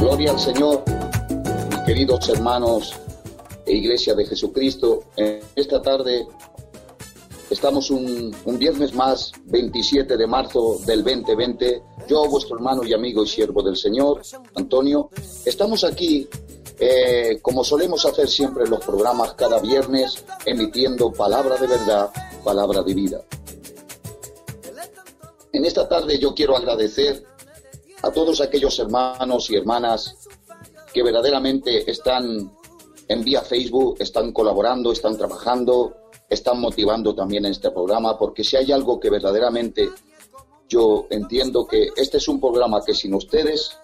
Gloria 0.00 0.30
al 0.30 0.40
Señor, 0.40 0.82
mis 1.68 1.80
queridos 1.80 2.26
hermanos 2.30 2.94
e 3.66 3.74
Iglesia 3.74 4.14
de 4.14 4.24
Jesucristo. 4.24 5.04
En 5.14 5.42
esta 5.54 5.82
tarde 5.82 6.26
estamos 7.50 7.90
un, 7.90 8.34
viernes 8.58 8.94
más, 8.94 9.30
27 9.44 10.16
de 10.16 10.26
marzo 10.26 10.78
del 10.86 11.04
2020. 11.04 11.82
Yo, 12.08 12.26
vuestro 12.30 12.56
hermano 12.56 12.82
y 12.82 12.94
amigo 12.94 13.24
y 13.24 13.28
siervo 13.28 13.62
del 13.62 13.76
Señor, 13.76 14.22
Antonio, 14.54 15.10
estamos 15.44 15.84
aquí, 15.84 16.26
eh, 16.78 17.38
como 17.42 17.62
solemos 17.62 18.06
hacer 18.06 18.26
siempre 18.26 18.64
en 18.64 18.70
los 18.70 18.82
programas, 18.82 19.34
cada 19.34 19.60
viernes, 19.60 20.24
emitiendo 20.46 21.12
palabra 21.12 21.58
de 21.58 21.66
verdad, 21.66 22.08
palabra 22.42 22.82
de 22.82 22.94
vida. 22.94 23.20
En 25.52 25.66
esta 25.66 25.86
tarde 25.86 26.18
yo 26.18 26.34
quiero 26.34 26.56
agradecer 26.56 27.22
a 28.02 28.10
todos 28.10 28.40
aquellos 28.40 28.78
hermanos 28.78 29.50
y 29.50 29.56
hermanas 29.56 30.16
que 30.92 31.02
verdaderamente 31.02 31.90
están 31.90 32.52
en 33.08 33.24
vía 33.24 33.42
Facebook, 33.42 33.96
están 33.98 34.32
colaborando, 34.32 34.92
están 34.92 35.16
trabajando, 35.16 35.94
están 36.28 36.60
motivando 36.60 37.14
también 37.14 37.44
este 37.46 37.70
programa, 37.70 38.16
porque 38.18 38.44
si 38.44 38.56
hay 38.56 38.72
algo 38.72 39.00
que 39.00 39.10
verdaderamente 39.10 39.90
yo 40.68 41.06
entiendo 41.10 41.66
que 41.66 41.88
este 41.96 42.18
es 42.18 42.28
un 42.28 42.40
programa 42.40 42.82
que 42.84 42.94
sin 42.94 43.14
ustedes, 43.14 43.76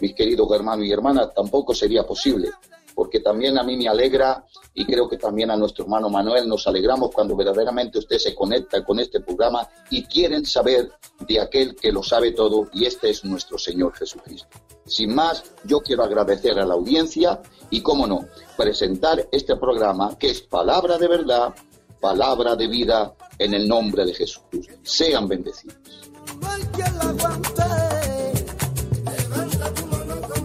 mis 0.00 0.14
queridos 0.14 0.48
hermanos 0.52 0.86
y 0.86 0.92
hermanas, 0.92 1.34
tampoco 1.34 1.74
sería 1.74 2.04
posible 2.04 2.50
porque 2.98 3.20
también 3.20 3.56
a 3.56 3.62
mí 3.62 3.76
me 3.76 3.86
alegra 3.86 4.44
y 4.74 4.84
creo 4.84 5.08
que 5.08 5.18
también 5.18 5.52
a 5.52 5.56
nuestro 5.56 5.84
hermano 5.84 6.10
Manuel 6.10 6.48
nos 6.48 6.66
alegramos 6.66 7.12
cuando 7.14 7.36
verdaderamente 7.36 8.00
usted 8.00 8.18
se 8.18 8.34
conecta 8.34 8.84
con 8.84 8.98
este 8.98 9.20
programa 9.20 9.68
y 9.88 10.02
quieren 10.02 10.44
saber 10.44 10.90
de 11.20 11.40
aquel 11.40 11.76
que 11.76 11.92
lo 11.92 12.02
sabe 12.02 12.32
todo 12.32 12.68
y 12.72 12.86
este 12.86 13.10
es 13.10 13.24
nuestro 13.24 13.56
Señor 13.56 13.94
Jesucristo. 13.94 14.48
Sin 14.84 15.14
más, 15.14 15.44
yo 15.62 15.78
quiero 15.78 16.02
agradecer 16.02 16.58
a 16.58 16.66
la 16.66 16.74
audiencia 16.74 17.40
y, 17.70 17.82
cómo 17.82 18.04
no, 18.04 18.26
presentar 18.56 19.28
este 19.30 19.54
programa 19.54 20.18
que 20.18 20.30
es 20.30 20.40
palabra 20.40 20.98
de 20.98 21.06
verdad, 21.06 21.54
palabra 22.00 22.56
de 22.56 22.66
vida 22.66 23.14
en 23.38 23.54
el 23.54 23.68
nombre 23.68 24.04
de 24.06 24.14
Jesús. 24.14 24.42
Sean 24.82 25.28
bendecidos. 25.28 25.76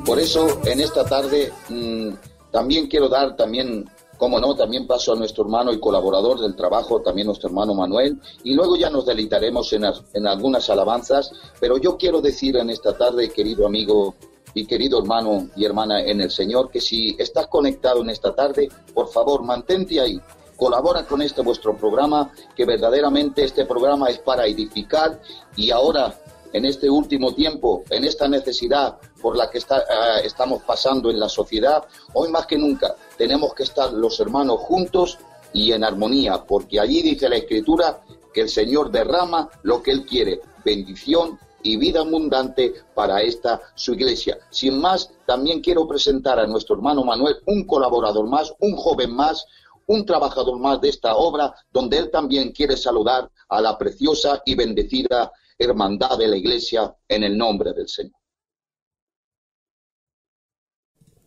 Por 0.05 0.19
eso, 0.19 0.61
en 0.65 0.81
esta 0.81 1.03
tarde... 1.03 1.51
Mmm, 1.69 2.13
también 2.53 2.85
quiero 2.85 3.09
dar, 3.09 3.35
también, 3.35 3.89
como 4.15 4.39
no, 4.39 4.55
también 4.55 4.85
paso 4.85 5.13
a 5.13 5.15
nuestro 5.15 5.43
hermano 5.43 5.73
y 5.73 5.79
colaborador 5.79 6.39
del 6.39 6.55
trabajo, 6.55 7.01
también 7.01 7.25
nuestro 7.25 7.49
hermano 7.49 7.73
Manuel, 7.73 8.19
y 8.43 8.53
luego 8.53 8.75
ya 8.75 8.91
nos 8.91 9.07
deleitaremos 9.07 9.73
en, 9.73 9.85
en 10.13 10.27
algunas 10.27 10.69
alabanzas, 10.69 11.31
pero 11.59 11.77
yo 11.77 11.97
quiero 11.97 12.21
decir 12.21 12.55
en 12.57 12.69
esta 12.69 12.95
tarde, 12.95 13.29
querido 13.29 13.65
amigo 13.65 14.13
y 14.53 14.67
querido 14.67 14.99
hermano 14.99 15.49
y 15.55 15.65
hermana 15.65 16.03
en 16.03 16.21
el 16.21 16.29
Señor, 16.29 16.69
que 16.69 16.79
si 16.79 17.15
estás 17.17 17.47
conectado 17.47 18.03
en 18.03 18.11
esta 18.11 18.35
tarde, 18.35 18.69
por 18.93 19.07
favor, 19.07 19.41
mantente 19.41 19.99
ahí, 19.99 20.21
colabora 20.55 21.07
con 21.07 21.23
este 21.23 21.41
vuestro 21.41 21.75
programa, 21.75 22.31
que 22.55 22.65
verdaderamente 22.65 23.43
este 23.43 23.65
programa 23.65 24.09
es 24.09 24.19
para 24.19 24.45
edificar 24.45 25.19
y 25.55 25.71
ahora 25.71 26.13
en 26.53 26.65
este 26.65 26.87
último 26.87 27.33
tiempo, 27.33 27.83
en 27.89 28.03
esta 28.05 28.27
necesidad 28.27 28.99
por 29.23 29.37
la 29.37 29.49
que 29.49 29.57
uh, 29.57 30.25
estamos 30.25 30.63
pasando 30.63 31.09
en 31.09 31.17
la 31.17 31.29
sociedad, 31.29 31.85
hoy 32.11 32.29
más 32.29 32.45
que 32.45 32.57
nunca 32.57 32.93
tenemos 33.17 33.53
que 33.53 33.63
estar 33.63 33.93
los 33.93 34.19
hermanos 34.19 34.59
juntos 34.59 35.17
y 35.53 35.71
en 35.71 35.85
armonía, 35.85 36.43
porque 36.43 36.77
allí 36.77 37.01
dice 37.01 37.29
la 37.29 37.37
Escritura 37.37 38.01
que 38.33 38.41
el 38.41 38.49
Señor 38.49 38.91
derrama 38.91 39.49
lo 39.61 39.81
que 39.81 39.91
Él 39.91 40.05
quiere, 40.05 40.41
bendición 40.65 41.39
y 41.61 41.77
vida 41.77 42.01
abundante 42.01 42.73
para 42.93 43.21
esta 43.21 43.61
su 43.75 43.93
iglesia. 43.93 44.37
Sin 44.49 44.81
más, 44.81 45.09
también 45.25 45.61
quiero 45.61 45.87
presentar 45.87 46.37
a 46.37 46.45
nuestro 46.45 46.75
hermano 46.75 47.05
Manuel, 47.05 47.37
un 47.45 47.65
colaborador 47.65 48.27
más, 48.27 48.53
un 48.59 48.75
joven 48.75 49.15
más, 49.15 49.45
un 49.87 50.05
trabajador 50.05 50.59
más 50.59 50.81
de 50.81 50.89
esta 50.89 51.15
obra, 51.15 51.53
donde 51.71 51.97
él 51.97 52.11
también 52.11 52.51
quiere 52.51 52.75
saludar 52.75 53.31
a 53.47 53.61
la 53.61 53.77
preciosa 53.77 54.41
y 54.45 54.55
bendecida 54.55 55.31
hermandad 55.57 56.17
de 56.17 56.27
la 56.27 56.35
iglesia 56.35 56.93
en 57.07 57.23
el 57.23 57.37
nombre 57.37 57.71
del 57.71 57.87
Señor. 57.87 58.22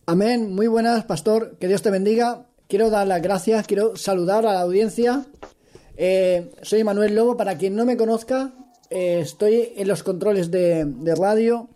Amén, 0.09 0.55
muy 0.55 0.67
buenas, 0.67 1.03
pastor, 1.03 1.57
que 1.59 1.67
Dios 1.67 1.81
te 1.81 1.91
bendiga. 1.91 2.45
Quiero 2.69 2.89
dar 2.89 3.05
las 3.05 3.21
gracias, 3.21 3.67
quiero 3.67 3.97
saludar 3.97 4.45
a 4.45 4.53
la 4.53 4.61
audiencia. 4.61 5.25
Eh, 5.97 6.49
soy 6.61 6.85
Manuel 6.85 7.13
Lobo, 7.13 7.35
para 7.35 7.57
quien 7.57 7.75
no 7.75 7.83
me 7.83 7.97
conozca, 7.97 8.53
eh, 8.89 9.19
estoy 9.21 9.73
en 9.75 9.85
los 9.89 10.03
controles 10.03 10.49
de, 10.49 10.85
de 10.85 11.13
radio 11.13 11.67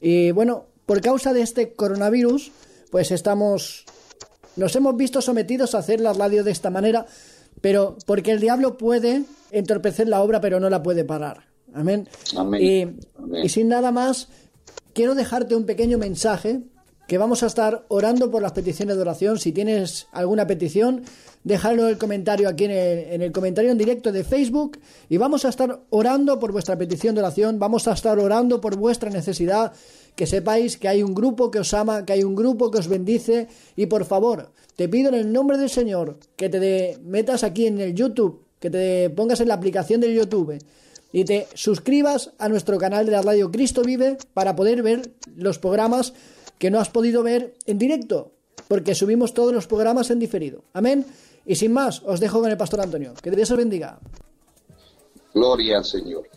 y 0.00 0.30
bueno, 0.30 0.66
por 0.86 1.00
causa 1.00 1.32
de 1.32 1.42
este 1.42 1.72
coronavirus, 1.72 2.52
pues 2.92 3.10
estamos, 3.10 3.86
nos 4.54 4.76
hemos 4.76 4.96
visto 4.96 5.20
sometidos 5.20 5.74
a 5.74 5.78
hacer 5.78 6.00
la 6.00 6.12
radio 6.12 6.44
de 6.44 6.52
esta 6.52 6.70
manera, 6.70 7.06
pero 7.60 7.96
porque 8.06 8.30
el 8.30 8.38
diablo 8.38 8.78
puede 8.78 9.24
entorpecer 9.50 10.06
la 10.06 10.22
obra, 10.22 10.40
pero 10.40 10.60
no 10.60 10.70
la 10.70 10.80
puede 10.80 11.04
parar. 11.04 11.48
Amén. 11.72 12.08
Amén. 12.36 12.62
Y, 12.62 12.82
Amén. 13.18 13.44
y 13.44 13.48
sin 13.48 13.66
nada 13.66 13.90
más, 13.90 14.28
quiero 14.92 15.16
dejarte 15.16 15.56
un 15.56 15.66
pequeño 15.66 15.98
mensaje 15.98 16.62
que 17.06 17.18
vamos 17.18 17.42
a 17.42 17.46
estar 17.46 17.84
orando 17.88 18.30
por 18.30 18.42
las 18.42 18.52
peticiones 18.52 18.96
de 18.96 19.02
oración. 19.02 19.38
Si 19.38 19.52
tienes 19.52 20.06
alguna 20.12 20.46
petición, 20.46 21.02
déjalo 21.42 21.84
en 21.84 21.88
el 21.90 21.98
comentario 21.98 22.48
aquí 22.48 22.64
en 22.64 22.70
el, 22.70 22.98
en 23.12 23.22
el, 23.22 23.32
comentario 23.32 23.70
en 23.70 23.78
directo 23.78 24.12
de 24.12 24.24
Facebook 24.24 24.78
y 25.08 25.18
vamos 25.18 25.44
a 25.44 25.50
estar 25.50 25.80
orando 25.90 26.38
por 26.38 26.52
vuestra 26.52 26.78
petición 26.78 27.14
de 27.14 27.20
oración, 27.20 27.58
vamos 27.58 27.86
a 27.88 27.92
estar 27.92 28.18
orando 28.18 28.60
por 28.60 28.76
vuestra 28.76 29.10
necesidad, 29.10 29.72
que 30.16 30.26
sepáis 30.26 30.78
que 30.78 30.88
hay 30.88 31.02
un 31.02 31.14
grupo 31.14 31.50
que 31.50 31.58
os 31.58 31.74
ama, 31.74 32.04
que 32.04 32.14
hay 32.14 32.24
un 32.24 32.34
grupo 32.34 32.70
que 32.70 32.78
os 32.78 32.88
bendice. 32.88 33.48
Y 33.76 33.86
por 33.86 34.04
favor, 34.04 34.52
te 34.76 34.88
pido 34.88 35.08
en 35.08 35.14
el 35.14 35.32
nombre 35.32 35.58
del 35.58 35.70
Señor 35.70 36.18
que 36.36 36.48
te 36.48 36.98
metas 37.02 37.44
aquí 37.44 37.66
en 37.66 37.80
el 37.80 37.94
YouTube, 37.94 38.42
que 38.60 38.70
te 38.70 39.10
pongas 39.10 39.40
en 39.40 39.48
la 39.48 39.54
aplicación 39.54 40.00
del 40.00 40.14
YouTube 40.14 40.58
y 41.14 41.24
te 41.24 41.46
suscribas 41.54 42.32
a 42.38 42.48
nuestro 42.48 42.76
canal 42.76 43.06
de 43.06 43.12
la 43.12 43.22
radio 43.22 43.52
Cristo 43.52 43.82
Vive 43.82 44.18
para 44.34 44.56
poder 44.56 44.82
ver 44.82 45.12
los 45.36 45.60
programas 45.60 46.12
que 46.58 46.70
no 46.70 46.80
has 46.80 46.90
podido 46.90 47.22
ver 47.22 47.54
en 47.66 47.78
directo, 47.78 48.32
porque 48.68 48.94
subimos 48.94 49.34
todos 49.34 49.52
los 49.52 49.66
programas 49.66 50.10
en 50.10 50.18
diferido. 50.18 50.64
Amén. 50.72 51.04
Y 51.46 51.56
sin 51.56 51.72
más, 51.72 52.02
os 52.04 52.20
dejo 52.20 52.40
con 52.40 52.50
el 52.50 52.56
pastor 52.56 52.80
Antonio. 52.80 53.12
Que 53.22 53.30
Dios 53.30 53.50
os 53.50 53.58
bendiga. 53.58 53.98
Gloria 55.34 55.78
al 55.78 55.84
Señor. 55.84 56.28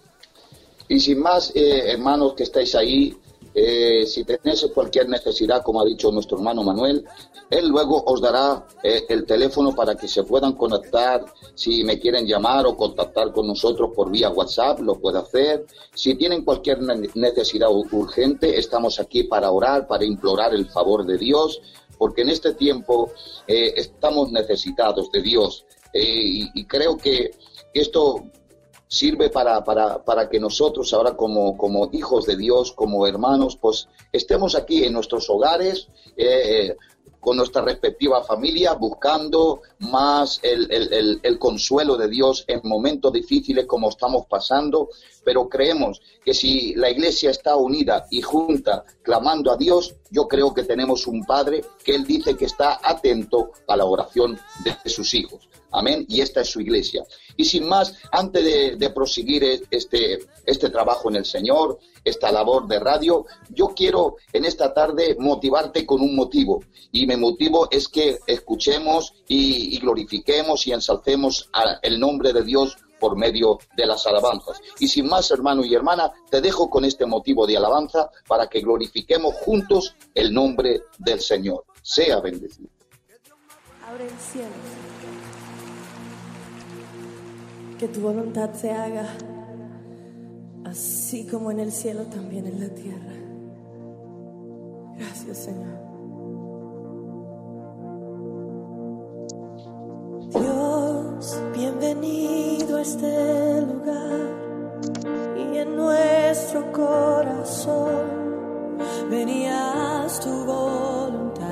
Y 0.89 0.99
sin 0.99 1.19
más, 1.19 1.51
eh, 1.55 1.91
hermanos 1.91 2.33
que 2.33 2.43
estáis 2.43 2.75
ahí, 2.75 3.15
eh, 3.59 4.05
si 4.05 4.23
tenéis 4.23 4.67
cualquier 4.71 5.09
necesidad, 5.09 5.63
como 5.63 5.81
ha 5.81 5.85
dicho 5.85 6.11
nuestro 6.11 6.37
hermano 6.37 6.61
Manuel, 6.61 7.03
él 7.49 7.67
luego 7.67 8.03
os 8.05 8.21
dará 8.21 8.67
eh, 8.83 9.05
el 9.09 9.25
teléfono 9.25 9.73
para 9.73 9.95
que 9.95 10.07
se 10.07 10.23
puedan 10.23 10.53
conectar. 10.53 11.25
Si 11.55 11.83
me 11.83 11.97
quieren 11.99 12.27
llamar 12.27 12.67
o 12.67 12.77
contactar 12.77 13.31
con 13.31 13.47
nosotros 13.47 13.89
por 13.95 14.11
vía 14.11 14.29
WhatsApp, 14.29 14.81
lo 14.81 14.99
puede 14.99 15.17
hacer. 15.17 15.65
Si 15.95 16.13
tienen 16.13 16.43
cualquier 16.45 16.81
necesidad 17.15 17.69
urgente, 17.71 18.59
estamos 18.59 18.99
aquí 18.99 19.23
para 19.23 19.49
orar, 19.49 19.87
para 19.87 20.05
implorar 20.05 20.53
el 20.53 20.67
favor 20.67 21.03
de 21.03 21.17
Dios, 21.17 21.59
porque 21.97 22.21
en 22.21 22.29
este 22.29 22.53
tiempo 22.53 23.11
eh, 23.47 23.73
estamos 23.75 24.31
necesitados 24.31 25.09
de 25.11 25.23
Dios. 25.23 25.65
Eh, 25.93 26.03
y, 26.03 26.49
y 26.53 26.65
creo 26.65 26.95
que 26.95 27.31
esto 27.73 28.23
sirve 28.87 29.29
para, 29.29 29.63
para, 29.63 30.03
para, 30.03 30.29
que 30.29 30.39
nosotros 30.39 30.93
ahora 30.93 31.15
como, 31.15 31.57
como, 31.57 31.89
hijos 31.91 32.25
de 32.25 32.37
Dios, 32.37 32.71
como 32.71 33.05
hermanos, 33.05 33.57
pues 33.57 33.87
estemos 34.11 34.55
aquí 34.55 34.83
en 34.83 34.93
nuestros 34.93 35.29
hogares, 35.29 35.87
eh, 36.15 36.75
con 37.27 37.35
nuestra 37.35 37.61
respectiva 37.61 38.23
familia, 38.23 38.71
buscando 38.75 39.61
más 39.79 40.39
el, 40.43 40.71
el, 40.71 41.19
el, 41.21 41.37
consuelo 41.37 41.97
de 41.97 42.07
Dios 42.07 42.45
en 42.47 42.61
momentos 42.63 43.11
difíciles 43.11 43.65
como 43.65 43.89
estamos 43.89 44.27
pasando, 44.29 44.87
pero 45.25 45.49
creemos 45.49 46.01
que 46.23 46.33
si 46.33 46.73
la 46.75 46.89
iglesia 46.89 47.31
está 47.31 47.57
unida 47.57 48.07
y 48.11 48.21
junta, 48.21 48.85
clamando 49.01 49.51
a 49.51 49.57
Dios, 49.57 49.93
yo 50.09 50.25
creo 50.25 50.53
que 50.53 50.63
tenemos 50.63 51.05
un 51.05 51.25
Padre 51.25 51.65
que 51.83 51.95
Él 51.95 52.05
dice 52.05 52.37
que 52.37 52.45
está 52.45 52.79
atento 52.81 53.51
a 53.67 53.75
la 53.75 53.83
oración 53.83 54.39
de 54.63 54.89
sus 54.89 55.13
hijos. 55.13 55.49
Amén. 55.71 56.05
Y 56.07 56.21
esta 56.21 56.41
es 56.41 56.49
su 56.49 56.61
iglesia. 56.61 57.03
Y 57.35 57.43
sin 57.43 57.67
más, 57.67 57.93
antes 58.11 58.43
de, 58.43 58.75
de, 58.77 58.89
proseguir 58.89 59.43
este, 59.69 60.19
este 60.45 60.69
trabajo 60.69 61.09
en 61.09 61.17
el 61.17 61.25
Señor, 61.25 61.77
esta 62.03 62.31
labor 62.31 62.67
de 62.67 62.79
radio, 62.79 63.25
yo 63.49 63.73
quiero 63.75 64.15
en 64.31 64.45
esta 64.45 64.73
tarde 64.73 65.17
motivarte 65.19 65.85
con 65.85 66.01
un 66.01 66.15
motivo. 66.15 66.63
Y 66.91 67.05
motivo 67.17 67.67
es 67.71 67.87
que 67.87 68.19
escuchemos 68.27 69.13
y, 69.27 69.77
glorifiquemos 69.79 70.65
y 70.67 70.73
ensalcemos 70.73 71.49
el 71.81 71.99
nombre 71.99 72.33
de 72.33 72.43
Dios 72.43 72.77
por 72.99 73.15
medio 73.15 73.59
de 73.75 73.85
las 73.85 74.07
alabanzas. 74.07 74.59
Y 74.79 74.87
sin 74.87 75.07
más, 75.07 75.29
hermano 75.31 75.63
y 75.63 75.75
hermana, 75.75 76.11
te 76.29 76.41
dejo 76.41 76.69
con 76.69 76.85
este 76.85 77.05
motivo 77.05 77.45
de 77.45 77.57
alabanza 77.57 78.09
para 78.27 78.47
que 78.47 78.61
glorifiquemos 78.61 79.35
juntos 79.35 79.95
el 80.15 80.33
nombre 80.33 80.81
del 80.97 81.19
Señor. 81.21 81.65
Sea 81.81 82.19
bendecido. 82.19 82.69
Abre 83.87 84.05
el 84.05 84.19
cielo 84.19 84.97
que 87.77 87.87
tu 87.87 88.01
voluntad 88.01 88.53
se 88.53 88.71
haga 88.71 89.07
así 90.65 91.27
como 91.27 91.51
en 91.51 91.59
el 91.59 91.71
cielo, 91.71 92.03
también 92.05 92.47
en 92.47 92.59
la 92.59 92.69
tierra. 92.69 93.13
Gracias, 94.97 95.37
Señor. 95.37 95.86
Dios, 100.29 101.41
bienvenido 101.55 102.75
a 102.75 102.81
este 102.81 103.61
lugar 103.61 104.27
y 105.37 105.57
en 105.57 105.77
nuestro 105.77 106.69
corazón 106.73 108.77
venías 109.09 110.19
tu 110.19 110.43
voluntad. 110.43 111.47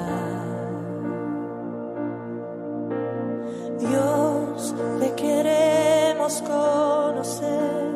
Dios, 3.80 4.76
te 5.00 5.14
queremos 5.14 6.42
conocer 6.42 7.92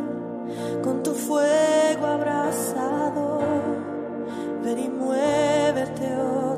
con 0.81 1.03
tu 1.03 1.11
fuego 1.11 2.05
abrazado. 2.05 3.39
Ven 4.63 4.79
y 4.79 4.87
muévete 4.87 6.15
otra 6.15 6.48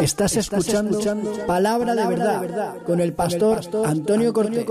Estás 0.00 0.36
escuchando, 0.36 1.00
Palabra 1.46 1.94
de 1.94 2.06
verdad 2.06 2.76
con 2.86 3.00
el 3.00 3.12
pastor 3.12 3.60
Antonio 3.84 4.32
Cortés. 4.32 4.64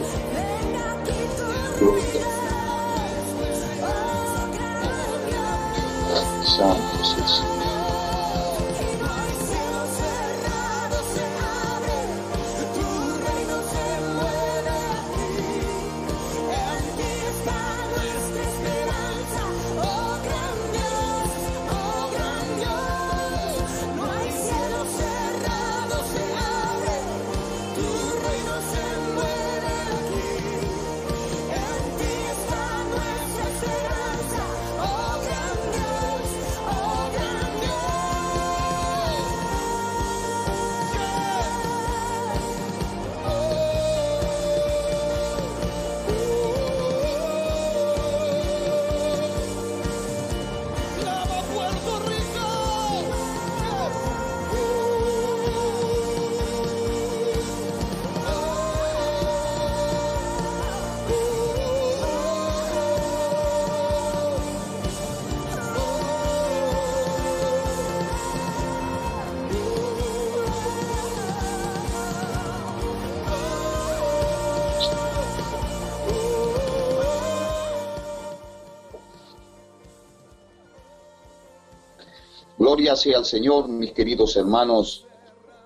Gloria 82.84 82.96
sea 83.00 83.16
al 83.16 83.24
Señor, 83.24 83.66
mis 83.66 83.92
queridos 83.92 84.36
hermanos 84.36 85.06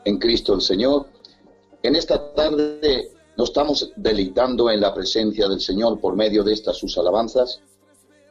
en 0.05 0.19
Cristo 0.19 0.55
el 0.55 0.61
Señor. 0.61 1.07
En 1.83 1.97
esta 1.97 2.33
tarde 2.33 3.11
nos 3.37 3.49
estamos 3.49 3.91
deleitando 3.97 4.71
en 4.71 4.81
la 4.81 4.95
presencia 4.95 5.49
del 5.49 5.61
Señor 5.61 6.01
por 6.01 6.15
medio 6.15 6.45
de 6.45 6.53
estas 6.53 6.77
sus 6.77 6.97
alabanzas. 6.97 7.61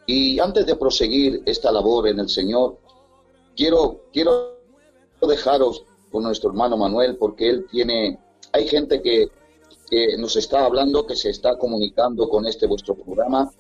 Y 0.06 0.39
antes 0.39 0.65
de 0.65 0.77
proseguir 0.77 1.44
esta 1.46 1.70
labor 1.70 2.08
en 2.08 2.22
el 2.22 2.29
Señor, 2.29 2.77
quiero, 3.58 4.06
quiero 4.13 4.56
dejaros 5.20 5.84
con 6.10 6.24
nuestro 6.24 6.51
hermano 6.51 6.77
Manuel 6.77 7.17
porque 7.17 7.50
él 7.50 7.65
tiene, 7.70 8.17
hay 8.53 8.70
gente 8.70 9.01
que, 9.01 9.27
que 9.89 10.17
nos 10.17 10.38
está 10.38 10.63
hablando, 10.63 11.06
que 11.06 11.17
se 11.17 11.29
está 11.29 11.58
comunicando 11.58 12.29
con 12.29 12.46
este 12.46 12.67
vuestro 12.67 12.96
programa 12.96 13.51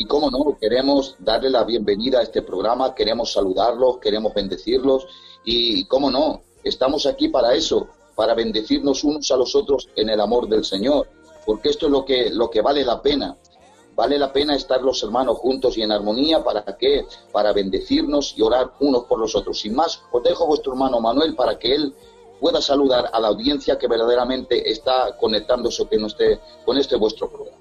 y 0.00 0.06
cómo 0.06 0.30
no, 0.30 0.56
queremos 0.58 1.14
darle 1.18 1.50
la 1.50 1.62
bienvenida 1.62 2.20
a 2.20 2.22
este 2.22 2.40
programa, 2.40 2.94
queremos 2.94 3.34
saludarlos, 3.34 3.98
queremos 3.98 4.32
bendecirlos 4.32 5.06
y 5.44 5.84
cómo 5.84 6.10
no, 6.10 6.40
estamos 6.64 7.04
aquí 7.04 7.28
para 7.28 7.52
eso, 7.52 7.86
para 8.14 8.32
bendecirnos 8.32 9.04
unos 9.04 9.30
a 9.30 9.36
los 9.36 9.54
otros 9.54 9.90
en 9.96 10.08
el 10.08 10.18
amor 10.22 10.48
del 10.48 10.64
Señor, 10.64 11.06
porque 11.44 11.68
esto 11.68 11.84
es 11.84 11.92
lo 11.92 12.06
que, 12.06 12.30
lo 12.30 12.48
que 12.48 12.62
vale 12.62 12.82
la 12.82 13.02
pena. 13.02 13.36
Vale 13.94 14.18
la 14.18 14.32
pena 14.32 14.56
estar 14.56 14.80
los 14.80 15.02
hermanos 15.02 15.36
juntos 15.36 15.76
y 15.76 15.82
en 15.82 15.92
armonía, 15.92 16.42
¿para 16.42 16.64
qué? 16.78 17.04
Para 17.30 17.52
bendecirnos 17.52 18.32
y 18.38 18.40
orar 18.40 18.72
unos 18.80 19.04
por 19.04 19.18
los 19.18 19.36
otros. 19.36 19.60
Sin 19.60 19.74
más, 19.74 20.00
os 20.10 20.22
dejo 20.22 20.44
a 20.44 20.46
vuestro 20.46 20.72
hermano 20.72 20.98
Manuel 21.00 21.34
para 21.34 21.58
que 21.58 21.74
él 21.74 21.94
pueda 22.40 22.62
saludar 22.62 23.10
a 23.12 23.20
la 23.20 23.28
audiencia 23.28 23.76
que 23.76 23.86
verdaderamente 23.86 24.70
está 24.70 25.14
conectándose 25.18 25.86
con 25.86 26.06
este, 26.06 26.40
con 26.64 26.78
este 26.78 26.96
vuestro 26.96 27.28
programa. 27.28 27.59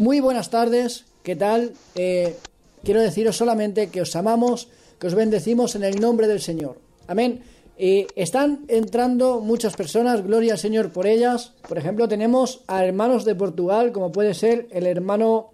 Muy 0.00 0.20
buenas 0.20 0.48
tardes, 0.48 1.04
¿qué 1.22 1.36
tal? 1.36 1.72
Eh, 1.94 2.34
quiero 2.82 3.02
deciros 3.02 3.36
solamente 3.36 3.90
que 3.90 4.00
os 4.00 4.16
amamos, 4.16 4.68
que 4.98 5.06
os 5.08 5.14
bendecimos 5.14 5.74
en 5.74 5.84
el 5.84 6.00
nombre 6.00 6.26
del 6.26 6.40
Señor. 6.40 6.78
Amén. 7.06 7.42
Eh, 7.76 8.06
están 8.16 8.64
entrando 8.68 9.40
muchas 9.40 9.76
personas, 9.76 10.24
gloria 10.24 10.54
al 10.54 10.58
Señor 10.58 10.90
por 10.90 11.06
ellas. 11.06 11.52
Por 11.68 11.76
ejemplo, 11.76 12.08
tenemos 12.08 12.62
a 12.66 12.82
hermanos 12.82 13.26
de 13.26 13.34
Portugal, 13.34 13.92
como 13.92 14.10
puede 14.10 14.32
ser 14.32 14.68
el 14.70 14.86
hermano, 14.86 15.50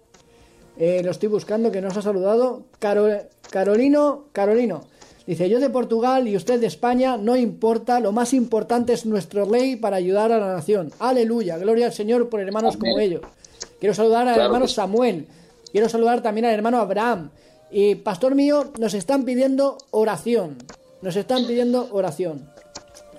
eh, 0.77 1.01
lo 1.03 1.11
estoy 1.11 1.27
buscando, 1.27 1.69
que 1.69 1.81
nos 1.81 1.97
ha 1.97 2.01
saludado, 2.01 2.63
Caro- 2.79 3.27
Carolino, 3.49 4.27
Carolino. 4.31 4.85
Dice, 5.25 5.49
yo 5.49 5.59
de 5.59 5.69
Portugal 5.69 6.25
y 6.25 6.37
usted 6.37 6.61
de 6.61 6.67
España, 6.67 7.17
no 7.17 7.35
importa, 7.35 7.99
lo 7.99 8.13
más 8.13 8.33
importante 8.33 8.93
es 8.93 9.05
nuestro 9.05 9.43
rey 9.43 9.75
para 9.75 9.97
ayudar 9.97 10.31
a 10.31 10.39
la 10.39 10.53
nación. 10.53 10.93
Aleluya, 10.99 11.57
gloria 11.57 11.87
al 11.87 11.91
Señor 11.93 12.29
por 12.29 12.39
hermanos 12.39 12.75
Amén. 12.75 12.91
como 12.91 12.99
ellos. 13.01 13.21
Quiero 13.79 13.93
saludar 13.93 14.27
al 14.27 14.35
Claro 14.35 14.47
hermano. 14.47 14.67
Samuel. 14.67 15.27
Quiero 15.71 15.89
saludar 15.89 16.21
también 16.21 16.45
al 16.45 16.53
hermano 16.53 16.79
Abraham. 16.79 17.31
Y 17.69 17.95
pastor 17.95 18.35
mío, 18.35 18.71
nos 18.79 18.93
están 18.93 19.25
pidiendo 19.25 19.77
oración. 19.91 20.57
Nos 21.01 21.15
están 21.15 21.45
pidiendo 21.45 21.89
oración. 21.91 22.49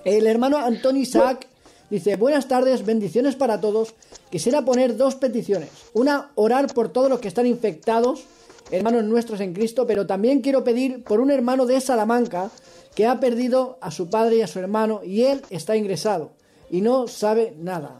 El 0.03 0.27
hermano 0.27 0.57
Antonio 0.57 1.01
Isaac 1.01 1.47
dice, 1.89 2.15
buenas 2.15 2.47
tardes, 2.47 2.85
bendiciones 2.85 3.35
para 3.35 3.61
todos. 3.61 3.93
Quisiera 4.29 4.63
poner 4.63 4.97
dos 4.97 5.15
peticiones. 5.15 5.69
Una, 5.93 6.31
orar 6.35 6.73
por 6.73 6.89
todos 6.89 7.09
los 7.09 7.19
que 7.19 7.27
están 7.27 7.45
infectados, 7.45 8.23
hermanos 8.71 9.03
nuestros 9.03 9.39
en 9.41 9.53
Cristo, 9.53 9.87
pero 9.87 10.05
también 10.05 10.41
quiero 10.41 10.63
pedir 10.63 11.03
por 11.03 11.19
un 11.19 11.31
hermano 11.31 11.65
de 11.65 11.79
Salamanca 11.81 12.51
que 12.95 13.05
ha 13.05 13.19
perdido 13.19 13.77
a 13.81 13.91
su 13.91 14.09
padre 14.09 14.37
y 14.37 14.41
a 14.41 14.47
su 14.47 14.59
hermano 14.59 15.01
y 15.03 15.23
él 15.23 15.41
está 15.49 15.75
ingresado 15.75 16.31
y 16.69 16.81
no 16.81 17.07
sabe 17.07 17.53
nada. 17.57 17.95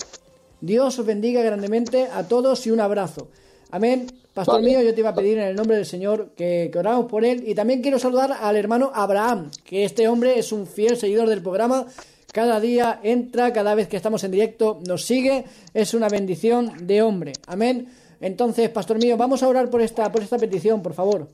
Dios 0.61 0.99
os 0.99 1.05
bendiga 1.05 1.41
grandemente 1.41 2.07
a 2.13 2.27
todos 2.27 2.65
y 2.67 2.71
un 2.71 2.79
abrazo. 2.79 3.29
Amén. 3.71 4.07
Pastor 4.33 4.55
Vale. 4.55 4.67
mío, 4.67 4.81
yo 4.81 4.93
te 4.93 5.01
iba 5.01 5.09
a 5.09 5.15
pedir 5.15 5.37
en 5.37 5.47
el 5.47 5.55
nombre 5.55 5.75
del 5.75 5.85
Señor 5.85 6.31
que, 6.35 6.69
que 6.71 6.79
oramos 6.79 7.05
por 7.05 7.25
él. 7.25 7.43
Y 7.47 7.55
también 7.55 7.81
quiero 7.81 7.99
saludar 7.99 8.31
al 8.31 8.55
hermano 8.55 8.91
Abraham, 8.93 9.51
que 9.63 9.83
este 9.83 10.07
hombre 10.07 10.39
es 10.39 10.51
un 10.51 10.67
fiel 10.67 10.97
seguidor 10.97 11.27
del 11.29 11.41
programa. 11.41 11.87
Cada 12.31 12.59
día 12.59 12.99
entra, 13.03 13.51
cada 13.53 13.73
vez 13.75 13.87
que 13.87 13.97
estamos 13.97 14.23
en 14.23 14.31
directo 14.31 14.79
nos 14.87 15.03
sigue. 15.05 15.45
Es 15.73 15.93
una 15.93 16.09
bendición 16.09 16.87
de 16.87 17.01
hombre. 17.01 17.33
Amén. 17.47 17.89
Entonces, 18.21 18.69
pastor 18.69 18.97
mío, 18.97 19.17
vamos 19.17 19.41
a 19.43 19.47
orar 19.47 19.69
por 19.69 19.81
esta, 19.81 20.11
por 20.11 20.21
esta 20.21 20.37
petición, 20.37 20.81
por 20.81 20.93
favor. 20.93 21.27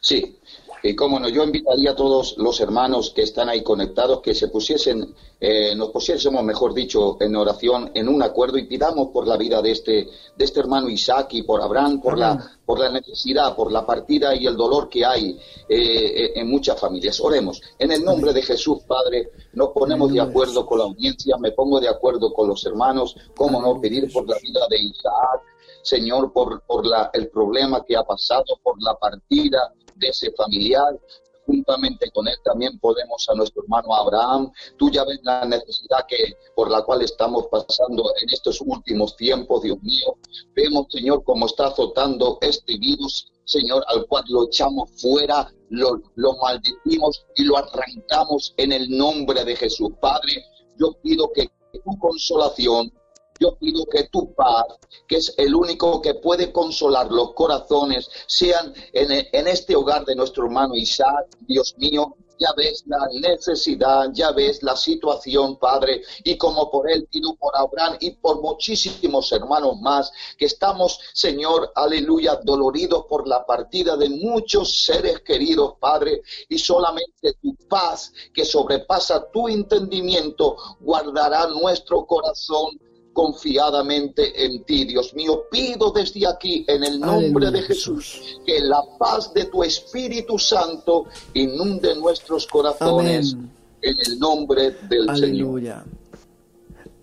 Sí, 0.00 0.38
y 0.82 0.94
cómo 0.94 1.20
no, 1.20 1.28
yo 1.28 1.42
invitaría 1.44 1.90
a 1.90 1.96
todos 1.96 2.36
los 2.38 2.60
hermanos 2.60 3.12
que 3.14 3.22
están 3.22 3.48
ahí 3.48 3.62
conectados 3.62 4.20
que 4.20 4.34
se 4.34 4.48
pusiesen, 4.48 5.14
eh, 5.38 5.74
nos 5.74 5.90
pusiésemos, 5.90 6.42
mejor 6.42 6.72
dicho, 6.74 7.16
en 7.20 7.36
oración, 7.36 7.90
en 7.94 8.08
un 8.08 8.22
acuerdo 8.22 8.58
y 8.58 8.66
pidamos 8.66 9.08
por 9.08 9.26
la 9.26 9.36
vida 9.36 9.60
de 9.60 9.72
este, 9.72 10.08
de 10.36 10.44
este 10.44 10.60
hermano 10.60 10.88
Isaac 10.88 11.28
y 11.32 11.42
por 11.42 11.60
Abraham, 11.60 12.00
por 12.00 12.14
Amén. 12.14 12.38
la, 12.38 12.50
por 12.64 12.78
la 12.78 12.90
necesidad, 12.90 13.54
por 13.54 13.70
la 13.70 13.84
partida 13.84 14.34
y 14.34 14.46
el 14.46 14.56
dolor 14.56 14.88
que 14.88 15.04
hay 15.04 15.38
eh, 15.68 16.32
en 16.34 16.48
muchas 16.48 16.80
familias. 16.80 17.20
Oremos. 17.20 17.60
En 17.78 17.92
el 17.92 18.02
nombre 18.02 18.32
de 18.32 18.42
Jesús, 18.42 18.78
Padre, 18.86 19.30
nos 19.52 19.70
ponemos 19.70 20.12
de 20.12 20.20
acuerdo 20.20 20.64
con 20.64 20.78
la 20.78 20.84
audiencia, 20.84 21.36
me 21.38 21.52
pongo 21.52 21.80
de 21.80 21.88
acuerdo 21.88 22.32
con 22.32 22.48
los 22.48 22.64
hermanos, 22.64 23.16
cómo 23.36 23.60
no 23.60 23.80
pedir 23.80 24.10
por 24.12 24.28
la 24.28 24.36
vida 24.42 24.60
de 24.70 24.78
Isaac, 24.78 25.42
Señor, 25.82 26.32
por, 26.32 26.62
por 26.62 26.86
la, 26.86 27.10
el 27.12 27.28
problema 27.28 27.84
que 27.84 27.96
ha 27.96 28.02
pasado, 28.02 28.58
por 28.62 28.80
la 28.82 28.94
partida 28.94 29.72
de 30.00 30.08
ese 30.08 30.32
familiar. 30.32 30.98
Juntamente 31.46 32.10
con 32.12 32.28
él 32.28 32.36
también 32.44 32.78
podemos 32.78 33.28
a 33.28 33.34
nuestro 33.34 33.62
hermano 33.62 33.94
Abraham. 33.94 34.52
Tú 34.76 34.90
ya 34.90 35.04
ves 35.04 35.18
la 35.22 35.44
necesidad 35.44 36.06
que 36.08 36.34
por 36.54 36.70
la 36.70 36.82
cual 36.82 37.02
estamos 37.02 37.46
pasando 37.50 38.04
en 38.22 38.28
estos 38.30 38.60
últimos 38.60 39.16
tiempos, 39.16 39.62
Dios 39.62 39.82
mío. 39.82 40.16
Vemos, 40.54 40.86
Señor, 40.90 41.24
cómo 41.24 41.46
está 41.46 41.66
azotando 41.66 42.38
este 42.40 42.78
virus, 42.78 43.26
Señor, 43.44 43.84
al 43.88 44.06
cual 44.06 44.24
lo 44.28 44.46
echamos 44.46 44.90
fuera, 45.00 45.52
lo, 45.70 46.00
lo 46.14 46.36
maldecimos 46.36 47.24
y 47.34 47.44
lo 47.44 47.56
arrancamos 47.56 48.54
en 48.56 48.72
el 48.72 48.88
nombre 48.96 49.44
de 49.44 49.56
Jesús. 49.56 49.90
Padre, 50.00 50.44
yo 50.78 50.92
pido 51.02 51.32
que 51.32 51.50
tu 51.84 51.98
consolación, 51.98 52.92
yo 53.40 53.56
pido 53.56 53.86
que 53.86 54.04
tu 54.04 54.34
paz, 54.34 54.66
que 55.08 55.16
es 55.16 55.34
el 55.38 55.54
único 55.54 56.02
que 56.02 56.14
puede 56.14 56.52
consolar 56.52 57.10
los 57.10 57.32
corazones, 57.32 58.08
sean 58.26 58.74
en, 58.92 59.48
este 59.48 59.74
hogar 59.74 60.04
de 60.04 60.14
nuestro 60.14 60.44
hermano 60.44 60.76
Isaac, 60.76 61.26
Dios 61.40 61.74
mío. 61.78 62.14
Ya 62.38 62.48
ves 62.56 62.84
la 62.86 63.06
necesidad, 63.20 64.08
ya 64.14 64.32
ves 64.32 64.62
la 64.62 64.74
situación, 64.74 65.58
Padre, 65.58 66.02
y 66.24 66.38
como 66.38 66.70
por 66.70 66.90
él 66.90 67.06
pido 67.10 67.34
por 67.34 67.54
Abraham 67.54 67.98
y 68.00 68.12
por 68.12 68.40
muchísimos 68.40 69.30
hermanos 69.32 69.78
más, 69.82 70.10
que 70.38 70.46
estamos, 70.46 70.98
Señor, 71.12 71.70
aleluya, 71.74 72.40
doloridos 72.42 73.04
por 73.10 73.28
la 73.28 73.44
partida 73.44 73.94
de 73.98 74.08
muchos 74.08 74.84
seres 74.84 75.20
queridos, 75.20 75.74
Padre, 75.78 76.22
y 76.48 76.58
solamente 76.58 77.34
tu 77.42 77.54
paz, 77.68 78.10
que 78.32 78.46
sobrepasa 78.46 79.30
tu 79.30 79.46
entendimiento, 79.48 80.56
guardará 80.80 81.46
nuestro 81.46 82.06
corazón 82.06 82.70
confiadamente 83.12 84.44
en 84.44 84.64
ti, 84.64 84.84
Dios 84.84 85.14
mío. 85.14 85.44
Pido 85.50 85.92
desde 85.92 86.26
aquí, 86.26 86.64
en 86.68 86.84
el 86.84 87.00
nombre 87.00 87.46
Aleluya, 87.46 87.50
de 87.50 87.62
Jesús, 87.62 88.38
que 88.46 88.60
la 88.60 88.82
paz 88.98 89.32
de 89.34 89.46
tu 89.46 89.62
Espíritu 89.62 90.38
Santo 90.38 91.06
inunde 91.34 91.94
nuestros 91.96 92.46
corazones, 92.46 93.34
Amén. 93.34 93.50
en 93.82 93.96
el 94.06 94.18
nombre 94.18 94.70
del 94.88 95.04
Señor. 95.06 95.24
Aleluya. 95.24 95.84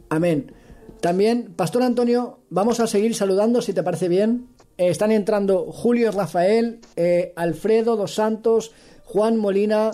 Amén. 0.09 0.53
También, 1.01 1.53
Pastor 1.55 1.83
Antonio, 1.83 2.39
vamos 2.49 2.79
a 2.79 2.87
seguir 2.87 3.13
saludando 3.13 3.61
si 3.61 3.73
te 3.73 3.83
parece 3.83 4.07
bien. 4.07 4.49
Eh, 4.77 4.89
están 4.89 5.11
entrando 5.11 5.71
Julio 5.71 6.11
Rafael, 6.11 6.79
eh, 6.95 7.33
Alfredo 7.35 7.95
Dos 7.95 8.13
Santos, 8.13 8.71
Juan 9.03 9.37
Molina 9.37 9.91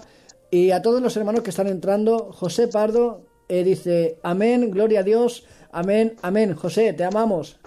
y 0.51 0.71
a 0.71 0.81
todos 0.81 1.01
los 1.01 1.15
hermanos 1.17 1.41
que 1.41 1.49
están 1.49 1.67
entrando. 1.67 2.31
José 2.31 2.67
Pardo 2.67 3.25
eh, 3.49 3.63
dice, 3.63 4.19
amén, 4.23 4.71
gloria 4.71 5.01
a 5.01 5.03
Dios, 5.03 5.45
amén, 5.73 6.15
amén. 6.21 6.55
José, 6.55 6.93
te 6.93 7.03
amamos. 7.03 7.57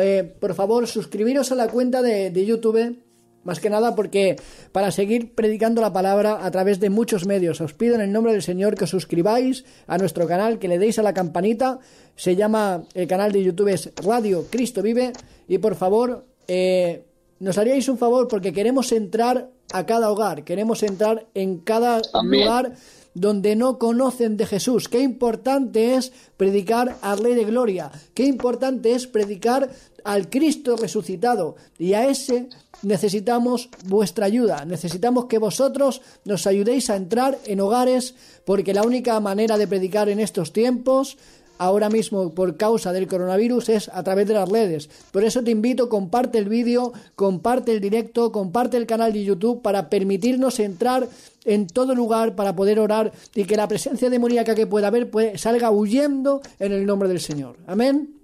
Eh, 0.00 0.34
por 0.38 0.54
favor, 0.54 0.86
suscribiros 0.86 1.52
a 1.52 1.54
la 1.54 1.68
cuenta 1.68 2.02
de, 2.02 2.30
de 2.30 2.46
YouTube. 2.46 2.98
Más 3.44 3.60
que 3.60 3.70
nada 3.70 3.94
porque 3.94 4.34
para 4.72 4.90
seguir 4.90 5.32
predicando 5.36 5.80
la 5.80 5.92
palabra 5.92 6.44
a 6.44 6.50
través 6.50 6.80
de 6.80 6.90
muchos 6.90 7.26
medios, 7.26 7.60
os 7.60 7.74
pido 7.74 7.94
en 7.94 8.00
el 8.00 8.10
nombre 8.10 8.32
del 8.32 8.42
Señor 8.42 8.74
que 8.74 8.84
os 8.84 8.90
suscribáis 8.90 9.64
a 9.86 9.98
nuestro 9.98 10.26
canal, 10.26 10.58
que 10.58 10.66
le 10.66 10.78
deis 10.78 10.98
a 10.98 11.04
la 11.04 11.14
campanita. 11.14 11.78
Se 12.16 12.34
llama, 12.34 12.82
el 12.94 13.06
canal 13.06 13.30
de 13.30 13.44
YouTube 13.44 13.68
es 13.68 13.92
Radio 14.04 14.46
Cristo 14.50 14.82
Vive. 14.82 15.12
Y 15.46 15.58
por 15.58 15.76
favor, 15.76 16.26
eh, 16.48 17.04
nos 17.38 17.56
haríais 17.56 17.88
un 17.88 17.98
favor 17.98 18.26
porque 18.26 18.52
queremos 18.52 18.90
entrar 18.90 19.48
a 19.72 19.86
cada 19.86 20.10
hogar, 20.10 20.42
queremos 20.42 20.82
entrar 20.82 21.26
en 21.34 21.58
cada 21.58 22.00
Amén. 22.14 22.40
lugar 22.40 22.72
donde 23.16 23.56
no 23.56 23.78
conocen 23.78 24.36
de 24.36 24.44
Jesús. 24.44 24.90
Qué 24.90 25.00
importante 25.00 25.94
es 25.94 26.12
predicar 26.36 26.98
al 27.00 27.18
Rey 27.18 27.34
de 27.34 27.46
Gloria. 27.46 27.90
Qué 28.12 28.24
importante 28.24 28.92
es 28.92 29.06
predicar 29.06 29.70
al 30.04 30.28
Cristo 30.28 30.76
resucitado. 30.76 31.56
Y 31.78 31.94
a 31.94 32.06
ese 32.10 32.50
necesitamos 32.82 33.70
vuestra 33.86 34.26
ayuda. 34.26 34.66
Necesitamos 34.66 35.24
que 35.24 35.38
vosotros 35.38 36.02
nos 36.26 36.46
ayudéis 36.46 36.90
a 36.90 36.96
entrar 36.96 37.38
en 37.46 37.60
hogares, 37.60 38.14
porque 38.44 38.74
la 38.74 38.82
única 38.82 39.18
manera 39.18 39.56
de 39.56 39.66
predicar 39.66 40.10
en 40.10 40.20
estos 40.20 40.52
tiempos 40.52 41.16
ahora 41.58 41.88
mismo 41.88 42.30
por 42.34 42.56
causa 42.56 42.92
del 42.92 43.06
coronavirus 43.06 43.68
es 43.68 43.88
a 43.88 44.02
través 44.02 44.26
de 44.28 44.34
las 44.34 44.48
redes. 44.48 44.88
Por 45.10 45.24
eso 45.24 45.42
te 45.42 45.50
invito, 45.50 45.88
comparte 45.88 46.38
el 46.38 46.48
vídeo, 46.48 46.92
comparte 47.14 47.72
el 47.72 47.80
directo, 47.80 48.32
comparte 48.32 48.76
el 48.76 48.86
canal 48.86 49.12
de 49.12 49.24
YouTube 49.24 49.62
para 49.62 49.88
permitirnos 49.88 50.58
entrar 50.60 51.08
en 51.44 51.66
todo 51.68 51.94
lugar 51.94 52.34
para 52.34 52.54
poder 52.56 52.80
orar 52.80 53.12
y 53.34 53.44
que 53.44 53.56
la 53.56 53.68
presencia 53.68 54.10
demoníaca 54.10 54.54
que 54.54 54.66
pueda 54.66 54.88
haber 54.88 55.10
pues, 55.10 55.40
salga 55.40 55.70
huyendo 55.70 56.40
en 56.58 56.72
el 56.72 56.84
nombre 56.84 57.08
del 57.08 57.20
Señor. 57.20 57.56
Amén. 57.66 58.14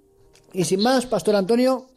Y 0.53 0.65
sin 0.65 0.81
más, 0.81 1.05
Pastor 1.05 1.35
Antonio, 1.35 1.87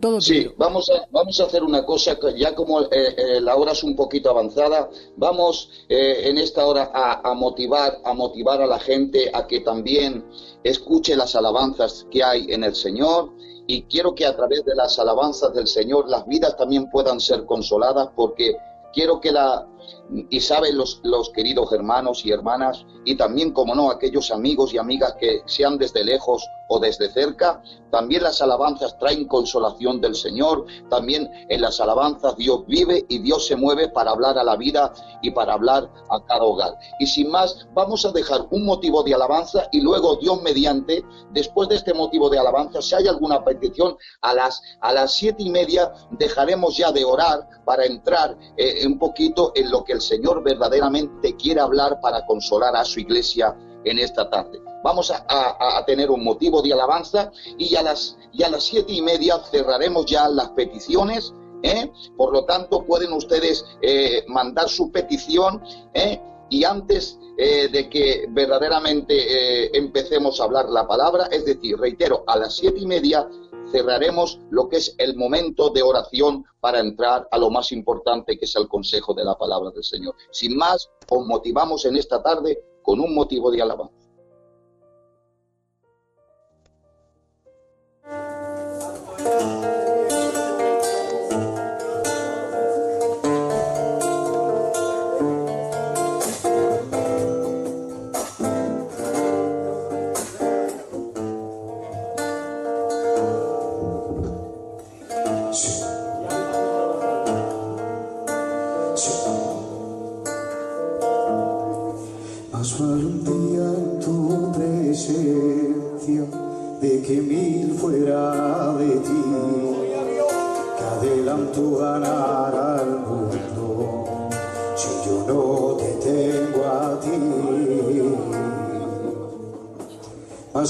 todo 0.00 0.20
Sí, 0.20 0.44
tuyo. 0.44 0.54
vamos 0.56 0.88
a, 0.90 1.06
vamos 1.10 1.38
a 1.40 1.44
hacer 1.44 1.62
una 1.62 1.84
cosa, 1.84 2.16
ya 2.36 2.54
como 2.54 2.80
eh, 2.82 2.88
eh, 2.90 3.40
la 3.40 3.56
hora 3.56 3.72
es 3.72 3.84
un 3.84 3.94
poquito 3.96 4.30
avanzada, 4.30 4.88
vamos 5.16 5.70
eh, 5.88 6.22
en 6.28 6.38
esta 6.38 6.64
hora 6.66 6.90
a, 6.94 7.28
a 7.30 7.34
motivar, 7.34 7.98
a 8.04 8.14
motivar 8.14 8.62
a 8.62 8.66
la 8.66 8.78
gente 8.78 9.30
a 9.34 9.46
que 9.46 9.60
también 9.60 10.24
escuche 10.62 11.16
las 11.16 11.34
alabanzas 11.34 12.06
que 12.10 12.22
hay 12.22 12.46
en 12.50 12.64
el 12.64 12.74
Señor 12.74 13.30
y 13.66 13.82
quiero 13.82 14.14
que 14.14 14.26
a 14.26 14.36
través 14.36 14.64
de 14.64 14.74
las 14.74 14.98
alabanzas 14.98 15.54
del 15.54 15.66
Señor 15.66 16.08
las 16.08 16.26
vidas 16.26 16.56
también 16.56 16.90
puedan 16.90 17.20
ser 17.20 17.46
consoladas 17.46 18.08
porque 18.14 18.56
quiero 18.92 19.20
que 19.20 19.32
la 19.32 19.66
y 20.28 20.40
saben 20.40 20.76
los, 20.76 21.00
los 21.04 21.30
queridos 21.30 21.72
hermanos 21.72 22.24
y 22.24 22.32
hermanas 22.32 22.84
y 23.04 23.14
también 23.14 23.52
como 23.52 23.74
no 23.74 23.90
aquellos 23.90 24.30
amigos 24.30 24.74
y 24.74 24.78
amigas 24.78 25.14
que 25.20 25.42
sean 25.46 25.78
desde 25.78 26.04
lejos 26.04 26.44
o 26.68 26.78
desde 26.80 27.10
cerca 27.10 27.62
también 27.90 28.22
las 28.22 28.42
alabanzas 28.42 28.98
traen 28.98 29.26
consolación 29.26 30.00
del 30.00 30.14
Señor 30.14 30.66
también 30.88 31.30
en 31.48 31.60
las 31.60 31.80
alabanzas 31.80 32.36
Dios 32.36 32.66
vive 32.66 33.04
y 33.08 33.18
Dios 33.18 33.46
se 33.46 33.56
mueve 33.56 33.88
para 33.88 34.10
hablar 34.10 34.38
a 34.38 34.44
la 34.44 34.56
vida 34.56 34.92
y 35.22 35.30
para 35.30 35.54
hablar 35.54 35.90
a 36.08 36.24
cada 36.24 36.44
hogar. 36.44 36.78
Y 36.98 37.06
sin 37.06 37.30
más 37.30 37.66
vamos 37.74 38.04
a 38.04 38.12
dejar 38.12 38.46
un 38.50 38.64
motivo 38.64 39.02
de 39.02 39.14
alabanza 39.14 39.68
y 39.72 39.80
luego 39.80 40.16
Dios 40.16 40.42
mediante 40.42 41.04
después 41.32 41.68
de 41.68 41.76
este 41.76 41.94
motivo 41.94 42.28
de 42.30 42.38
alabanza 42.38 42.82
si 42.82 42.94
hay 42.94 43.08
alguna 43.08 43.44
petición 43.44 43.96
a 44.22 44.34
las 44.34 44.62
a 44.80 44.92
las 44.92 45.12
siete 45.12 45.42
y 45.42 45.50
media 45.50 45.92
dejaremos 46.12 46.76
ya 46.76 46.90
de 46.92 47.04
orar 47.04 47.48
para 47.64 47.84
entrar 47.84 48.36
eh, 48.56 48.86
un 48.86 48.98
poquito 48.98 49.52
en 49.54 49.70
lo 49.70 49.84
que 49.84 49.99
el 50.00 50.06
Señor 50.06 50.42
verdaderamente 50.42 51.36
quiere 51.36 51.60
hablar 51.60 52.00
para 52.00 52.24
consolar 52.24 52.74
a 52.74 52.84
su 52.84 53.00
iglesia 53.00 53.54
en 53.84 53.98
esta 53.98 54.28
tarde. 54.30 54.60
Vamos 54.82 55.10
a, 55.10 55.84
tener 55.86 56.10
un 56.10 56.24
motivo 56.24 56.62
de 56.62 56.72
alabanza 56.72 57.30
y 57.58 57.74
a 57.76 57.82
las, 57.82 58.16
y 58.32 58.42
a 58.42 58.48
las 58.48 58.64
siete 58.64 58.92
y 58.92 59.02
media 59.02 59.38
cerraremos 59.50 60.06
ya 60.06 60.26
las 60.28 60.50
peticiones. 60.50 61.34
¿eh? 61.62 61.92
Por 62.16 62.32
lo 62.32 62.44
tanto, 62.46 62.84
pueden 62.86 63.12
ustedes 63.12 63.64
eh, 63.82 64.24
mandar 64.26 64.70
su 64.70 64.90
petición 64.90 65.62
¿eh? 65.92 66.18
y 66.48 66.64
antes 66.64 67.18
eh, 67.36 67.68
de 67.68 67.88
que 67.88 68.26
verdaderamente 68.28 69.14
eh, 69.14 69.70
empecemos 69.72 70.40
a 70.40 70.44
hablar 70.44 70.68
la 70.68 70.86
palabra, 70.86 71.26
es 71.30 71.44
decir, 71.44 71.78
reitero, 71.78 72.24
a 72.26 72.36
las 72.36 72.56
siete 72.56 72.80
y 72.80 72.86
media 72.86 73.26
cerraremos 73.70 74.40
lo 74.50 74.68
que 74.68 74.76
es 74.76 74.94
el 74.98 75.16
momento 75.16 75.70
de 75.70 75.82
oración 75.82 76.44
para 76.60 76.80
entrar 76.80 77.28
a 77.30 77.38
lo 77.38 77.50
más 77.50 77.72
importante 77.72 78.38
que 78.38 78.44
es 78.44 78.56
el 78.56 78.68
consejo 78.68 79.14
de 79.14 79.24
la 79.24 79.36
palabra 79.36 79.70
del 79.70 79.84
Señor. 79.84 80.14
Sin 80.30 80.56
más, 80.56 80.90
os 81.08 81.26
motivamos 81.26 81.84
en 81.84 81.96
esta 81.96 82.22
tarde 82.22 82.62
con 82.82 83.00
un 83.00 83.14
motivo 83.14 83.50
de 83.50 83.62
alabanza. 83.62 84.00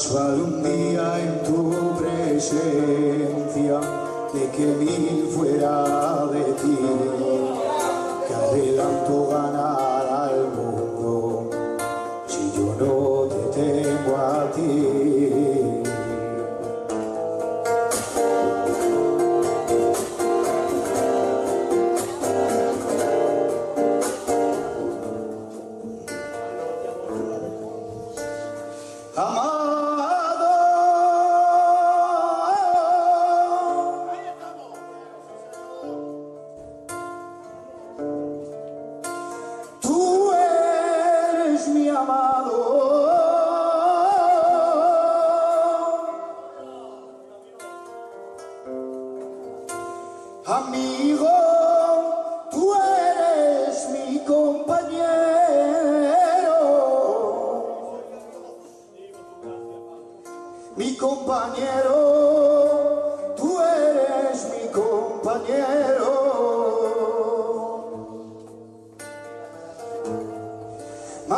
Vale 0.08 0.42
un 0.42 0.62
día 0.62 1.20
en 1.20 1.42
tu 1.44 1.94
presencia 1.98 3.80
de 4.32 4.50
que 4.50 4.66
mil 4.66 5.28
fuera 5.28 6.26
de 6.32 6.44
ti, 6.54 6.78
que 8.26 8.34
adelanto 8.34 9.28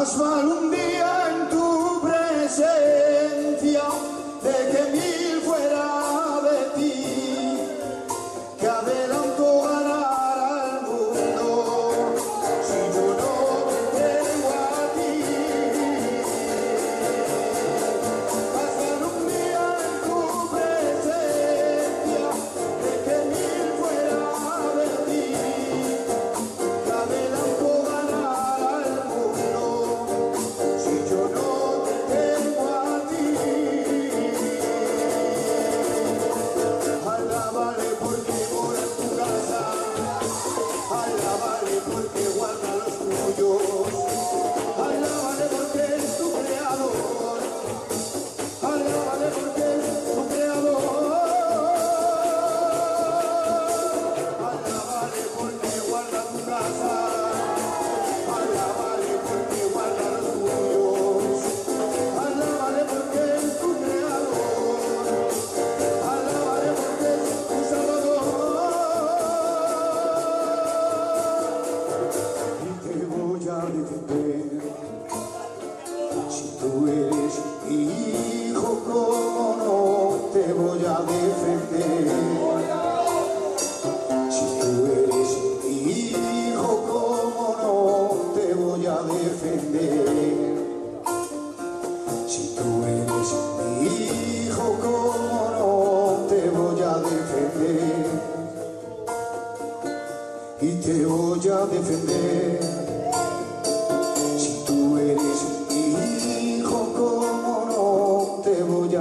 Más 0.03 0.72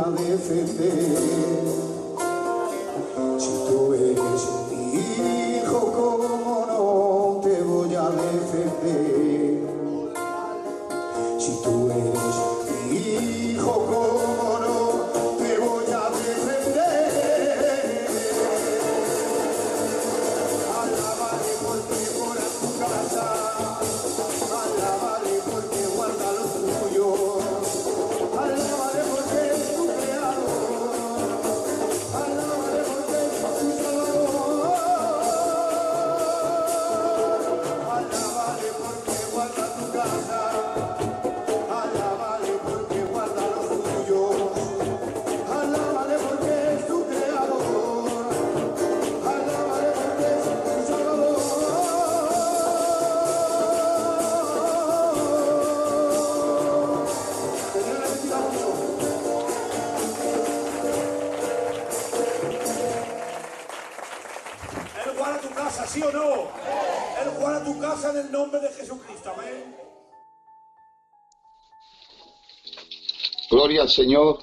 defender? 0.09 1.61
Si 3.37 3.51
tú 3.67 3.93
eres 3.93 4.41
mi 4.71 4.81
hijo, 4.95 5.79
¿cómo 5.95 6.65
no 6.67 7.41
te 7.43 7.61
voy 7.61 7.95
a 7.95 8.09
defender? 8.09 9.61
Si 11.39 11.51
tú 11.63 11.89
eres 11.91 12.30
Gloria 73.71 73.83
al 73.83 73.89
Señor. 73.89 74.37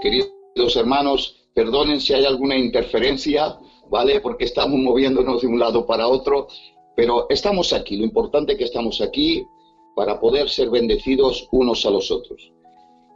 Queridos 0.00 0.74
hermanos, 0.74 1.46
perdonen 1.54 2.00
si 2.00 2.12
hay 2.12 2.24
alguna 2.24 2.56
interferencia, 2.56 3.56
¿vale? 3.88 4.20
Porque 4.20 4.46
estamos 4.46 4.80
moviéndonos 4.80 5.42
de 5.42 5.46
un 5.46 5.60
lado 5.60 5.86
para 5.86 6.08
otro, 6.08 6.48
pero 6.96 7.28
estamos 7.30 7.72
aquí. 7.72 7.96
Lo 7.96 8.02
importante 8.02 8.54
es 8.54 8.58
que 8.58 8.64
estamos 8.64 9.00
aquí 9.00 9.46
para 9.94 10.18
poder 10.18 10.48
ser 10.48 10.70
bendecidos 10.70 11.46
unos 11.52 11.86
a 11.86 11.90
los 11.90 12.10
otros. 12.10 12.52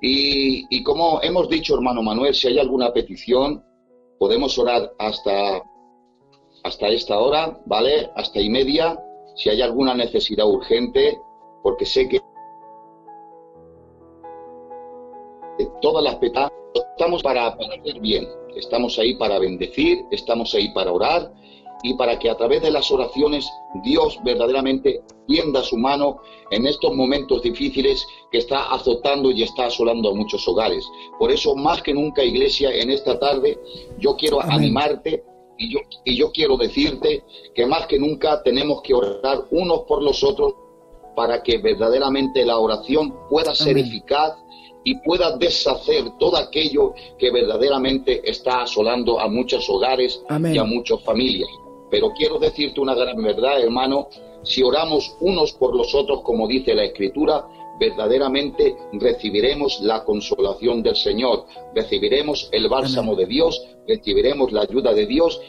Y, 0.00 0.64
y 0.70 0.84
como 0.84 1.20
hemos 1.24 1.48
dicho, 1.48 1.74
hermano 1.74 2.04
Manuel, 2.04 2.32
si 2.32 2.46
hay 2.46 2.60
alguna 2.60 2.92
petición, 2.92 3.64
podemos 4.16 4.56
orar 4.60 4.92
hasta, 4.96 5.60
hasta 6.62 6.86
esta 6.86 7.18
hora, 7.18 7.60
¿vale? 7.66 8.10
Hasta 8.14 8.40
y 8.40 8.48
media, 8.48 8.96
si 9.34 9.48
hay 9.48 9.60
alguna 9.60 9.92
necesidad 9.92 10.46
urgente, 10.46 11.18
porque 11.64 11.84
sé 11.84 12.08
que 12.08 12.20
todas 15.80 16.02
las 16.02 16.16
petadas, 16.16 16.52
estamos 16.92 17.22
para, 17.22 17.56
para 17.56 17.74
hacer 17.74 18.00
bien, 18.00 18.28
estamos 18.54 18.98
ahí 18.98 19.14
para 19.14 19.38
bendecir, 19.38 19.98
estamos 20.10 20.54
ahí 20.54 20.72
para 20.72 20.92
orar 20.92 21.32
y 21.82 21.94
para 21.94 22.18
que 22.18 22.30
a 22.30 22.36
través 22.36 22.62
de 22.62 22.70
las 22.70 22.90
oraciones 22.90 23.48
Dios 23.82 24.18
verdaderamente 24.24 25.02
tienda 25.26 25.62
su 25.62 25.76
mano 25.76 26.20
en 26.50 26.66
estos 26.66 26.94
momentos 26.94 27.42
difíciles 27.42 28.06
que 28.30 28.38
está 28.38 28.72
azotando 28.72 29.30
y 29.30 29.42
está 29.42 29.66
asolando 29.66 30.10
a 30.10 30.14
muchos 30.14 30.46
hogares. 30.48 30.84
Por 31.18 31.30
eso, 31.30 31.54
más 31.54 31.82
que 31.82 31.94
nunca, 31.94 32.22
Iglesia, 32.22 32.70
en 32.74 32.90
esta 32.90 33.18
tarde, 33.18 33.58
yo 33.98 34.16
quiero 34.16 34.40
Amén. 34.40 34.56
animarte 34.56 35.24
y 35.56 35.72
yo, 35.72 35.80
y 36.04 36.16
yo 36.16 36.32
quiero 36.32 36.56
decirte 36.56 37.22
que 37.54 37.66
más 37.66 37.86
que 37.86 37.98
nunca 37.98 38.42
tenemos 38.42 38.82
que 38.82 38.94
orar 38.94 39.46
unos 39.50 39.80
por 39.82 40.02
los 40.02 40.22
otros 40.24 40.54
para 41.14 41.42
que 41.42 41.58
verdaderamente 41.58 42.44
la 42.44 42.58
oración 42.58 43.14
pueda 43.28 43.54
ser 43.54 43.72
Amén. 43.72 43.86
eficaz 43.86 44.34
y 44.84 44.94
pueda 44.96 45.36
deshacer 45.36 46.04
todo 46.18 46.36
aquello 46.36 46.94
que 47.18 47.30
verdaderamente 47.30 48.28
está 48.28 48.62
asolando 48.62 49.20
a 49.20 49.28
muchos 49.28 49.68
hogares 49.68 50.22
Amén. 50.28 50.54
y 50.54 50.58
a 50.58 50.64
muchas 50.64 51.02
familias. 51.02 51.48
Pero 51.90 52.12
quiero 52.16 52.38
decirte 52.38 52.80
una 52.80 52.94
gran 52.94 53.22
verdad, 53.22 53.60
hermano, 53.60 54.08
si 54.42 54.62
oramos 54.62 55.16
unos 55.20 55.52
por 55.52 55.74
los 55.76 55.94
otros, 55.94 56.22
como 56.22 56.46
dice 56.46 56.74
la 56.74 56.84
Escritura, 56.84 57.46
verdaderamente 57.78 58.76
recibiremos 58.92 59.80
la 59.80 60.04
consolación 60.04 60.82
del 60.82 60.96
Señor, 60.96 61.46
recibiremos 61.74 62.48
el 62.52 62.68
bálsamo 62.68 63.16
de 63.16 63.26
Dios, 63.26 63.60
recibiremos 63.86 64.52
la 64.52 64.62
ayuda 64.62 64.92
de 64.92 65.06
Dios. 65.06 65.40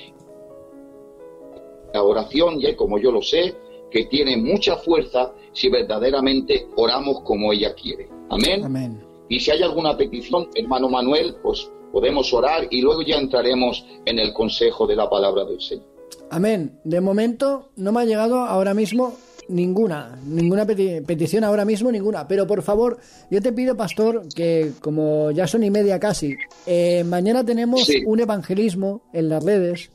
La 1.94 2.04
oración, 2.04 2.60
ya 2.60 2.76
como 2.76 2.98
yo 3.00 3.12
lo 3.12 3.22
sé, 3.22 3.56
que 3.92 4.06
tiene 4.06 4.38
mucha 4.38 4.78
fuerza 4.78 5.34
si 5.52 5.70
verdaderamente 5.70 6.68
oramos 6.78 7.22
como 7.22 7.52
ella 7.52 7.76
quiere. 7.76 8.08
Amén. 8.30 8.64
Amén. 8.64 9.11
Y 9.32 9.40
si 9.40 9.50
hay 9.50 9.64
alguna 9.64 9.96
petición, 9.96 10.50
hermano 10.56 10.90
Manuel, 10.90 11.36
pues 11.42 11.70
podemos 11.94 12.34
orar 12.34 12.68
y 12.70 12.82
luego 12.82 13.02
ya 13.02 13.16
entraremos 13.16 13.86
en 14.06 14.20
el 14.20 14.34
consejo 14.34 14.86
de 14.86 14.98
la 14.98 15.10
palabra 15.10 15.46
del 15.46 15.62
Señor. 15.62 15.86
Amén. 16.30 16.80
De 16.84 17.00
momento 17.00 17.70
no 17.78 17.94
me 17.94 18.02
ha 18.02 18.06
llegado 18.06 18.42
ahora 18.42 18.74
mismo 18.74 19.14
ninguna, 19.48 20.20
ninguna 20.26 20.66
peti- 20.68 21.06
petición 21.06 21.46
ahora 21.46 21.64
mismo, 21.64 21.90
ninguna. 21.94 22.28
Pero 22.28 22.46
por 22.46 22.62
favor, 22.62 22.98
yo 23.30 23.42
te 23.42 23.54
pido, 23.54 23.78
pastor, 23.78 24.24
que 24.36 24.72
como 24.82 25.32
ya 25.32 25.48
son 25.48 25.64
y 25.64 25.70
media 25.72 25.98
casi, 25.98 26.36
eh, 26.66 27.06
mañana 27.06 27.42
tenemos 27.46 27.86
Sí. 27.86 28.04
un 28.06 28.20
evangelismo 28.20 29.04
en 29.14 29.30
las 29.30 29.44
redes, 29.46 29.92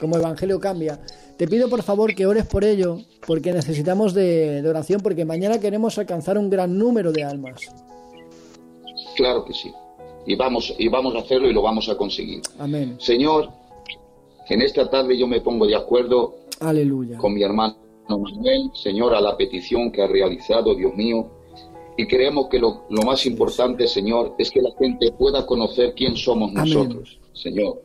como 0.00 0.16
Evangelio 0.16 0.58
Cambia. 0.58 0.98
Te 1.36 1.46
pido 1.46 1.68
por 1.70 1.82
favor 1.84 2.12
que 2.14 2.26
ores 2.26 2.44
por 2.46 2.64
ello, 2.64 2.98
porque 3.24 3.52
necesitamos 3.52 4.14
de, 4.14 4.62
de 4.62 4.68
oración, 4.68 5.00
porque 5.00 5.24
mañana 5.24 5.60
queremos 5.60 5.96
alcanzar 5.96 6.36
un 6.38 6.50
gran 6.50 6.76
número 6.76 7.12
de 7.12 7.22
almas. 7.22 7.60
Claro 9.20 9.44
que 9.44 9.52
sí. 9.52 9.70
Y 10.26 10.34
vamos, 10.34 10.74
y 10.78 10.88
vamos 10.88 11.14
a 11.14 11.18
hacerlo 11.18 11.48
y 11.48 11.52
lo 11.52 11.62
vamos 11.62 11.88
a 11.88 11.96
conseguir. 11.96 12.42
Amén. 12.58 12.96
Señor, 12.98 13.50
en 14.48 14.62
esta 14.62 14.88
tarde 14.88 15.16
yo 15.16 15.26
me 15.26 15.40
pongo 15.40 15.66
de 15.66 15.76
acuerdo 15.76 16.34
Aleluya. 16.60 17.16
con 17.18 17.34
mi 17.34 17.42
hermano 17.42 17.76
Manuel, 18.08 18.70
Señor, 18.74 19.14
a 19.14 19.20
la 19.20 19.36
petición 19.36 19.92
que 19.92 20.02
ha 20.02 20.06
realizado, 20.06 20.74
Dios 20.74 20.94
mío. 20.94 21.26
Y 21.96 22.06
creemos 22.06 22.48
que 22.48 22.58
lo, 22.58 22.84
lo 22.90 23.02
más 23.02 23.24
importante, 23.26 23.86
Señor, 23.86 24.34
es 24.38 24.50
que 24.50 24.60
la 24.62 24.70
gente 24.78 25.12
pueda 25.12 25.44
conocer 25.46 25.94
quién 25.94 26.16
somos 26.16 26.50
Amén. 26.56 26.64
nosotros, 26.74 27.18
Señor. 27.32 27.82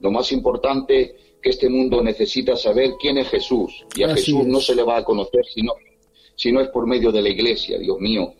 Lo 0.00 0.10
más 0.10 0.30
importante 0.32 1.16
que 1.42 1.50
este 1.50 1.68
mundo 1.68 2.02
necesita 2.02 2.56
saber 2.56 2.92
quién 3.00 3.18
es 3.18 3.28
Jesús. 3.28 3.84
Y 3.96 4.02
a 4.02 4.06
Así 4.12 4.26
Jesús 4.26 4.40
es. 4.42 4.46
no 4.46 4.60
se 4.60 4.74
le 4.74 4.82
va 4.82 4.98
a 4.98 5.04
conocer 5.04 5.44
si 5.46 5.62
no, 5.62 5.72
si 6.36 6.52
no 6.52 6.60
es 6.60 6.68
por 6.68 6.86
medio 6.86 7.10
de 7.10 7.22
la 7.22 7.28
iglesia, 7.30 7.78
Dios 7.78 7.98
mío. 8.00 8.34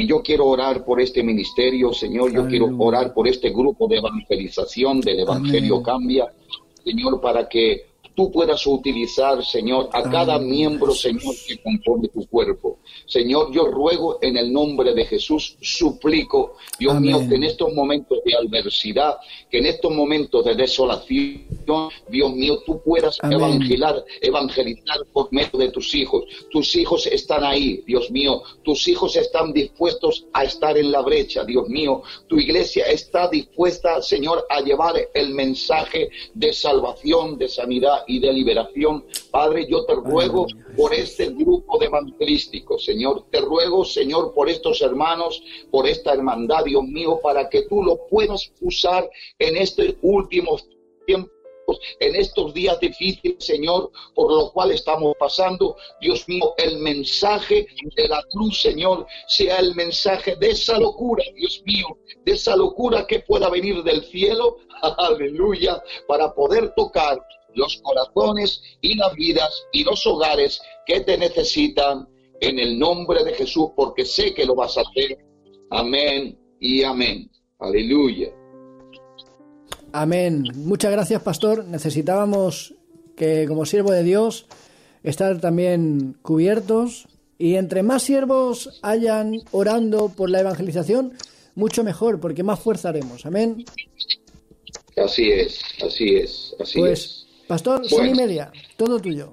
Y 0.00 0.06
yo 0.06 0.22
quiero 0.22 0.46
orar 0.46 0.82
por 0.82 0.98
este 0.98 1.22
ministerio, 1.22 1.92
Señor. 1.92 2.32
Yo 2.32 2.46
quiero 2.46 2.70
orar 2.78 3.12
por 3.12 3.28
este 3.28 3.50
grupo 3.50 3.86
de 3.86 3.98
evangelización 3.98 5.02
del 5.02 5.20
Evangelio 5.20 5.74
Amén. 5.74 5.84
Cambia, 5.84 6.32
Señor, 6.82 7.20
para 7.20 7.46
que 7.46 7.89
tú 8.20 8.30
puedas 8.30 8.66
utilizar, 8.66 9.42
Señor, 9.42 9.88
a 9.94 10.02
cada 10.02 10.38
miembro. 10.38 10.92
Señor, 10.92 11.34
que 11.48 11.56
compone 11.56 12.08
tu 12.08 12.26
cuerpo. 12.26 12.80
Señor, 13.06 13.50
yo 13.50 13.64
ruego 13.68 14.18
en 14.20 14.36
el 14.36 14.52
nombre 14.52 14.92
de 14.92 15.06
Jesús, 15.06 15.56
suplico, 15.62 16.56
Dios 16.78 16.96
Amén. 16.96 17.16
mío, 17.16 17.26
que 17.26 17.36
en 17.36 17.44
estos 17.44 17.72
momentos 17.72 18.18
de 18.22 18.36
adversidad, 18.36 19.16
que 19.50 19.56
en 19.56 19.66
estos 19.66 19.90
momentos 19.90 20.44
de 20.44 20.54
desolación, 20.54 21.88
Dios 22.10 22.34
mío, 22.34 22.58
tú 22.66 22.82
puedas 22.82 23.16
Amén. 23.22 23.38
evangelizar, 23.38 24.04
evangelizar 24.20 24.98
por 25.14 25.32
medio 25.32 25.58
de 25.58 25.70
tus 25.70 25.94
hijos. 25.94 26.24
Tus 26.50 26.76
hijos 26.76 27.06
están 27.06 27.42
ahí, 27.42 27.82
Dios 27.86 28.10
mío. 28.10 28.42
Tus 28.62 28.86
hijos 28.86 29.16
están 29.16 29.54
dispuestos 29.54 30.26
a 30.34 30.44
estar 30.44 30.76
en 30.76 30.92
la 30.92 31.00
brecha, 31.00 31.42
Dios 31.44 31.70
mío. 31.70 32.02
Tu 32.28 32.38
iglesia 32.38 32.84
está 32.84 33.28
dispuesta, 33.28 34.02
Señor, 34.02 34.46
a 34.50 34.60
llevar 34.60 34.94
el 35.14 35.32
mensaje 35.32 36.10
de 36.34 36.52
salvación, 36.52 37.38
de 37.38 37.48
sanidad 37.48 38.04
y 38.10 38.18
de 38.18 38.32
liberación. 38.32 39.04
Padre, 39.30 39.66
yo 39.68 39.84
te 39.84 39.94
ruego 39.94 40.46
por 40.76 40.92
este 40.92 41.28
grupo 41.28 41.78
de 41.78 41.86
evangelísticos, 41.86 42.84
Señor. 42.84 43.24
Te 43.30 43.40
ruego, 43.40 43.84
Señor, 43.84 44.34
por 44.34 44.48
estos 44.48 44.82
hermanos, 44.82 45.42
por 45.70 45.86
esta 45.86 46.12
hermandad, 46.12 46.64
Dios 46.64 46.84
mío, 46.84 47.20
para 47.22 47.48
que 47.48 47.62
tú 47.62 47.82
lo 47.82 48.06
puedas 48.08 48.52
usar 48.60 49.08
en 49.38 49.56
este 49.56 49.96
último 50.02 50.58
tiempo 51.06 51.30
en 52.00 52.16
estos 52.16 52.52
días 52.54 52.78
difíciles, 52.80 53.44
Señor, 53.44 53.90
por 54.14 54.32
lo 54.32 54.52
cual 54.52 54.72
estamos 54.72 55.14
pasando. 55.18 55.76
Dios 56.00 56.28
mío, 56.28 56.54
el 56.58 56.78
mensaje 56.78 57.66
de 57.96 58.08
la 58.08 58.22
cruz, 58.30 58.60
Señor, 58.60 59.06
sea 59.28 59.58
el 59.58 59.74
mensaje 59.74 60.36
de 60.36 60.50
esa 60.50 60.78
locura, 60.78 61.24
Dios 61.34 61.62
mío, 61.64 61.86
de 62.24 62.32
esa 62.32 62.56
locura 62.56 63.06
que 63.06 63.20
pueda 63.20 63.48
venir 63.48 63.82
del 63.82 64.04
cielo, 64.04 64.58
aleluya, 64.98 65.82
para 66.06 66.34
poder 66.34 66.74
tocar 66.74 67.20
los 67.54 67.80
corazones 67.82 68.62
y 68.80 68.96
las 68.96 69.14
vidas 69.14 69.50
y 69.72 69.84
los 69.84 70.06
hogares 70.06 70.60
que 70.86 71.00
te 71.00 71.18
necesitan 71.18 72.08
en 72.40 72.58
el 72.58 72.78
nombre 72.78 73.22
de 73.24 73.34
Jesús, 73.34 73.70
porque 73.76 74.04
sé 74.04 74.34
que 74.34 74.46
lo 74.46 74.54
vas 74.54 74.76
a 74.78 74.82
hacer. 74.82 75.18
Amén 75.70 76.38
y 76.58 76.82
amén. 76.82 77.30
Aleluya. 77.58 78.28
Amén. 79.92 80.44
Muchas 80.54 80.92
gracias, 80.92 81.22
pastor. 81.22 81.64
Necesitábamos 81.66 82.74
que, 83.16 83.46
como 83.46 83.66
siervo 83.66 83.92
de 83.92 84.02
Dios, 84.02 84.46
estar 85.02 85.40
también 85.40 86.16
cubiertos 86.22 87.06
y 87.38 87.56
entre 87.56 87.82
más 87.82 88.02
siervos 88.02 88.78
hayan 88.82 89.40
orando 89.50 90.10
por 90.10 90.30
la 90.30 90.40
evangelización, 90.40 91.14
mucho 91.54 91.82
mejor, 91.82 92.20
porque 92.20 92.42
más 92.42 92.60
fuerza 92.60 92.90
haremos. 92.90 93.26
Amén. 93.26 93.64
Así 94.96 95.30
es, 95.30 95.60
así 95.84 96.16
es, 96.16 96.54
así 96.60 96.78
Pues, 96.78 97.00
es. 97.00 97.19
Pastor, 97.50 97.84
son 97.88 98.06
y 98.08 98.14
media, 98.14 98.52
todo 98.76 99.00
tuyo. 99.00 99.32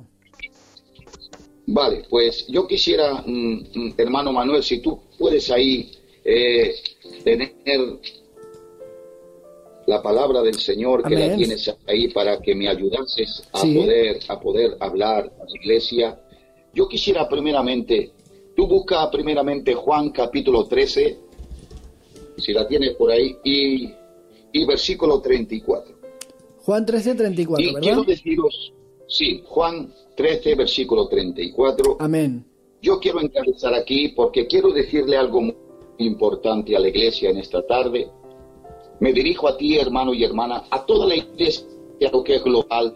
Vale, 1.68 2.04
pues 2.10 2.48
yo 2.48 2.66
quisiera, 2.66 3.22
mm, 3.24 3.54
mm, 3.76 3.94
hermano 3.96 4.34
Manuel, 4.34 4.64
si 4.64 4.80
tú 4.82 5.00
puedes 5.20 5.52
ahí 5.52 5.92
eh, 6.26 6.74
tener 7.24 7.52
la 9.86 10.02
palabra 10.02 10.42
del 10.42 10.56
Señor 10.56 11.04
que 11.08 11.16
la 11.16 11.36
tienes 11.36 11.72
ahí 11.88 12.08
para 12.08 12.40
que 12.42 12.56
me 12.56 12.68
ayudases 12.68 13.44
a 13.54 13.60
Sí. 13.62 13.76
poder 13.76 14.20
a 14.28 14.40
poder 14.40 14.78
hablar 14.80 15.32
a 15.40 15.44
la 15.46 15.56
iglesia. 15.62 16.20
Yo 16.74 16.88
quisiera 16.88 17.30
primeramente, 17.30 18.12
tú 18.56 18.66
busca 18.68 19.10
primeramente 19.12 19.76
Juan 19.76 20.10
capítulo 20.10 20.66
13, 20.66 21.20
si 22.38 22.52
la 22.52 22.68
tienes 22.68 22.96
por 22.96 23.12
ahí, 23.12 23.38
y, 23.44 23.94
y 24.54 24.66
versículo 24.66 25.22
34. 25.22 25.97
Juan 26.68 26.86
13, 26.86 27.16
34, 27.16 27.64
y 27.64 27.68
¿verdad? 27.68 27.82
quiero 27.82 28.04
deciros, 28.04 28.74
sí, 29.08 29.42
Juan 29.46 29.90
13, 30.18 30.56
versículo 30.56 31.08
34. 31.08 31.96
Amén. 31.98 32.46
Yo 32.82 33.00
quiero 33.00 33.22
encabezar 33.22 33.74
aquí 33.74 34.10
porque 34.10 34.48
quiero 34.48 34.74
decirle 34.74 35.16
algo 35.16 35.40
muy 35.44 35.56
importante 36.00 36.76
a 36.76 36.80
la 36.82 36.90
iglesia 36.90 37.30
en 37.30 37.38
esta 37.38 37.66
tarde. 37.66 38.10
Me 39.00 39.14
dirijo 39.14 39.48
a 39.48 39.56
ti, 39.56 39.78
hermano 39.78 40.14
y 40.14 40.26
hermana, 40.26 40.66
a 40.70 40.86
toda 40.86 41.06
la 41.08 41.16
iglesia, 41.16 41.66
lo 42.12 42.22
que 42.22 42.36
es 42.36 42.44
global, 42.44 42.94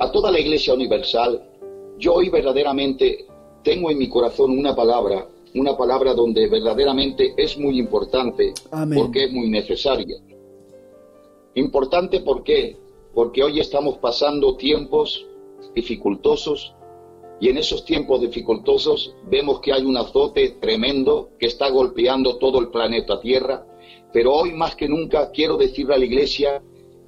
a 0.00 0.10
toda 0.10 0.32
la 0.32 0.40
iglesia 0.40 0.74
universal. 0.74 1.40
Yo 2.00 2.14
hoy 2.14 2.28
verdaderamente 2.28 3.24
tengo 3.62 3.88
en 3.88 3.98
mi 3.98 4.08
corazón 4.08 4.58
una 4.58 4.74
palabra, 4.74 5.28
una 5.54 5.76
palabra 5.76 6.12
donde 6.14 6.48
verdaderamente 6.48 7.34
es 7.36 7.56
muy 7.56 7.78
importante 7.78 8.52
Amén. 8.72 8.98
porque 8.98 9.26
es 9.26 9.32
muy 9.32 9.48
necesaria. 9.48 10.16
Importante 11.60 12.20
¿por 12.20 12.42
qué? 12.42 12.78
Porque 13.14 13.42
hoy 13.44 13.60
estamos 13.60 13.98
pasando 13.98 14.56
tiempos 14.56 15.26
dificultosos 15.74 16.74
y 17.38 17.50
en 17.50 17.58
esos 17.58 17.84
tiempos 17.84 18.22
dificultosos 18.22 19.14
vemos 19.30 19.60
que 19.60 19.72
hay 19.72 19.84
un 19.84 19.98
azote 19.98 20.56
tremendo 20.58 21.30
que 21.38 21.46
está 21.46 21.68
golpeando 21.68 22.38
todo 22.38 22.60
el 22.60 22.68
planeta 22.68 23.20
Tierra. 23.20 23.66
Pero 24.10 24.34
hoy 24.34 24.52
más 24.52 24.74
que 24.74 24.88
nunca 24.88 25.30
quiero 25.32 25.58
decirle 25.58 25.94
a 25.94 25.98
la 25.98 26.06
iglesia, 26.06 26.62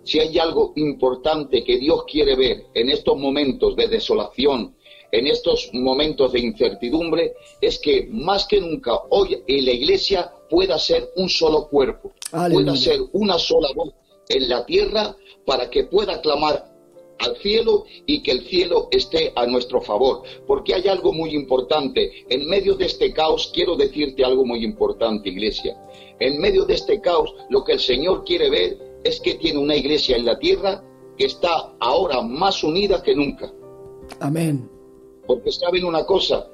si 0.04 0.20
hay 0.20 0.38
algo 0.38 0.74
importante 0.76 1.64
que 1.64 1.78
Dios 1.78 2.04
quiere 2.04 2.36
ver 2.36 2.66
en 2.74 2.90
estos 2.90 3.16
momentos 3.16 3.74
de 3.74 3.88
desolación, 3.88 4.76
en 5.10 5.26
estos 5.28 5.70
momentos 5.72 6.32
de 6.32 6.40
incertidumbre, 6.40 7.32
es 7.58 7.78
que 7.78 8.06
más 8.10 8.46
que 8.46 8.60
nunca 8.60 8.92
hoy 9.08 9.42
en 9.46 9.64
la 9.64 9.72
iglesia 9.72 10.30
pueda 10.50 10.78
ser 10.78 11.10
un 11.16 11.30
solo 11.30 11.68
cuerpo, 11.68 12.12
Aleluya. 12.32 12.64
pueda 12.64 12.76
ser 12.76 13.00
una 13.12 13.38
sola 13.38 13.68
voz 13.74 13.94
en 14.28 14.48
la 14.48 14.64
tierra 14.66 15.16
para 15.44 15.70
que 15.70 15.84
pueda 15.84 16.20
clamar 16.20 16.72
al 17.18 17.36
cielo 17.36 17.84
y 18.06 18.22
que 18.22 18.32
el 18.32 18.40
cielo 18.42 18.88
esté 18.90 19.32
a 19.36 19.46
nuestro 19.46 19.80
favor. 19.80 20.22
Porque 20.46 20.74
hay 20.74 20.88
algo 20.88 21.12
muy 21.12 21.34
importante. 21.34 22.24
En 22.28 22.48
medio 22.48 22.74
de 22.74 22.86
este 22.86 23.12
caos, 23.12 23.50
quiero 23.54 23.76
decirte 23.76 24.24
algo 24.24 24.44
muy 24.44 24.64
importante, 24.64 25.28
iglesia. 25.28 25.76
En 26.18 26.40
medio 26.40 26.64
de 26.64 26.74
este 26.74 27.00
caos, 27.00 27.34
lo 27.48 27.64
que 27.64 27.72
el 27.72 27.80
Señor 27.80 28.24
quiere 28.24 28.50
ver 28.50 29.00
es 29.04 29.20
que 29.20 29.34
tiene 29.34 29.58
una 29.58 29.76
iglesia 29.76 30.16
en 30.16 30.24
la 30.24 30.38
tierra 30.38 30.82
que 31.16 31.26
está 31.26 31.74
ahora 31.80 32.22
más 32.22 32.62
unida 32.64 33.02
que 33.02 33.14
nunca. 33.14 33.52
Amén. 34.20 34.68
Porque 35.26 35.52
saben 35.52 35.84
una 35.84 36.04
cosa, 36.04 36.48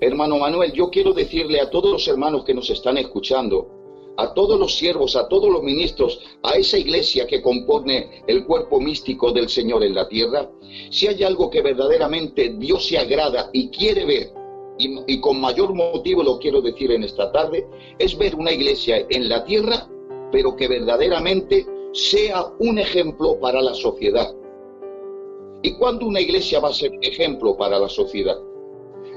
hermano 0.00 0.38
Manuel, 0.38 0.72
yo 0.72 0.90
quiero 0.90 1.12
decirle 1.12 1.60
a 1.60 1.70
todos 1.70 1.90
los 1.90 2.08
hermanos 2.08 2.44
que 2.44 2.54
nos 2.54 2.70
están 2.70 2.98
escuchando, 2.98 3.79
a 4.16 4.34
todos 4.34 4.58
los 4.58 4.76
siervos, 4.76 5.16
a 5.16 5.28
todos 5.28 5.50
los 5.50 5.62
ministros, 5.62 6.20
a 6.42 6.52
esa 6.52 6.78
iglesia 6.78 7.26
que 7.26 7.40
compone 7.40 8.22
el 8.26 8.44
cuerpo 8.44 8.80
místico 8.80 9.32
del 9.32 9.48
Señor 9.48 9.82
en 9.82 9.94
la 9.94 10.08
tierra, 10.08 10.50
si 10.90 11.06
hay 11.06 11.22
algo 11.22 11.50
que 11.50 11.62
verdaderamente 11.62 12.54
Dios 12.58 12.86
se 12.86 12.98
agrada 12.98 13.50
y 13.52 13.68
quiere 13.70 14.04
ver, 14.04 14.32
y, 14.78 15.20
con 15.20 15.40
mayor 15.40 15.74
motivo 15.74 16.22
lo 16.22 16.38
quiero 16.38 16.62
decir 16.62 16.90
en 16.90 17.04
esta 17.04 17.30
tarde, 17.32 17.66
es 17.98 18.16
ver 18.16 18.34
una 18.34 18.52
iglesia 18.52 19.06
en 19.10 19.28
la 19.28 19.44
tierra, 19.44 19.88
pero 20.32 20.56
que 20.56 20.68
verdaderamente 20.68 21.66
sea 21.92 22.46
un 22.58 22.78
ejemplo 22.78 23.38
para 23.40 23.60
la 23.60 23.74
sociedad. 23.74 24.34
¿Y 25.62 25.74
cuándo 25.74 26.06
una 26.06 26.20
iglesia 26.20 26.60
va 26.60 26.70
a 26.70 26.74
ser 26.74 26.92
ejemplo 27.02 27.56
para 27.56 27.78
la 27.78 27.88
sociedad? 27.88 28.38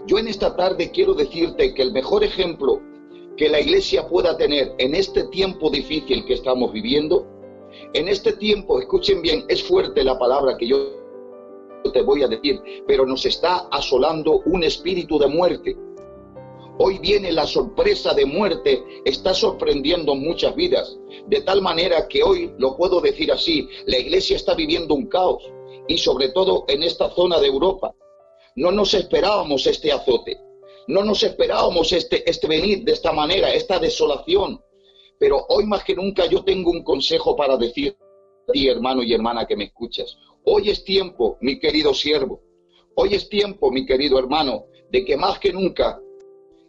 Yo 0.06 0.18
en 0.18 0.28
esta 0.28 0.56
tarde 0.56 0.92
quiero 0.92 1.14
decirte 1.14 1.74
que 1.74 1.82
el 1.82 1.94
mejor 1.94 2.24
ejemplo 2.26 2.82
que 3.38 3.50
la 3.50 3.60
iglesia 3.60 4.08
pueda 4.08 4.38
tener 4.38 4.74
en 4.78 4.96
este 4.96 5.24
tiempo 5.26 5.70
difícil 5.70 6.26
que 6.26 6.34
estamos 6.34 6.72
viviendo, 6.72 7.28
en 7.94 8.08
este 8.08 8.34
tiempo, 8.34 8.80
escuchen 8.80 9.22
bien, 9.22 9.46
es 9.48 9.64
fuerte 9.64 10.04
la 10.04 10.18
palabra 10.18 10.58
que 10.58 10.68
yo 10.68 10.78
te 11.92 12.02
voy 12.02 12.24
a 12.24 12.28
decir, 12.28 12.62
pero 12.88 13.06
nos 13.06 13.26
está 13.26 13.68
asolando 13.72 14.42
un 14.46 14.64
espíritu 14.64 15.18
de 15.18 15.28
muerte. 15.28 15.76
Hoy 16.80 16.98
viene 17.00 17.32
la 17.32 17.46
sorpresa 17.46 18.14
de 18.14 18.26
muerte, 18.26 18.84
está 19.06 19.34
sorprendiendo 19.34 20.16
muchas 20.16 20.56
vidas, 20.56 20.98
de 21.28 21.42
tal 21.42 21.62
manera 21.62 22.08
que 22.08 22.24
hoy, 22.24 22.52
lo 22.58 22.76
puedo 22.78 23.00
decir 23.00 23.32
así, 23.32 23.68
la 23.86 24.00
iglesia 24.00 24.36
está 24.36 24.56
viviendo 24.56 24.96
un 24.96 25.08
caos, 25.08 25.44
y 25.88 25.98
sobre 25.98 26.30
todo 26.30 26.66
en 26.68 26.84
esta 26.84 27.10
zona 27.12 27.40
de 27.40 27.48
Europa. 27.48 27.94
No 28.56 28.72
nos 28.72 28.94
esperábamos 28.94 29.68
este 29.68 29.92
azote, 29.92 30.40
no 30.88 31.04
nos 31.04 31.24
esperábamos 31.24 31.92
este, 31.92 32.30
este 32.30 32.48
venir 32.48 32.84
de 32.84 32.94
esta 32.94 33.12
manera, 33.12 33.54
esta 33.54 33.80
desolación. 33.80 34.62
Pero 35.20 35.46
hoy 35.50 35.66
más 35.66 35.84
que 35.84 35.96
nunca 35.96 36.26
yo 36.26 36.44
tengo 36.44 36.72
un 36.72 36.84
consejo 36.84 37.36
para 37.36 37.58
decir 37.58 37.96
a 38.48 38.52
ti, 38.52 38.68
hermano 38.68 39.04
y 39.04 39.14
hermana 39.14 39.46
que 39.46 39.56
me 39.56 39.66
escuchas. 39.66 40.18
Hoy 40.46 40.70
es 40.70 40.84
tiempo, 40.84 41.38
mi 41.42 41.60
querido 41.60 41.94
siervo, 41.94 42.42
hoy 42.96 43.14
es 43.14 43.30
tiempo, 43.30 43.72
mi 43.72 43.86
querido 43.86 44.20
hermano, 44.20 44.66
de 44.92 45.06
que 45.06 45.16
más 45.16 45.40
que 45.40 45.54
nunca 45.54 46.00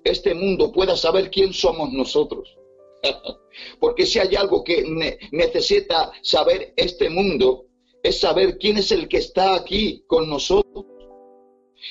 este 0.04 0.34
mundo 0.34 0.70
pueda 0.70 0.96
saber 0.96 1.30
quién 1.30 1.52
somos 1.52 1.92
nosotros. 1.92 2.56
Porque 3.80 4.06
si 4.06 4.18
hay 4.18 4.34
algo 4.36 4.62
que 4.62 4.82
ne- 4.82 5.18
necesita 5.32 6.12
saber 6.22 6.72
este 6.76 7.10
mundo, 7.10 7.66
es 8.02 8.20
saber 8.20 8.58
quién 8.58 8.76
es 8.78 8.92
el 8.92 9.08
que 9.08 9.18
está 9.18 9.54
aquí 9.54 10.04
con 10.06 10.28
nosotros. 10.28 10.84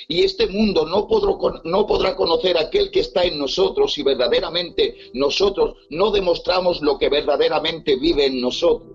Y 0.08 0.24
este 0.24 0.48
mundo 0.48 0.86
no 0.86 1.08
podrá, 1.08 1.62
no 1.64 1.86
podrá 1.86 2.16
conocer 2.16 2.58
aquel 2.58 2.92
que 2.92 3.02
está 3.02 3.24
en 3.24 3.38
nosotros 3.38 3.94
si 3.94 4.04
verdaderamente 4.04 4.96
nosotros 5.14 5.76
no 5.90 6.12
demostramos 6.12 6.82
lo 6.82 6.98
que 6.98 7.10
verdaderamente 7.10 7.96
vive 7.96 8.26
en 8.26 8.42
nosotros. 8.42 8.92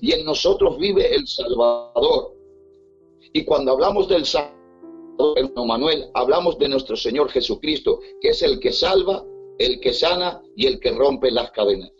Y 0.00 0.12
en 0.12 0.24
nosotros 0.24 0.78
vive 0.78 1.14
el 1.14 1.26
Salvador. 1.26 2.34
Y 3.32 3.44
cuando 3.44 3.72
hablamos 3.72 4.08
del 4.08 4.26
Salvador, 4.26 4.60
hermano 5.36 5.66
Manuel, 5.66 6.10
hablamos 6.14 6.58
de 6.58 6.68
nuestro 6.68 6.96
Señor 6.96 7.30
Jesucristo, 7.30 8.00
que 8.20 8.30
es 8.30 8.42
el 8.42 8.58
que 8.60 8.72
salva, 8.72 9.24
el 9.58 9.80
que 9.80 9.92
sana 9.92 10.42
y 10.56 10.66
el 10.66 10.80
que 10.80 10.90
rompe 10.90 11.30
las 11.30 11.50
cadenas. 11.50 11.92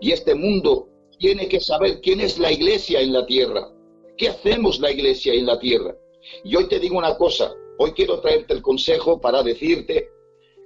Y 0.00 0.12
este 0.12 0.34
mundo 0.34 0.88
tiene 1.18 1.48
que 1.48 1.60
saber 1.60 2.00
quién 2.00 2.20
es 2.20 2.38
la 2.38 2.52
iglesia 2.52 3.00
en 3.00 3.12
la 3.12 3.26
tierra. 3.26 3.72
¿Qué 4.16 4.28
hacemos 4.28 4.80
la 4.80 4.90
iglesia 4.90 5.32
en 5.32 5.46
la 5.46 5.58
tierra? 5.58 5.96
Y 6.44 6.56
hoy 6.56 6.68
te 6.68 6.78
digo 6.78 6.98
una 6.98 7.16
cosa, 7.16 7.52
hoy 7.78 7.92
quiero 7.92 8.20
traerte 8.20 8.54
el 8.54 8.62
consejo 8.62 9.20
para 9.20 9.42
decirte 9.42 10.08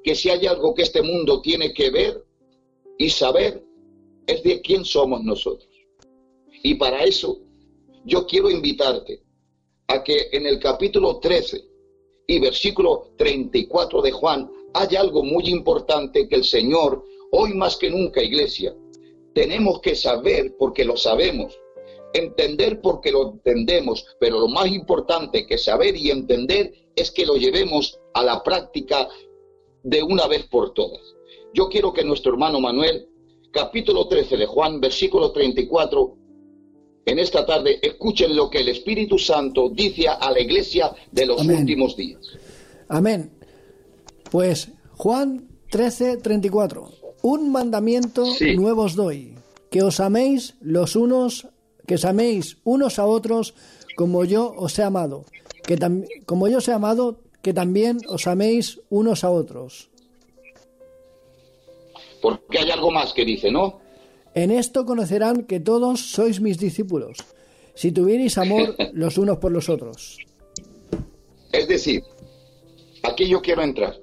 que 0.02 0.14
si 0.14 0.30
hay 0.30 0.46
algo 0.46 0.74
que 0.74 0.82
este 0.82 1.02
mundo 1.02 1.40
tiene 1.40 1.72
que 1.72 1.90
ver 1.90 2.24
y 2.98 3.08
saber, 3.10 3.64
es 4.26 4.42
de 4.42 4.60
quién 4.60 4.84
somos 4.84 5.22
nosotros. 5.22 5.68
Y 6.62 6.74
para 6.74 7.04
eso 7.04 7.38
yo 8.04 8.26
quiero 8.26 8.50
invitarte 8.50 9.22
a 9.88 10.02
que 10.02 10.28
en 10.32 10.46
el 10.46 10.58
capítulo 10.58 11.18
13 11.18 11.64
y 12.26 12.40
versículo 12.40 13.12
34 13.16 14.02
de 14.02 14.12
Juan 14.12 14.50
hay 14.74 14.96
algo 14.96 15.22
muy 15.22 15.48
importante 15.48 16.28
que 16.28 16.36
el 16.36 16.44
Señor, 16.44 17.04
hoy 17.30 17.54
más 17.54 17.76
que 17.76 17.90
nunca, 17.90 18.22
iglesia, 18.22 18.74
tenemos 19.34 19.80
que 19.80 19.94
saber 19.94 20.54
porque 20.58 20.84
lo 20.84 20.96
sabemos, 20.96 21.58
entender 22.14 22.80
porque 22.80 23.10
lo 23.12 23.32
entendemos, 23.32 24.04
pero 24.20 24.38
lo 24.40 24.48
más 24.48 24.66
importante 24.68 25.46
que 25.46 25.58
saber 25.58 25.96
y 25.96 26.10
entender 26.10 26.72
es 26.96 27.10
que 27.10 27.24
lo 27.26 27.36
llevemos 27.36 27.98
a 28.14 28.22
la 28.22 28.42
práctica 28.42 29.08
de 29.82 30.02
una 30.02 30.26
vez 30.26 30.44
por 30.46 30.74
todas. 30.74 31.00
Yo 31.54 31.68
quiero 31.68 31.92
que 31.92 32.04
nuestro 32.04 32.32
hermano 32.32 32.60
Manuel, 32.60 33.08
capítulo 33.52 34.08
13 34.08 34.36
de 34.36 34.46
Juan, 34.46 34.80
versículo 34.80 35.32
34, 35.32 36.16
en 37.06 37.18
esta 37.18 37.44
tarde 37.44 37.78
escuchen 37.82 38.36
lo 38.36 38.48
que 38.48 38.58
el 38.60 38.68
Espíritu 38.68 39.18
Santo 39.18 39.68
dice 39.70 40.06
a 40.08 40.30
la 40.30 40.40
iglesia 40.40 40.94
de 41.10 41.26
los 41.26 41.40
Amén. 41.40 41.58
últimos 41.60 41.96
días. 41.96 42.20
Amén. 42.88 43.30
Pues 44.30 44.68
Juan 44.96 45.48
13, 45.70 46.18
34. 46.18 46.90
Un 47.22 47.50
mandamiento 47.52 48.26
Sí. 48.26 48.56
nuevo 48.56 48.82
os 48.82 48.94
doy, 48.96 49.34
que 49.70 49.82
os 49.82 50.00
améis 50.00 50.54
los 50.60 50.96
unos, 50.96 51.48
que 51.86 51.94
os 51.94 52.04
améis 52.04 52.58
unos 52.64 52.98
a 52.98 53.06
otros 53.06 53.54
como 53.96 54.24
yo 54.24 54.54
os 54.56 54.78
he 54.78 54.82
amado, 54.82 55.24
que 55.66 55.78
como 56.26 56.48
yo 56.48 56.58
os 56.58 56.68
he 56.68 56.72
amado, 56.72 57.20
que 57.42 57.52
también 57.52 57.98
os 58.08 58.26
améis 58.26 58.80
unos 58.88 59.24
a 59.24 59.30
otros. 59.30 59.90
Porque 62.20 62.58
hay 62.58 62.70
algo 62.70 62.90
más 62.90 63.12
que 63.12 63.24
dice, 63.24 63.50
¿no? 63.50 63.80
En 64.34 64.50
esto 64.50 64.86
conocerán 64.86 65.44
que 65.44 65.60
todos 65.60 66.00
sois 66.00 66.40
mis 66.40 66.58
discípulos, 66.58 67.18
si 67.74 67.92
tuvierais 67.92 68.38
amor 68.38 68.76
los 68.92 69.18
unos 69.18 69.38
por 69.38 69.52
los 69.52 69.68
otros. 69.68 70.18
Es 71.52 71.68
decir, 71.68 72.02
aquí 73.02 73.28
yo 73.28 73.42
quiero 73.42 73.62
entrar. 73.62 74.00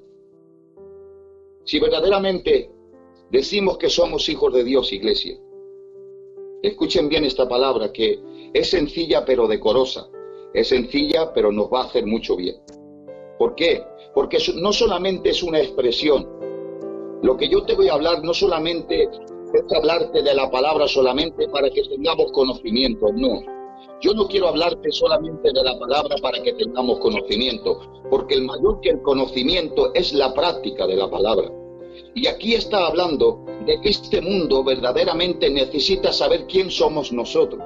Si 1.66 1.80
verdaderamente 1.80 2.70
decimos 3.32 3.78
que 3.78 3.90
somos 3.90 4.28
hijos 4.30 4.54
de 4.54 4.64
Dios, 4.64 4.92
iglesia, 4.92 5.38
escuchen 6.62 7.10
bien 7.10 7.26
esta 7.26 7.48
palabra 7.48 7.92
que 7.92 8.20
es 8.54 8.70
sencilla 8.70 9.26
pero 9.26 9.48
decorosa. 9.48 10.08
Es 10.54 10.70
sencilla 10.70 11.34
pero 11.34 11.52
nos 11.52 11.68
va 11.72 11.82
a 11.82 11.86
hacer 11.86 12.06
mucho 12.06 12.36
bien. 12.36 12.56
¿Por 13.38 13.56
qué? 13.56 13.84
Porque 14.14 14.38
no 14.56 14.74
solamente 14.74 15.30
es 15.30 15.44
una 15.44 15.60
expresión. 15.60 16.28
Lo 17.22 17.38
que 17.38 17.50
yo 17.50 17.64
te 17.64 17.76
voy 17.76 17.90
a 17.90 17.94
hablar 17.94 18.24
no 18.24 18.34
solamente 18.34 19.04
es 19.04 19.10
hablarte 19.76 20.22
de 20.22 20.34
la 20.34 20.50
palabra 20.50 20.88
solamente 20.88 21.48
para 21.50 21.70
que 21.70 21.84
tengamos 21.84 22.32
conocimiento, 22.32 23.08
no. 23.14 23.42
Yo 24.02 24.14
no 24.14 24.28
quiero 24.28 24.48
hablarte 24.48 24.92
solamente 24.92 25.52
de 25.54 25.64
la 25.64 25.78
palabra 25.78 26.16
para 26.22 26.42
que 26.42 26.54
tengamos 26.54 27.00
conocimiento, 27.00 27.80
porque 28.10 28.36
el 28.36 28.44
mayor 28.44 28.80
que 28.82 28.90
el 28.90 29.02
conocimiento 29.02 29.94
es 29.94 30.14
la 30.14 30.34
práctica 30.34 30.88
de 30.88 30.96
la 30.96 31.10
palabra. 31.10 31.50
Y 32.16 32.28
aquí 32.28 32.54
está 32.54 32.88
hablando 32.88 33.46
de 33.66 33.80
que 33.82 33.90
este 33.90 34.22
mundo 34.22 34.64
verdaderamente 34.64 35.50
necesita 35.50 36.12
saber 36.12 36.46
quién 36.48 36.70
somos 36.70 37.12
nosotros, 37.12 37.62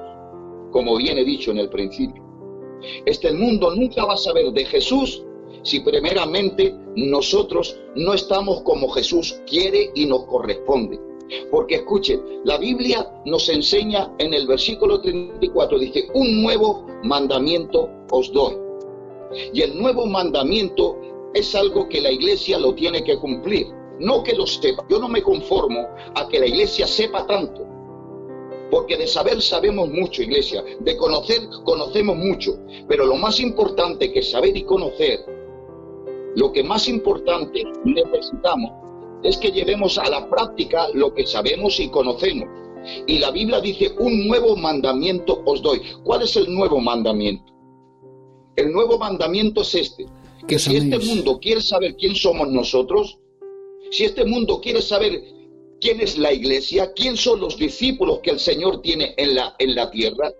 como 0.70 0.96
viene 0.96 1.24
dicho 1.24 1.50
en 1.50 1.58
el 1.58 1.68
principio. 1.68 2.22
Este 3.06 3.32
mundo 3.32 3.74
nunca 3.74 4.04
va 4.04 4.14
a 4.14 4.18
saber 4.18 4.52
de 4.52 4.64
Jesús 4.64 5.22
si 5.62 5.80
primeramente 5.80 6.74
nosotros 6.96 7.78
no 7.96 8.12
estamos 8.14 8.62
como 8.62 8.88
Jesús 8.90 9.40
quiere 9.46 9.90
y 9.94 10.06
nos 10.06 10.26
corresponde. 10.26 11.00
Porque 11.50 11.76
escuchen, 11.76 12.20
la 12.44 12.58
Biblia 12.58 13.10
nos 13.24 13.48
enseña 13.48 14.12
en 14.18 14.34
el 14.34 14.46
versículo 14.46 15.00
34, 15.00 15.78
dice, 15.78 16.08
un 16.12 16.42
nuevo 16.42 16.86
mandamiento 17.02 17.88
os 18.10 18.30
doy. 18.32 18.56
Y 19.52 19.62
el 19.62 19.76
nuevo 19.80 20.06
mandamiento 20.06 21.00
es 21.32 21.54
algo 21.54 21.88
que 21.88 22.00
la 22.00 22.12
iglesia 22.12 22.58
lo 22.58 22.74
tiene 22.74 23.02
que 23.02 23.16
cumplir. 23.16 23.66
No 24.00 24.22
que 24.22 24.34
lo 24.34 24.46
sepa. 24.46 24.84
Yo 24.88 24.98
no 24.98 25.08
me 25.08 25.22
conformo 25.22 25.88
a 26.14 26.28
que 26.28 26.40
la 26.40 26.46
iglesia 26.46 26.86
sepa 26.86 27.26
tanto. 27.26 27.66
Porque 28.70 28.96
de 28.96 29.06
saber 29.06 29.40
sabemos 29.40 29.88
mucho, 29.88 30.22
iglesia. 30.22 30.64
De 30.80 30.96
conocer 30.96 31.42
conocemos 31.64 32.16
mucho. 32.16 32.58
Pero 32.88 33.06
lo 33.06 33.16
más 33.16 33.40
importante 33.40 34.12
que 34.12 34.22
saber 34.22 34.56
y 34.56 34.62
conocer, 34.62 35.20
lo 36.36 36.52
que 36.52 36.64
más 36.64 36.88
importante 36.88 37.64
necesitamos 37.84 38.72
es 39.22 39.38
que 39.38 39.50
llevemos 39.50 39.96
a 39.98 40.08
la 40.10 40.28
práctica 40.28 40.88
lo 40.92 41.14
que 41.14 41.26
sabemos 41.26 41.80
y 41.80 41.88
conocemos. 41.88 42.48
Y 43.06 43.18
la 43.18 43.30
Biblia 43.30 43.60
dice, 43.60 43.94
un 43.98 44.28
nuevo 44.28 44.56
mandamiento 44.56 45.42
os 45.46 45.62
doy. 45.62 45.80
¿Cuál 46.02 46.22
es 46.22 46.36
el 46.36 46.52
nuevo 46.52 46.80
mandamiento? 46.80 47.52
El 48.56 48.72
nuevo 48.72 48.98
mandamiento 48.98 49.62
es 49.62 49.74
este, 49.74 50.06
que 50.46 50.58
si 50.58 50.76
este 50.76 50.98
mundo 50.98 51.38
quiere 51.40 51.60
saber 51.60 51.96
quién 51.96 52.14
somos 52.14 52.48
nosotros, 52.48 53.18
si 53.90 54.04
este 54.04 54.24
mundo 54.24 54.60
quiere 54.60 54.82
saber 54.82 55.22
quién 55.80 56.00
es 56.00 56.18
la 56.18 56.32
iglesia, 56.32 56.92
quién 56.94 57.16
son 57.16 57.40
los 57.40 57.58
discípulos 57.58 58.20
que 58.22 58.30
el 58.30 58.40
Señor 58.40 58.80
tiene 58.82 59.14
en 59.16 59.34
la, 59.34 59.54
en 59.58 59.74
la 59.74 59.90
tierra, 59.90 60.32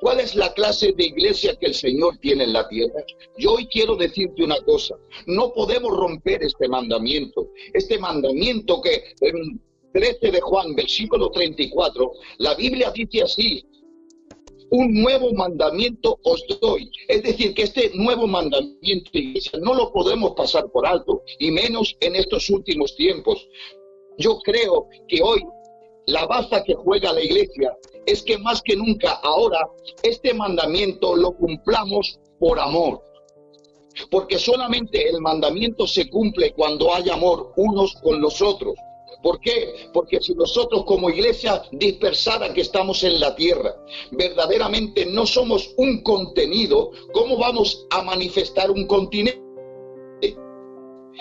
cuál 0.00 0.20
es 0.20 0.34
la 0.34 0.52
clase 0.54 0.92
de 0.92 1.04
iglesia 1.04 1.56
que 1.56 1.66
el 1.66 1.74
Señor 1.74 2.18
tiene 2.18 2.44
en 2.44 2.52
la 2.52 2.68
tierra, 2.68 3.04
yo 3.38 3.52
hoy 3.52 3.66
quiero 3.66 3.96
decirte 3.96 4.42
una 4.42 4.60
cosa, 4.62 4.96
no 5.26 5.52
podemos 5.52 5.94
romper 5.96 6.42
este 6.42 6.68
mandamiento, 6.68 7.50
este 7.74 7.98
mandamiento 7.98 8.80
que 8.80 9.04
en 9.20 9.60
13 9.92 10.30
de 10.30 10.40
Juan, 10.40 10.74
versículo 10.74 11.30
34, 11.30 12.12
la 12.38 12.54
Biblia 12.54 12.90
dice 12.94 13.22
así, 13.22 13.65
un 14.70 15.02
nuevo 15.02 15.32
mandamiento 15.32 16.18
os 16.24 16.44
doy. 16.60 16.90
Es 17.08 17.22
decir, 17.22 17.54
que 17.54 17.62
este 17.62 17.90
nuevo 17.94 18.26
mandamiento, 18.26 19.10
iglesia, 19.12 19.58
no 19.60 19.74
lo 19.74 19.92
podemos 19.92 20.32
pasar 20.32 20.70
por 20.70 20.86
alto, 20.86 21.22
y 21.38 21.50
menos 21.50 21.96
en 22.00 22.16
estos 22.16 22.50
últimos 22.50 22.94
tiempos. 22.96 23.46
Yo 24.18 24.38
creo 24.40 24.88
que 25.08 25.22
hoy 25.22 25.42
la 26.06 26.26
baza 26.26 26.62
que 26.64 26.74
juega 26.74 27.12
la 27.12 27.22
iglesia 27.22 27.76
es 28.06 28.22
que 28.22 28.38
más 28.38 28.62
que 28.62 28.76
nunca 28.76 29.12
ahora 29.22 29.58
este 30.02 30.32
mandamiento 30.32 31.16
lo 31.16 31.36
cumplamos 31.36 32.18
por 32.38 32.58
amor. 32.58 33.02
Porque 34.10 34.38
solamente 34.38 35.08
el 35.08 35.20
mandamiento 35.20 35.86
se 35.86 36.08
cumple 36.10 36.52
cuando 36.52 36.94
hay 36.94 37.08
amor 37.08 37.52
unos 37.56 37.94
con 38.02 38.20
los 38.20 38.42
otros. 38.42 38.74
¿Por 39.22 39.40
qué? 39.40 39.88
Porque 39.92 40.20
si 40.20 40.34
nosotros 40.34 40.84
como 40.84 41.10
iglesia 41.10 41.62
dispersada 41.72 42.52
que 42.52 42.60
estamos 42.60 43.02
en 43.02 43.18
la 43.18 43.34
tierra, 43.34 43.74
verdaderamente 44.12 45.06
no 45.06 45.26
somos 45.26 45.74
un 45.76 46.02
contenido, 46.02 46.90
¿cómo 47.12 47.36
vamos 47.36 47.86
a 47.90 48.02
manifestar 48.02 48.70
un 48.70 48.86
continente? 48.86 49.42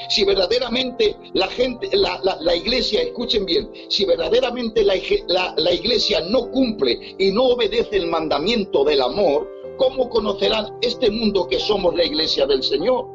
Si 0.10 0.26
verdaderamente 0.26 1.16
la 1.34 1.48
gente, 1.48 1.90
la, 1.94 2.20
la- 2.42 2.56
iglesia, 2.56 3.02
escuchen 3.02 3.46
bien, 3.46 3.72
si 3.88 4.04
verdaderamente 4.06 4.84
la- 4.84 5.54
la 5.58 5.72
iglesia 5.74 6.20
no 6.30 6.52
cumple 6.52 7.16
y 7.18 7.32
no 7.32 7.46
obedece 7.46 7.96
el 7.96 8.08
mandamiento 8.08 8.84
del 8.84 9.02
amor, 9.02 9.50
¿cómo 9.78 10.10
conocerán 10.10 10.78
este 10.82 11.10
mundo 11.10 11.48
que 11.48 11.60
somos 11.60 11.96
la 11.96 12.04
iglesia 12.04 12.46
del 12.46 12.62
Señor? 12.62 13.06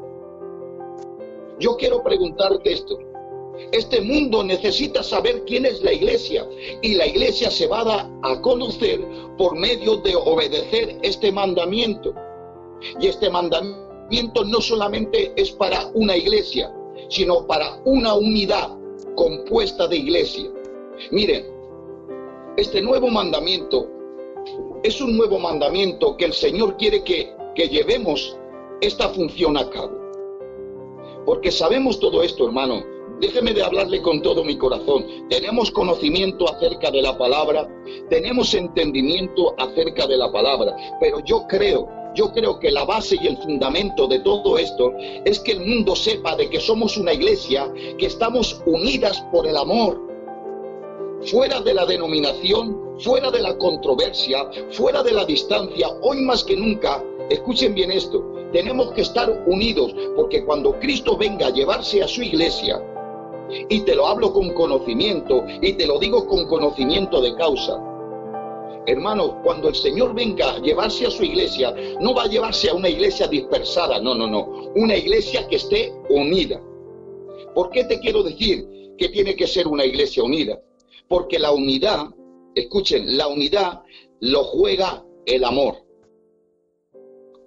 Yo 1.58 1.76
quiero 1.76 2.02
preguntarte 2.02 2.72
esto. 2.72 2.98
Este 3.72 4.00
mundo 4.00 4.42
necesita 4.42 5.02
saber 5.02 5.44
quién 5.44 5.64
es 5.66 5.82
la 5.82 5.92
iglesia 5.92 6.46
y 6.82 6.94
la 6.94 7.06
iglesia 7.06 7.50
se 7.50 7.66
va 7.66 7.80
a 7.80 7.84
dar 7.84 8.40
conocer 8.40 9.00
por 9.36 9.56
medio 9.56 9.96
de 9.98 10.16
obedecer 10.16 10.98
este 11.02 11.30
mandamiento. 11.30 12.14
Y 13.00 13.06
este 13.06 13.30
mandamiento 13.30 14.44
no 14.44 14.60
solamente 14.60 15.32
es 15.36 15.50
para 15.52 15.86
una 15.94 16.16
iglesia, 16.16 16.74
sino 17.08 17.46
para 17.46 17.80
una 17.84 18.14
unidad 18.14 18.76
compuesta 19.14 19.86
de 19.86 19.96
iglesia. 19.98 20.50
Miren, 21.10 21.46
este 22.56 22.80
nuevo 22.82 23.08
mandamiento 23.08 23.88
es 24.82 25.00
un 25.00 25.16
nuevo 25.16 25.38
mandamiento 25.38 26.16
que 26.16 26.26
el 26.26 26.32
Señor 26.32 26.76
quiere 26.76 27.02
que, 27.04 27.32
que 27.54 27.68
llevemos 27.68 28.36
esta 28.80 29.08
función 29.10 29.56
a 29.56 29.68
cabo. 29.70 29.98
Porque 31.26 31.50
sabemos 31.50 32.00
todo 32.00 32.22
esto, 32.22 32.46
hermano. 32.46 32.82
Déjeme 33.20 33.52
de 33.52 33.62
hablarle 33.62 34.00
con 34.00 34.22
todo 34.22 34.42
mi 34.42 34.56
corazón. 34.56 35.04
Tenemos 35.28 35.70
conocimiento 35.70 36.48
acerca 36.48 36.90
de 36.90 37.02
la 37.02 37.18
palabra, 37.18 37.68
tenemos 38.08 38.54
entendimiento 38.54 39.54
acerca 39.58 40.06
de 40.06 40.16
la 40.16 40.32
palabra, 40.32 40.74
pero 40.98 41.20
yo 41.20 41.46
creo, 41.46 41.86
yo 42.14 42.32
creo 42.32 42.58
que 42.58 42.70
la 42.70 42.86
base 42.86 43.18
y 43.20 43.26
el 43.26 43.36
fundamento 43.36 44.06
de 44.06 44.20
todo 44.20 44.56
esto 44.56 44.94
es 45.26 45.38
que 45.40 45.52
el 45.52 45.60
mundo 45.60 45.94
sepa 45.94 46.34
de 46.34 46.48
que 46.48 46.60
somos 46.60 46.96
una 46.96 47.12
iglesia, 47.12 47.70
que 47.98 48.06
estamos 48.06 48.62
unidas 48.64 49.22
por 49.30 49.46
el 49.46 49.58
amor, 49.58 50.00
fuera 51.26 51.60
de 51.60 51.74
la 51.74 51.84
denominación, 51.84 52.96
fuera 53.00 53.30
de 53.30 53.42
la 53.42 53.58
controversia, 53.58 54.50
fuera 54.70 55.02
de 55.02 55.12
la 55.12 55.26
distancia, 55.26 55.88
hoy 56.00 56.22
más 56.22 56.42
que 56.42 56.56
nunca, 56.56 57.04
escuchen 57.28 57.74
bien 57.74 57.92
esto, 57.92 58.24
tenemos 58.52 58.92
que 58.92 59.02
estar 59.02 59.30
unidos, 59.46 59.94
porque 60.16 60.42
cuando 60.44 60.78
Cristo 60.80 61.18
venga 61.18 61.48
a 61.48 61.50
llevarse 61.50 62.02
a 62.02 62.08
su 62.08 62.22
iglesia, 62.22 62.82
y 63.68 63.80
te 63.80 63.94
lo 63.94 64.06
hablo 64.06 64.32
con 64.32 64.52
conocimiento, 64.54 65.44
y 65.60 65.72
te 65.74 65.86
lo 65.86 65.98
digo 65.98 66.26
con 66.26 66.46
conocimiento 66.46 67.20
de 67.20 67.34
causa, 67.36 67.80
Hermano, 68.86 69.40
cuando 69.42 69.68
el 69.68 69.74
Señor 69.74 70.14
venga 70.14 70.52
a 70.52 70.58
llevarse 70.58 71.06
a 71.06 71.10
su 71.10 71.22
iglesia, 71.22 71.74
no 72.00 72.14
va 72.14 72.24
a 72.24 72.28
llevarse 72.28 72.70
a 72.70 72.74
una 72.74 72.88
iglesia 72.88 73.28
dispersada, 73.28 74.00
no, 74.00 74.14
no, 74.14 74.26
no, 74.26 74.70
una 74.74 74.96
iglesia 74.96 75.46
que 75.48 75.56
esté 75.56 75.92
unida. 76.08 76.60
¿Por 77.54 77.70
qué 77.70 77.84
te 77.84 78.00
quiero 78.00 78.22
decir 78.22 78.66
que 78.96 79.10
tiene 79.10 79.36
que 79.36 79.46
ser 79.46 79.68
una 79.68 79.84
iglesia 79.84 80.22
unida? 80.22 80.60
Porque 81.08 81.38
la 81.38 81.52
unidad, 81.52 82.06
escuchen, 82.54 83.16
la 83.16 83.28
unidad 83.28 83.82
lo 84.20 84.44
juega 84.44 85.04
el 85.26 85.44
amor. 85.44 85.84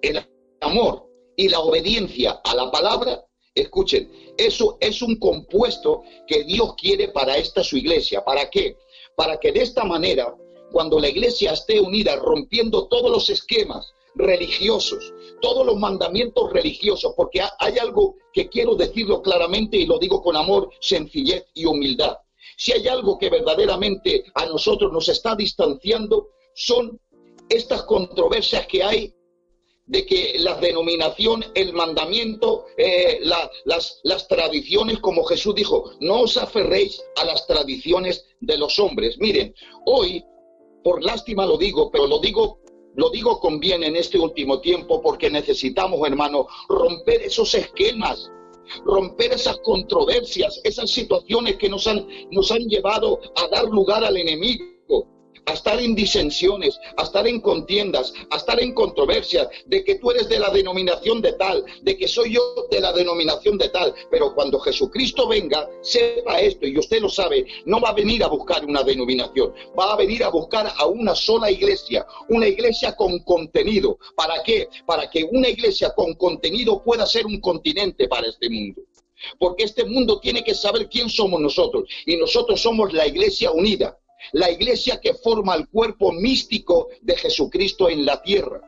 El 0.02 0.24
amor 0.60 1.08
y 1.36 1.48
la 1.48 1.60
obediencia 1.60 2.40
a 2.44 2.54
la 2.54 2.70
palabra, 2.70 3.24
escuchen, 3.54 4.10
eso 4.36 4.76
es 4.80 5.02
un 5.02 5.16
compuesto 5.16 6.02
que 6.26 6.44
Dios 6.44 6.74
quiere 6.76 7.08
para 7.08 7.36
esta 7.36 7.62
su 7.62 7.76
iglesia. 7.76 8.24
¿Para 8.24 8.50
qué? 8.50 8.76
Para 9.16 9.38
que 9.38 9.52
de 9.52 9.62
esta 9.62 9.84
manera, 9.84 10.34
cuando 10.72 10.98
la 10.98 11.08
iglesia 11.08 11.52
esté 11.52 11.80
unida, 11.80 12.16
rompiendo 12.16 12.88
todos 12.88 13.10
los 13.10 13.30
esquemas 13.30 13.92
religiosos, 14.16 15.12
todos 15.40 15.64
los 15.66 15.76
mandamientos 15.76 16.52
religiosos, 16.52 17.12
porque 17.16 17.40
ha- 17.40 17.52
hay 17.58 17.78
algo 17.78 18.16
que 18.32 18.48
quiero 18.48 18.74
decirlo 18.74 19.22
claramente 19.22 19.76
y 19.76 19.86
lo 19.86 19.98
digo 19.98 20.22
con 20.22 20.36
amor, 20.36 20.70
sencillez 20.80 21.44
y 21.54 21.64
humildad. 21.66 22.16
Si 22.56 22.72
hay 22.72 22.86
algo 22.88 23.18
que 23.18 23.30
verdaderamente 23.30 24.24
a 24.34 24.46
nosotros 24.46 24.92
nos 24.92 25.08
está 25.08 25.34
distanciando, 25.34 26.28
son 26.54 27.00
estas 27.48 27.82
controversias 27.84 28.66
que 28.66 28.82
hay 28.82 29.14
de 29.86 30.06
que 30.06 30.36
la 30.38 30.54
denominación, 30.56 31.44
el 31.54 31.72
mandamiento, 31.74 32.66
eh, 32.78 33.18
la- 33.22 33.50
las, 33.64 34.00
las 34.02 34.26
tradiciones, 34.28 34.98
como 35.00 35.24
Jesús 35.24 35.54
dijo, 35.54 35.90
no 36.00 36.22
os 36.22 36.36
aferréis 36.36 37.02
a 37.20 37.24
las 37.24 37.46
tradiciones 37.46 38.24
de 38.40 38.56
los 38.56 38.78
hombres. 38.78 39.18
Miren, 39.18 39.54
hoy, 39.86 40.24
por 40.82 41.04
lástima 41.04 41.44
lo 41.46 41.58
digo, 41.58 41.90
pero 41.90 42.06
lo 42.06 42.18
digo, 42.18 42.60
lo 42.96 43.10
digo 43.10 43.40
con 43.40 43.60
bien 43.60 43.82
en 43.82 43.96
este 43.96 44.18
último 44.18 44.60
tiempo 44.60 45.02
porque 45.02 45.28
necesitamos, 45.30 46.06
hermano, 46.06 46.46
romper 46.68 47.22
esos 47.22 47.54
esquemas 47.54 48.30
romper 48.86 49.32
esas 49.34 49.58
controversias, 49.58 50.58
esas 50.64 50.88
situaciones 50.90 51.56
que 51.56 51.68
nos 51.68 51.86
han, 51.86 52.08
nos 52.30 52.50
han 52.50 52.62
llevado 52.66 53.20
a 53.36 53.46
dar 53.48 53.64
lugar 53.66 54.02
al 54.02 54.16
enemigo, 54.16 55.06
a 55.46 55.52
estar 55.52 55.80
en 55.80 55.94
disensiones, 55.94 56.78
a 56.96 57.02
estar 57.02 57.26
en 57.26 57.40
contiendas, 57.40 58.12
a 58.30 58.36
estar 58.36 58.60
en 58.60 58.72
controversias, 58.72 59.48
de 59.66 59.84
que 59.84 59.96
tú 59.96 60.10
eres 60.10 60.28
de 60.28 60.38
la 60.38 60.50
denominación 60.50 61.20
de 61.20 61.32
tal, 61.34 61.64
de 61.82 61.96
que 61.96 62.08
soy 62.08 62.34
yo 62.34 62.42
de 62.70 62.80
la 62.80 62.92
denominación 62.92 63.58
de 63.58 63.68
tal. 63.68 63.94
Pero 64.10 64.34
cuando 64.34 64.58
Jesucristo 64.60 65.28
venga, 65.28 65.68
sepa 65.82 66.40
esto, 66.40 66.66
y 66.66 66.78
usted 66.78 67.00
lo 67.00 67.08
sabe, 67.08 67.46
no 67.66 67.80
va 67.80 67.90
a 67.90 67.94
venir 67.94 68.22
a 68.24 68.28
buscar 68.28 68.64
una 68.64 68.82
denominación, 68.82 69.52
va 69.78 69.92
a 69.92 69.96
venir 69.96 70.24
a 70.24 70.28
buscar 70.28 70.72
a 70.76 70.86
una 70.86 71.14
sola 71.14 71.50
iglesia, 71.50 72.06
una 72.28 72.48
iglesia 72.48 72.96
con 72.96 73.18
contenido. 73.20 73.98
¿Para 74.16 74.42
qué? 74.42 74.68
Para 74.86 75.10
que 75.10 75.24
una 75.24 75.48
iglesia 75.48 75.92
con 75.94 76.14
contenido 76.14 76.82
pueda 76.82 77.06
ser 77.06 77.26
un 77.26 77.40
continente 77.40 78.08
para 78.08 78.28
este 78.28 78.48
mundo. 78.48 78.82
Porque 79.38 79.64
este 79.64 79.84
mundo 79.84 80.20
tiene 80.20 80.42
que 80.44 80.54
saber 80.54 80.88
quién 80.88 81.08
somos 81.08 81.40
nosotros. 81.40 81.84
Y 82.04 82.16
nosotros 82.16 82.60
somos 82.60 82.92
la 82.92 83.06
iglesia 83.06 83.50
unida, 83.52 83.98
la 84.32 84.50
iglesia 84.50 85.00
que 85.00 85.14
forma 85.14 85.54
el 85.54 85.68
cuerpo 85.68 86.12
místico 86.12 86.88
de 87.02 87.16
Jesucristo 87.16 87.88
en 87.88 88.04
la 88.04 88.22
tierra. 88.22 88.60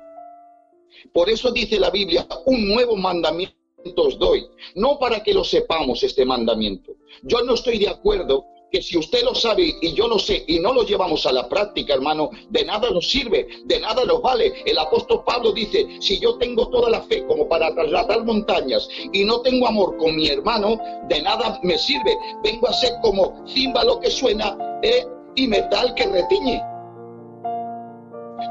Por 1.12 1.30
eso 1.30 1.50
dice 1.50 1.78
la 1.78 1.90
Biblia, 1.90 2.26
un 2.46 2.68
nuevo 2.68 2.96
mandamiento 2.96 3.56
os 3.96 4.18
doy, 4.18 4.44
no 4.74 4.98
para 4.98 5.22
que 5.22 5.32
lo 5.32 5.44
sepamos 5.44 6.02
este 6.02 6.24
mandamiento. 6.24 6.96
Yo 7.22 7.42
no 7.42 7.54
estoy 7.54 7.78
de 7.78 7.88
acuerdo 7.88 8.44
que 8.70 8.82
si 8.82 8.98
usted 8.98 9.22
lo 9.22 9.34
sabe 9.34 9.76
y 9.80 9.92
yo 9.92 10.08
lo 10.08 10.18
sé 10.18 10.44
y 10.48 10.58
no 10.58 10.72
lo 10.72 10.82
llevamos 10.82 11.24
a 11.26 11.32
la 11.32 11.48
práctica, 11.48 11.94
hermano, 11.94 12.30
de 12.50 12.64
nada 12.64 12.90
nos 12.90 13.08
sirve, 13.08 13.46
de 13.64 13.80
nada 13.80 14.04
nos 14.04 14.20
vale. 14.20 14.62
El 14.64 14.78
apóstol 14.78 15.22
Pablo 15.24 15.52
dice, 15.52 15.86
si 16.00 16.18
yo 16.18 16.36
tengo 16.36 16.68
toda 16.68 16.90
la 16.90 17.02
fe 17.02 17.24
como 17.26 17.48
para 17.48 17.72
trasladar 17.72 18.24
montañas 18.24 18.88
y 19.12 19.24
no 19.24 19.40
tengo 19.40 19.68
amor 19.68 19.96
con 19.98 20.16
mi 20.16 20.28
hermano, 20.28 20.78
de 21.08 21.22
nada 21.22 21.60
me 21.62 21.78
sirve. 21.78 22.16
Vengo 22.42 22.68
a 22.68 22.72
ser 22.72 22.94
como 23.02 23.44
címbalo 23.46 24.00
que 24.00 24.10
suena 24.10 24.58
eh, 24.82 25.06
y 25.36 25.46
metal 25.46 25.94
que 25.94 26.06
retiñe. 26.06 26.62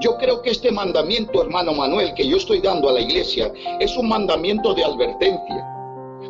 Yo 0.02 0.18
creo 0.18 0.42
que 0.42 0.52
este 0.52 0.72
mandamiento, 0.72 1.42
hermano 1.42 1.74
Manuel, 1.74 2.14
que 2.16 2.28
yo 2.28 2.38
estoy 2.38 2.60
dando 2.60 2.90
a 2.90 2.94
la 2.94 3.02
iglesia, 3.02 3.52
es 3.80 3.96
un 3.98 4.10
mandamiento 4.10 4.74
de 4.74 4.84
advertencia. 4.84 5.72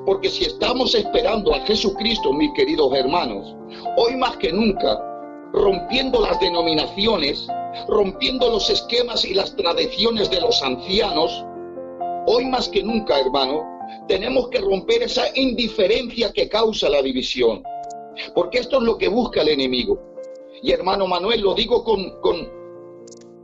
Porque 0.05 0.29
si 0.29 0.45
estamos 0.45 0.93
esperando 0.93 1.53
a 1.53 1.59
Jesucristo, 1.61 2.31
mis 2.33 2.51
queridos 2.53 2.93
hermanos, 2.93 3.55
hoy 3.97 4.15
más 4.17 4.37
que 4.37 4.51
nunca, 4.51 5.01
rompiendo 5.53 6.21
las 6.21 6.39
denominaciones, 6.39 7.47
rompiendo 7.87 8.49
los 8.49 8.69
esquemas 8.69 9.25
y 9.25 9.33
las 9.33 9.55
tradiciones 9.55 10.29
de 10.29 10.41
los 10.41 10.61
ancianos, 10.61 11.45
hoy 12.27 12.45
más 12.45 12.69
que 12.69 12.83
nunca, 12.83 13.19
hermano, 13.19 13.63
tenemos 14.07 14.49
que 14.49 14.59
romper 14.59 15.03
esa 15.03 15.23
indiferencia 15.35 16.31
que 16.31 16.49
causa 16.49 16.89
la 16.89 17.01
división. 17.01 17.63
Porque 18.33 18.59
esto 18.59 18.77
es 18.77 18.83
lo 18.83 18.97
que 18.97 19.07
busca 19.07 19.41
el 19.41 19.49
enemigo. 19.49 20.14
Y 20.65 20.71
hermano 20.71 21.05
Manuel, 21.05 21.41
lo 21.41 21.53
digo 21.53 21.83
con, 21.83 22.19
con, 22.21 22.49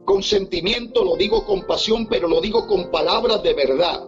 con 0.04 0.24
sentimiento, 0.24 1.04
lo 1.04 1.16
digo 1.16 1.46
con 1.46 1.62
pasión, 1.68 2.08
pero 2.08 2.28
lo 2.28 2.42
digo 2.42 2.66
con 2.66 2.90
palabras 2.90 3.44
de 3.44 3.54
verdad. 3.54 4.04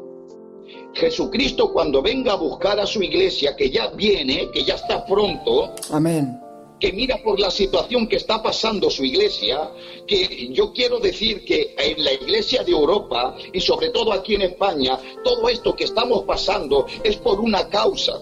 Jesucristo 0.95 1.71
cuando 1.71 2.01
venga 2.01 2.33
a 2.33 2.37
buscar 2.37 2.79
a 2.79 2.87
su 2.87 3.03
iglesia, 3.03 3.55
que 3.55 3.69
ya 3.69 3.89
viene, 3.89 4.49
que 4.51 4.63
ya 4.63 4.73
está 4.73 5.05
pronto, 5.05 5.75
Amén. 5.91 6.39
que 6.79 6.91
mira 6.91 7.21
por 7.23 7.39
la 7.39 7.51
situación 7.51 8.07
que 8.07 8.15
está 8.15 8.41
pasando 8.41 8.89
su 8.89 9.05
iglesia, 9.05 9.69
que 10.07 10.49
yo 10.51 10.73
quiero 10.73 10.97
decir 10.97 11.45
que 11.45 11.75
en 11.77 12.03
la 12.03 12.13
iglesia 12.13 12.63
de 12.63 12.71
Europa 12.71 13.35
y 13.53 13.61
sobre 13.61 13.89
todo 13.89 14.11
aquí 14.11 14.33
en 14.33 14.41
España, 14.41 14.97
todo 15.23 15.49
esto 15.49 15.75
que 15.75 15.83
estamos 15.83 16.23
pasando 16.23 16.87
es 17.03 17.15
por 17.17 17.39
una 17.39 17.69
causa. 17.69 18.19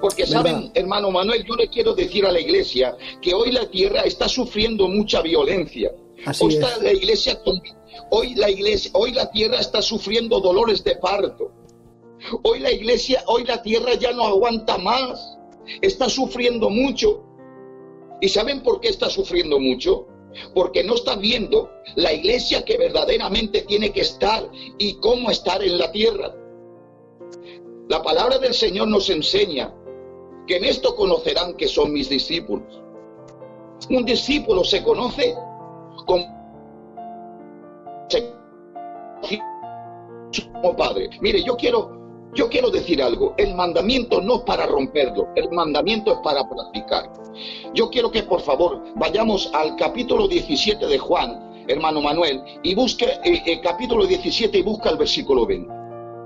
Porque 0.00 0.26
saben, 0.26 0.70
hermano 0.74 1.10
Manuel, 1.10 1.44
yo 1.44 1.54
le 1.54 1.68
quiero 1.68 1.94
decir 1.94 2.26
a 2.26 2.32
la 2.32 2.40
iglesia 2.40 2.96
que 3.22 3.34
hoy 3.34 3.52
la 3.52 3.66
tierra 3.70 4.02
está 4.02 4.28
sufriendo 4.28 4.88
mucha 4.88 5.22
violencia. 5.22 5.92
Así 6.26 6.44
hoy 6.44 6.54
está 6.54 6.74
es. 6.76 6.82
la 6.82 6.92
iglesia 6.92 7.40
hoy 8.10 8.34
la 8.34 8.50
iglesia, 8.50 8.90
hoy 8.94 9.12
la 9.12 9.30
tierra 9.30 9.60
está 9.60 9.82
sufriendo 9.82 10.40
dolores 10.40 10.82
de 10.84 10.96
parto. 10.96 11.52
Hoy 12.42 12.60
la 12.60 12.72
iglesia, 12.72 13.22
hoy 13.26 13.44
la 13.44 13.62
tierra 13.62 13.94
ya 13.94 14.12
no 14.12 14.24
aguanta 14.24 14.78
más. 14.78 15.38
Está 15.80 16.08
sufriendo 16.08 16.70
mucho. 16.70 17.22
¿Y 18.20 18.28
saben 18.28 18.62
por 18.62 18.80
qué 18.80 18.88
está 18.88 19.08
sufriendo 19.08 19.60
mucho? 19.60 20.08
Porque 20.54 20.82
no 20.82 20.94
está 20.94 21.16
viendo 21.16 21.70
la 21.94 22.12
iglesia 22.12 22.64
que 22.64 22.76
verdaderamente 22.76 23.62
tiene 23.62 23.92
que 23.92 24.00
estar 24.00 24.50
y 24.78 24.94
cómo 24.94 25.30
estar 25.30 25.62
en 25.62 25.78
la 25.78 25.92
tierra. 25.92 26.34
La 27.88 28.02
palabra 28.02 28.38
del 28.38 28.52
Señor 28.52 28.88
nos 28.88 29.08
enseña 29.08 29.72
que 30.46 30.58
en 30.58 30.64
esto 30.64 30.94
conocerán 30.94 31.54
que 31.54 31.66
son 31.66 31.90
mis 31.90 32.10
discípulos. 32.10 32.82
Un 33.88 34.04
discípulo 34.04 34.62
se 34.62 34.82
conoce 34.82 35.34
como 36.04 36.36
padre. 40.76 41.08
Mire, 41.22 41.42
yo 41.42 41.56
quiero 41.56 41.96
yo 42.34 42.50
quiero 42.50 42.70
decir 42.70 43.02
algo, 43.02 43.34
el 43.38 43.54
mandamiento 43.54 44.20
no 44.20 44.36
es 44.36 44.42
para 44.42 44.66
romperlo, 44.66 45.28
el 45.34 45.50
mandamiento 45.50 46.12
es 46.12 46.18
para 46.18 46.46
practicar. 46.46 47.10
Yo 47.72 47.88
quiero 47.88 48.10
que 48.10 48.22
por 48.22 48.42
favor 48.42 48.82
vayamos 48.96 49.50
al 49.54 49.76
capítulo 49.76 50.28
17 50.28 50.86
de 50.86 50.98
Juan, 50.98 51.64
hermano 51.68 52.02
Manuel, 52.02 52.42
y 52.62 52.74
busque 52.74 53.06
eh, 53.24 53.42
el 53.46 53.62
capítulo 53.62 54.06
17 54.06 54.58
y 54.58 54.62
busca 54.62 54.90
el 54.90 54.98
versículo 54.98 55.46
20. 55.46 55.77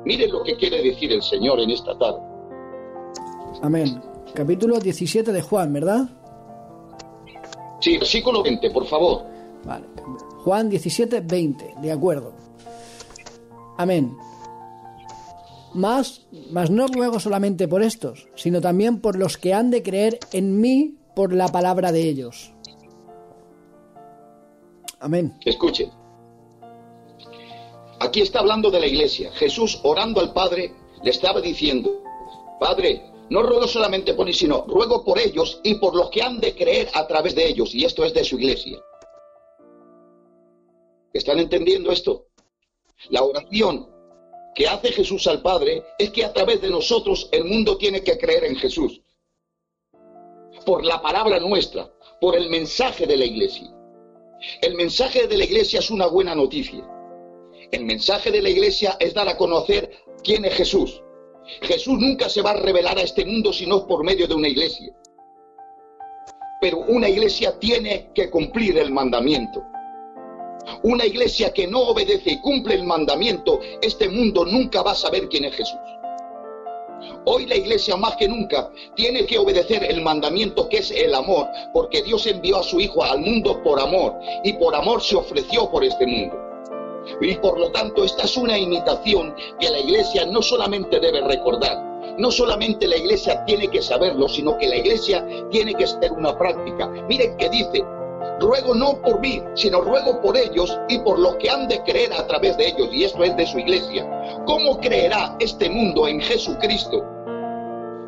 Mire 0.05 0.29
lo 0.29 0.43
que 0.43 0.57
quiere 0.57 0.83
decir 0.83 1.13
el 1.13 1.23
Señor 1.23 1.61
en 1.61 1.71
esta 1.71 1.97
tarde. 1.99 2.21
Amén. 3.63 4.03
Capítulo 4.35 4.79
17 4.79 5.33
de 5.33 5.43
Juan, 5.43 5.73
¿verdad? 5.73 6.09
Sí, 7.81 7.99
versículo 7.99 8.43
20, 8.43 8.71
por 8.71 8.87
favor. 8.87 9.25
Vale. 9.65 9.87
Juan 10.45 10.69
17, 10.69 11.21
20. 11.21 11.75
De 11.81 11.93
acuerdo. 11.93 12.33
Amén. 13.77 14.17
Más, 15.75 16.27
más 16.51 16.71
no 16.71 16.87
ruego 16.87 17.19
solamente 17.19 17.69
por 17.69 17.83
estos, 17.83 18.29
sino 18.35 18.61
también 18.61 19.01
por 19.01 19.17
los 19.17 19.39
que 19.39 19.55
han 19.55 19.71
de 19.71 19.83
creer 19.83 20.19
en 20.33 20.61
mí 20.61 20.97
por 21.15 21.33
la 21.33 21.49
palabra 21.49 21.93
de 21.93 22.09
ellos. 22.09 22.53
Amén. 25.01 25.35
Escuchen. 25.45 25.91
Aquí 28.03 28.21
está 28.21 28.41
hablando 28.41 28.69
de 28.69 28.81
la 28.81 28.89
iglesia. 28.89 29.31
Jesús 29.31 29.79
orando 29.85 30.21
al 30.21 30.33
Padre 30.33 30.75
le 31.05 31.11
estaba 31.11 31.41
diciendo, 31.41 32.03
Padre, 32.59 33.01
no 33.31 33.45
ruego 33.45 33.69
solamente 33.69 34.15
por 34.15 34.27
mí, 34.27 34.33
sino 34.33 34.65
ruego 34.67 35.05
por 35.05 35.21
ellos 35.21 35.61
y 35.63 35.77
por 35.77 35.95
los 35.95 36.11
que 36.11 36.21
han 36.21 36.41
de 36.41 36.53
creer 36.53 36.89
a 36.95 37.07
través 37.07 37.37
de 37.37 37.47
ellos. 37.47 37.73
Y 37.73 37.85
esto 37.85 38.05
es 38.05 38.13
de 38.13 38.25
su 38.25 38.41
iglesia. 38.41 38.83
¿Están 41.13 41.39
entendiendo 41.39 41.93
esto? 41.93 42.27
La 43.11 43.23
oración 43.23 43.89
que 44.57 44.67
hace 44.67 44.91
Jesús 44.91 45.29
al 45.29 45.41
Padre 45.41 45.85
es 45.97 46.11
que 46.11 46.25
a 46.25 46.33
través 46.33 46.61
de 46.61 46.71
nosotros 46.71 47.29
el 47.31 47.45
mundo 47.45 47.77
tiene 47.77 48.03
que 48.03 48.19
creer 48.19 48.47
en 48.47 48.57
Jesús. 48.57 49.01
Por 50.67 50.85
la 50.85 51.01
palabra 51.01 51.39
nuestra, 51.39 51.89
por 52.21 52.35
el 52.35 52.51
mensaje 52.51 53.07
de 53.07 53.17
la 53.17 53.27
iglesia. 53.27 53.73
El 54.61 54.75
mensaje 54.75 55.29
de 55.29 55.39
la 55.39 55.45
iglesia 55.45 55.79
es 55.79 55.89
una 55.89 56.09
buena 56.09 56.35
noticia. 56.35 56.85
El 57.73 57.87
mensaje 57.87 58.31
de 58.31 58.43
la 58.43 58.51
iglesia 58.51 58.99
es 59.01 59.15
dar 59.15 59.31
a 59.31 59.39
conocer 59.39 59.91
quién 60.23 60.45
es 60.45 60.53
Jesús. 60.53 61.03
Jesús 61.63 61.99
nunca 61.99 62.29
se 62.29 62.43
va 62.43 62.51
a 62.51 62.61
revelar 62.61 62.99
a 62.99 63.03
este 63.03 63.25
mundo 63.25 63.51
si 63.51 63.65
no 63.65 63.79
es 63.79 63.85
por 63.85 64.05
medio 64.05 64.29
de 64.29 64.35
una 64.35 64.49
iglesia. 64.49 64.93
Pero 66.61 66.81
una 66.81 67.09
iglesia 67.09 67.59
tiene 67.59 68.11
que 68.15 68.29
cumplir 68.29 68.77
el 68.77 68.93
mandamiento. 68.93 69.65
Una 70.83 71.07
iglesia 71.07 71.55
que 71.55 71.67
no 71.67 71.81
obedece 71.81 72.33
y 72.33 72.41
cumple 72.43 72.75
el 72.75 72.85
mandamiento, 72.85 73.61
este 73.81 74.07
mundo 74.11 74.45
nunca 74.45 74.83
va 74.83 74.91
a 74.91 74.95
saber 74.95 75.31
quién 75.31 75.47
es 75.47 75.55
Jesús. 75.57 75.81
Hoy 77.25 77.47
la 77.47 77.57
iglesia 77.57 77.97
más 77.97 78.17
que 78.17 78.29
nunca 78.29 78.71
tiene 78.95 79.25
que 79.25 79.39
obedecer 79.39 79.83
el 79.85 80.03
mandamiento 80.03 80.69
que 80.69 80.79
es 80.79 80.91
el 80.91 81.15
amor, 81.15 81.49
porque 81.73 82.03
Dios 82.03 82.27
envió 82.27 82.59
a 82.59 82.63
su 82.63 82.79
Hijo 82.81 83.03
al 83.03 83.21
mundo 83.21 83.63
por 83.63 83.81
amor 83.81 84.19
y 84.45 84.53
por 84.53 84.75
amor 84.75 85.01
se 85.03 85.17
ofreció 85.17 85.71
por 85.71 85.85
este 85.85 86.07
mundo. 86.07 86.52
Y 87.21 87.37
por 87.37 87.59
lo 87.59 87.71
tanto 87.71 88.05
esta 88.05 88.25
es 88.25 88.37
una 88.37 88.59
imitación 88.59 89.35
que 89.59 89.71
la 89.71 89.79
iglesia 89.79 90.27
no 90.27 90.43
solamente 90.43 91.01
debe 91.01 91.21
recordar, 91.21 91.93
no 92.19 92.31
solamente 92.31 92.87
la 92.87 92.97
iglesia 92.97 93.45
tiene 93.45 93.69
que 93.69 93.83
saberlo, 93.83 94.29
sino 94.29 94.59
que 94.59 94.69
la 94.69 94.77
iglesia 94.77 95.27
tiene 95.51 95.75
que 95.75 95.87
ser 95.87 96.13
una 96.13 96.37
práctica. 96.37 96.89
Miren 97.09 97.37
que 97.37 97.49
dice, 97.49 97.85
ruego 98.41 98.75
no 98.75 99.01
por 99.01 99.21
mí, 99.21 99.43
sino 99.55 99.81
ruego 99.81 100.21
por 100.21 100.37
ellos 100.37 100.79
y 100.89 100.99
por 100.99 101.19
los 101.19 101.37
que 101.37 101.51
han 101.51 101.69
de 101.69 101.83
creer 101.83 102.13
a 102.13 102.27
través 102.27 102.57
de 102.57 102.69
ellos, 102.69 102.89
y 102.93 103.05
esto 103.05 103.25
es 103.25 103.37
de 103.37 103.47
su 103.47 103.59
iglesia. 103.59 104.09
¿Cómo 104.47 104.79
creerá 104.79 105.37
este 105.39 105.71
mundo 105.71 106.07
en 106.07 106.21
Jesucristo 106.21 107.05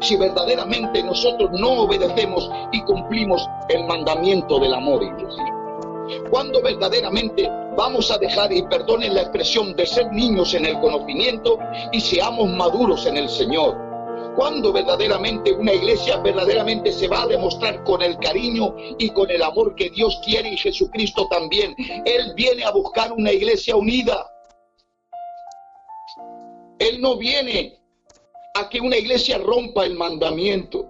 si 0.00 0.16
verdaderamente 0.16 1.02
nosotros 1.02 1.50
no 1.52 1.84
obedecemos 1.84 2.50
y 2.72 2.82
cumplimos 2.82 3.48
el 3.68 3.84
mandamiento 3.84 4.58
del 4.58 4.74
amor, 4.74 5.02
iglesia? 5.02 5.63
Cuando 6.30 6.60
verdaderamente 6.62 7.48
vamos 7.76 8.10
a 8.10 8.18
dejar, 8.18 8.52
y 8.52 8.62
perdonen 8.62 9.14
la 9.14 9.22
expresión, 9.22 9.74
de 9.74 9.86
ser 9.86 10.12
niños 10.12 10.54
en 10.54 10.66
el 10.66 10.78
conocimiento 10.80 11.58
y 11.92 12.00
seamos 12.00 12.48
maduros 12.50 13.06
en 13.06 13.16
el 13.16 13.28
Señor. 13.28 13.76
Cuando 14.36 14.72
verdaderamente 14.72 15.52
una 15.52 15.72
iglesia 15.72 16.16
verdaderamente 16.18 16.92
se 16.92 17.06
va 17.06 17.22
a 17.22 17.26
demostrar 17.26 17.84
con 17.84 18.02
el 18.02 18.18
cariño 18.18 18.74
y 18.98 19.10
con 19.10 19.30
el 19.30 19.42
amor 19.42 19.74
que 19.76 19.90
Dios 19.90 20.20
quiere 20.24 20.50
y 20.50 20.56
Jesucristo 20.56 21.28
también. 21.28 21.74
Él 22.04 22.32
viene 22.34 22.64
a 22.64 22.72
buscar 22.72 23.12
una 23.12 23.32
iglesia 23.32 23.76
unida. 23.76 24.26
Él 26.80 27.00
no 27.00 27.16
viene 27.16 27.78
a 28.54 28.68
que 28.68 28.80
una 28.80 28.96
iglesia 28.96 29.38
rompa 29.38 29.84
el 29.84 29.94
mandamiento. 29.94 30.88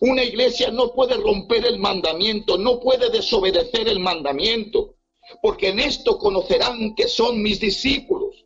Una 0.00 0.22
iglesia 0.22 0.70
no 0.70 0.92
puede 0.92 1.16
romper 1.16 1.66
el 1.66 1.78
mandamiento, 1.78 2.58
no 2.58 2.80
puede 2.80 3.10
desobedecer 3.10 3.88
el 3.88 4.00
mandamiento, 4.00 4.94
porque 5.42 5.68
en 5.68 5.80
esto 5.80 6.18
conocerán 6.18 6.94
que 6.94 7.08
son 7.08 7.42
mis 7.42 7.60
discípulos. 7.60 8.44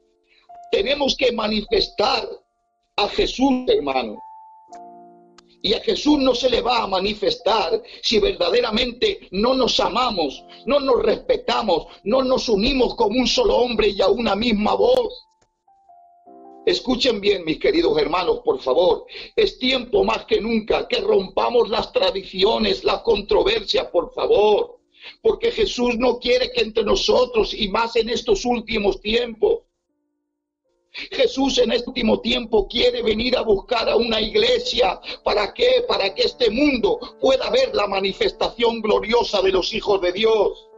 Tenemos 0.70 1.16
que 1.16 1.32
manifestar 1.32 2.28
a 2.96 3.08
Jesús, 3.08 3.64
hermano. 3.68 4.18
Y 5.62 5.74
a 5.74 5.80
Jesús 5.80 6.18
no 6.18 6.34
se 6.34 6.48
le 6.48 6.60
va 6.60 6.84
a 6.84 6.86
manifestar 6.86 7.82
si 8.02 8.20
verdaderamente 8.20 9.28
no 9.32 9.54
nos 9.54 9.80
amamos, 9.80 10.44
no 10.64 10.78
nos 10.78 11.02
respetamos, 11.02 11.86
no 12.04 12.22
nos 12.22 12.48
unimos 12.48 12.94
como 12.94 13.18
un 13.18 13.26
solo 13.26 13.56
hombre 13.56 13.88
y 13.88 14.00
a 14.00 14.08
una 14.08 14.36
misma 14.36 14.74
voz. 14.74 15.25
Escuchen 16.66 17.20
bien, 17.20 17.44
mis 17.44 17.60
queridos 17.60 17.96
hermanos, 17.96 18.40
por 18.44 18.60
favor. 18.60 19.06
Es 19.36 19.56
tiempo 19.56 20.02
más 20.02 20.24
que 20.24 20.40
nunca 20.40 20.88
que 20.88 20.96
rompamos 20.96 21.68
las 21.68 21.92
tradiciones, 21.92 22.82
la 22.82 23.04
controversia, 23.04 23.88
por 23.88 24.12
favor. 24.12 24.80
Porque 25.22 25.52
Jesús 25.52 25.96
no 25.96 26.18
quiere 26.18 26.50
que 26.50 26.62
entre 26.62 26.82
nosotros, 26.82 27.54
y 27.54 27.68
más 27.68 27.94
en 27.94 28.08
estos 28.08 28.44
últimos 28.44 29.00
tiempos, 29.00 29.60
Jesús 30.90 31.58
en 31.58 31.70
este 31.70 31.88
último 31.88 32.20
tiempo 32.20 32.66
quiere 32.66 33.00
venir 33.00 33.36
a 33.36 33.42
buscar 33.42 33.88
a 33.88 33.94
una 33.94 34.20
iglesia. 34.20 35.00
¿Para 35.22 35.54
qué? 35.54 35.84
Para 35.86 36.12
que 36.16 36.22
este 36.22 36.50
mundo 36.50 36.98
pueda 37.20 37.48
ver 37.50 37.76
la 37.76 37.86
manifestación 37.86 38.80
gloriosa 38.80 39.40
de 39.40 39.52
los 39.52 39.72
hijos 39.72 40.00
de 40.00 40.12
Dios. 40.12 40.68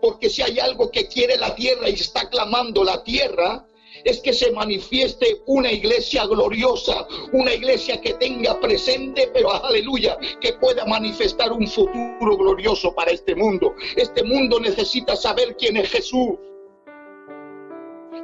Porque 0.00 0.28
si 0.28 0.42
hay 0.42 0.58
algo 0.58 0.90
que 0.90 1.06
quiere 1.06 1.36
la 1.36 1.54
tierra 1.54 1.88
y 1.88 1.94
está 1.94 2.28
clamando 2.28 2.82
la 2.82 3.04
tierra, 3.04 3.65
es 4.06 4.20
que 4.20 4.32
se 4.32 4.52
manifieste 4.52 5.42
una 5.46 5.72
iglesia 5.72 6.26
gloriosa, 6.26 7.08
una 7.32 7.52
iglesia 7.52 8.00
que 8.00 8.14
tenga 8.14 8.58
presente, 8.60 9.28
pero 9.34 9.52
aleluya, 9.52 10.16
que 10.40 10.52
pueda 10.52 10.84
manifestar 10.86 11.52
un 11.52 11.66
futuro 11.66 12.36
glorioso 12.36 12.94
para 12.94 13.10
este 13.10 13.34
mundo. 13.34 13.74
Este 13.96 14.22
mundo 14.22 14.60
necesita 14.60 15.16
saber 15.16 15.56
quién 15.56 15.76
es 15.76 15.90
Jesús. 15.90 16.38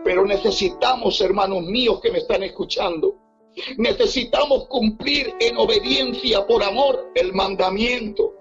Pero 0.04 0.24
necesitamos, 0.24 1.20
hermanos 1.20 1.64
míos 1.64 1.98
que 2.00 2.12
me 2.12 2.18
están 2.18 2.44
escuchando, 2.44 3.16
necesitamos 3.76 4.68
cumplir 4.68 5.34
en 5.40 5.56
obediencia 5.56 6.46
por 6.46 6.62
amor 6.62 7.10
el 7.16 7.32
mandamiento. 7.32 8.34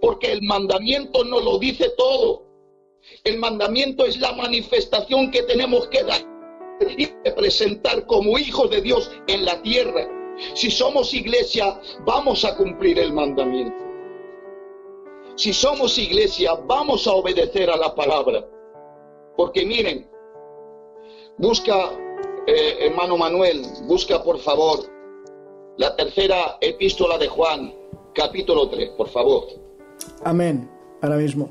Porque 0.00 0.32
el 0.32 0.40
mandamiento 0.40 1.24
no 1.24 1.40
lo 1.40 1.58
dice 1.58 1.90
todo. 1.98 2.43
El 3.24 3.38
mandamiento 3.38 4.04
es 4.04 4.20
la 4.20 4.32
manifestación 4.32 5.30
que 5.30 5.42
tenemos 5.42 5.88
que 5.88 6.02
dar 6.02 6.20
y 6.96 7.06
presentar 7.36 8.06
como 8.06 8.38
hijos 8.38 8.70
de 8.70 8.80
Dios 8.80 9.10
en 9.26 9.44
la 9.44 9.60
tierra. 9.62 10.08
Si 10.54 10.70
somos 10.70 11.14
iglesia, 11.14 11.80
vamos 12.04 12.44
a 12.44 12.56
cumplir 12.56 12.98
el 12.98 13.12
mandamiento. 13.12 13.84
Si 15.36 15.52
somos 15.52 15.98
iglesia, 15.98 16.54
vamos 16.66 17.06
a 17.06 17.12
obedecer 17.12 17.70
a 17.70 17.76
la 17.76 17.94
palabra. 17.94 18.46
Porque 19.36 19.64
miren, 19.64 20.08
busca, 21.38 21.90
eh, 22.46 22.76
hermano 22.80 23.16
Manuel, 23.16 23.62
busca 23.86 24.22
por 24.22 24.38
favor 24.38 24.80
la 25.76 25.96
tercera 25.96 26.58
epístola 26.60 27.18
de 27.18 27.26
Juan, 27.26 27.74
capítulo 28.14 28.68
3, 28.68 28.90
por 28.90 29.08
favor. 29.08 29.44
Amén. 30.22 30.70
Ahora 31.02 31.16
mismo. 31.16 31.50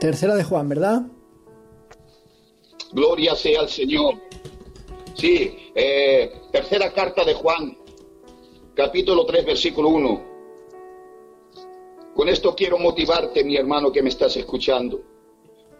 Tercera 0.00 0.36
de 0.36 0.44
Juan, 0.44 0.68
¿verdad? 0.68 1.02
Gloria 2.92 3.34
sea 3.34 3.60
al 3.60 3.68
Señor. 3.68 4.14
Sí, 5.14 5.72
eh, 5.74 6.32
tercera 6.52 6.92
carta 6.92 7.24
de 7.24 7.34
Juan, 7.34 7.76
capítulo 8.74 9.26
3, 9.26 9.44
versículo 9.44 9.88
1. 9.88 10.22
Con 12.14 12.28
esto 12.28 12.54
quiero 12.54 12.78
motivarte, 12.78 13.42
mi 13.42 13.56
hermano 13.56 13.90
que 13.90 14.02
me 14.02 14.08
estás 14.08 14.36
escuchando. 14.36 15.00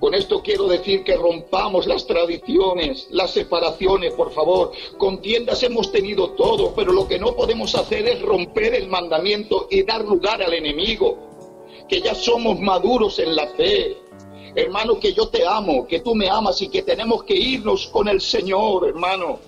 Con 0.01 0.15
esto 0.15 0.43
quiero 0.43 0.69
decir 0.69 1.03
que 1.03 1.17
rompamos 1.17 1.87
las 1.87 2.07
tradiciones, 2.07 3.09
las 3.11 3.33
separaciones, 3.33 4.13
por 4.15 4.33
favor. 4.33 4.73
Contiendas 4.97 5.63
hemos 5.63 5.91
tenido 5.91 6.31
todo, 6.31 6.73
pero 6.75 6.93
lo 6.93 7.09
que 7.09 7.19
no 7.19 7.35
podemos 7.35 7.75
hacer 7.75 8.07
es 8.07 8.23
romper 8.23 8.75
el 8.75 8.89
mandamiento 8.89 9.67
y 9.71 9.83
dar 9.83 10.05
lugar 10.05 10.43
al 10.43 10.55
enemigo. 10.55 11.19
Que 11.89 12.01
ya 12.01 12.15
somos 12.15 12.61
maduros 12.61 13.19
en 13.19 13.35
la 13.35 13.49
fe. 13.49 13.97
Hermano, 14.59 14.99
que 14.99 15.13
yo 15.13 15.29
te 15.29 15.47
amo, 15.47 15.87
que 15.87 16.01
tú 16.01 16.17
me 16.17 16.29
amas 16.29 16.61
y 16.63 16.69
que 16.69 16.83
tenemos 16.83 17.23
que 17.23 17.37
irnos 17.37 17.87
con 17.87 18.09
el 18.09 18.21
Señor, 18.21 18.89
hermano. 18.89 19.39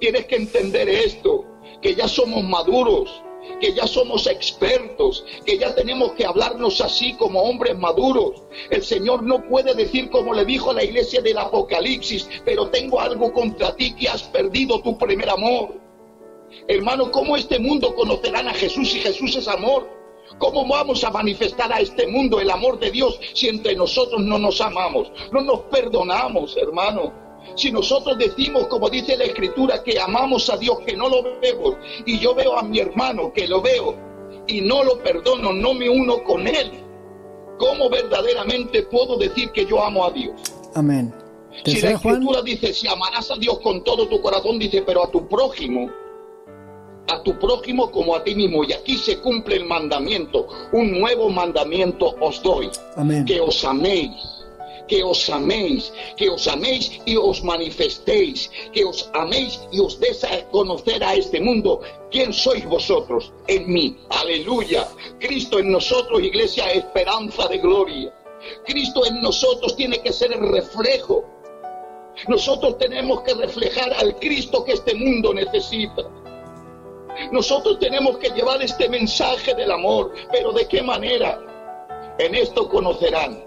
Tienes 0.00 0.26
que 0.26 0.34
entender 0.34 0.88
esto, 0.88 1.44
que 1.80 1.94
ya 1.94 2.08
somos 2.08 2.42
maduros, 2.42 3.22
que 3.60 3.72
ya 3.72 3.86
somos 3.86 4.26
expertos, 4.26 5.24
que 5.46 5.58
ya 5.58 5.72
tenemos 5.76 6.14
que 6.14 6.26
hablarnos 6.26 6.80
así 6.80 7.14
como 7.14 7.40
hombres 7.40 7.78
maduros. 7.78 8.42
El 8.68 8.82
Señor 8.82 9.22
no 9.22 9.46
puede 9.48 9.76
decir 9.76 10.10
como 10.10 10.34
le 10.34 10.44
dijo 10.44 10.72
la 10.72 10.82
iglesia 10.82 11.22
del 11.22 11.38
Apocalipsis, 11.38 12.28
pero 12.44 12.68
tengo 12.68 12.98
algo 12.98 13.32
contra 13.32 13.76
ti 13.76 13.94
que 13.94 14.08
has 14.08 14.24
perdido 14.24 14.82
tu 14.82 14.98
primer 14.98 15.30
amor. 15.30 15.76
Hermano, 16.66 17.12
¿cómo 17.12 17.36
este 17.36 17.60
mundo 17.60 17.94
conocerán 17.94 18.48
a 18.48 18.54
Jesús 18.54 18.90
si 18.90 18.98
Jesús 18.98 19.36
es 19.36 19.46
amor? 19.46 20.01
¿Cómo 20.38 20.66
vamos 20.66 21.04
a 21.04 21.10
manifestar 21.10 21.72
a 21.72 21.80
este 21.80 22.06
mundo 22.06 22.40
el 22.40 22.50
amor 22.50 22.78
de 22.78 22.90
Dios 22.90 23.18
si 23.34 23.48
entre 23.48 23.74
nosotros 23.76 24.20
no 24.22 24.38
nos 24.38 24.60
amamos, 24.60 25.10
no 25.30 25.40
nos 25.40 25.60
perdonamos, 25.62 26.56
hermano? 26.56 27.12
Si 27.56 27.70
nosotros 27.70 28.16
decimos, 28.18 28.66
como 28.68 28.88
dice 28.88 29.16
la 29.16 29.24
Escritura, 29.24 29.82
que 29.82 29.98
amamos 29.98 30.48
a 30.48 30.56
Dios, 30.56 30.78
que 30.86 30.96
no 30.96 31.08
lo 31.08 31.22
vemos, 31.40 31.76
y 32.06 32.18
yo 32.18 32.34
veo 32.34 32.56
a 32.56 32.62
mi 32.62 32.78
hermano 32.78 33.32
que 33.32 33.46
lo 33.46 33.60
veo 33.60 33.94
y 34.46 34.60
no 34.60 34.82
lo 34.84 34.98
perdono, 35.02 35.52
no 35.52 35.74
me 35.74 35.88
uno 35.88 36.22
con 36.24 36.46
él, 36.46 36.72
¿cómo 37.58 37.88
verdaderamente 37.90 38.82
puedo 38.84 39.16
decir 39.16 39.50
que 39.52 39.66
yo 39.66 39.82
amo 39.82 40.04
a 40.04 40.10
Dios? 40.10 40.40
Amén. 40.74 41.14
Si 41.64 41.80
la 41.80 41.98
Juan, 41.98 42.14
Escritura 42.14 42.42
dice, 42.42 42.72
si 42.72 42.88
amarás 42.88 43.30
a 43.30 43.36
Dios 43.36 43.60
con 43.60 43.84
todo 43.84 44.08
tu 44.08 44.20
corazón, 44.20 44.58
dice, 44.58 44.82
pero 44.82 45.04
a 45.04 45.10
tu 45.10 45.28
prójimo, 45.28 45.90
a 47.08 47.22
tu 47.22 47.38
prójimo 47.38 47.90
como 47.90 48.14
a 48.14 48.24
ti 48.24 48.34
mismo. 48.34 48.64
Y 48.64 48.72
aquí 48.72 48.96
se 48.96 49.18
cumple 49.18 49.56
el 49.56 49.64
mandamiento. 49.64 50.46
Un 50.72 51.00
nuevo 51.00 51.28
mandamiento 51.28 52.14
os 52.20 52.42
doy, 52.42 52.70
Amén. 52.96 53.24
que 53.24 53.40
os 53.40 53.64
améis. 53.64 54.12
que 54.88 55.02
os 55.02 55.30
améis, 55.30 55.92
que 56.16 56.28
os 56.28 56.46
améis 56.48 57.00
y 57.06 57.16
os 57.16 57.42
manifestéis, 57.42 58.50
que 58.72 58.84
os 58.84 59.08
améis 59.14 59.60
y 59.70 59.80
os 59.80 59.98
des 59.98 60.22
a 60.24 60.44
conocer 60.50 61.02
a 61.02 61.14
este 61.14 61.40
mundo 61.40 61.80
quién 62.10 62.32
sois 62.32 62.64
vosotros 62.66 63.32
en 63.46 63.72
mí. 63.72 63.96
Aleluya. 64.10 64.86
Cristo 65.18 65.60
en 65.60 65.72
nosotros, 65.72 66.20
iglesia, 66.22 66.70
esperanza 66.72 67.48
de 67.48 67.58
gloria. 67.58 68.12
Cristo 68.66 69.06
en 69.06 69.22
nosotros 69.22 69.76
tiene 69.76 69.98
que 70.02 70.12
ser 70.12 70.32
el 70.32 70.46
reflejo. 70.52 71.24
Nosotros 72.28 72.76
tenemos 72.76 73.22
que 73.22 73.34
reflejar 73.34 73.94
al 73.94 74.16
Cristo 74.16 74.64
que 74.64 74.72
este 74.72 74.94
mundo 74.94 75.32
necesita. 75.32 76.02
Nosotros 77.30 77.78
tenemos 77.78 78.18
que 78.18 78.30
llevar 78.30 78.62
este 78.62 78.88
mensaje 78.88 79.54
del 79.54 79.70
amor, 79.70 80.12
pero 80.30 80.52
¿de 80.52 80.66
qué 80.66 80.82
manera? 80.82 81.38
En 82.18 82.34
esto 82.34 82.68
conocerán. 82.68 83.44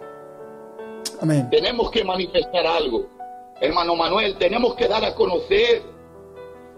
Amén. 1.21 1.49
Tenemos 1.49 1.91
que 1.91 2.03
manifestar 2.03 2.65
algo. 2.65 3.07
Hermano 3.61 3.95
Manuel, 3.95 4.35
tenemos 4.37 4.75
que 4.75 4.87
dar 4.87 5.03
a 5.05 5.15
conocer. 5.15 5.81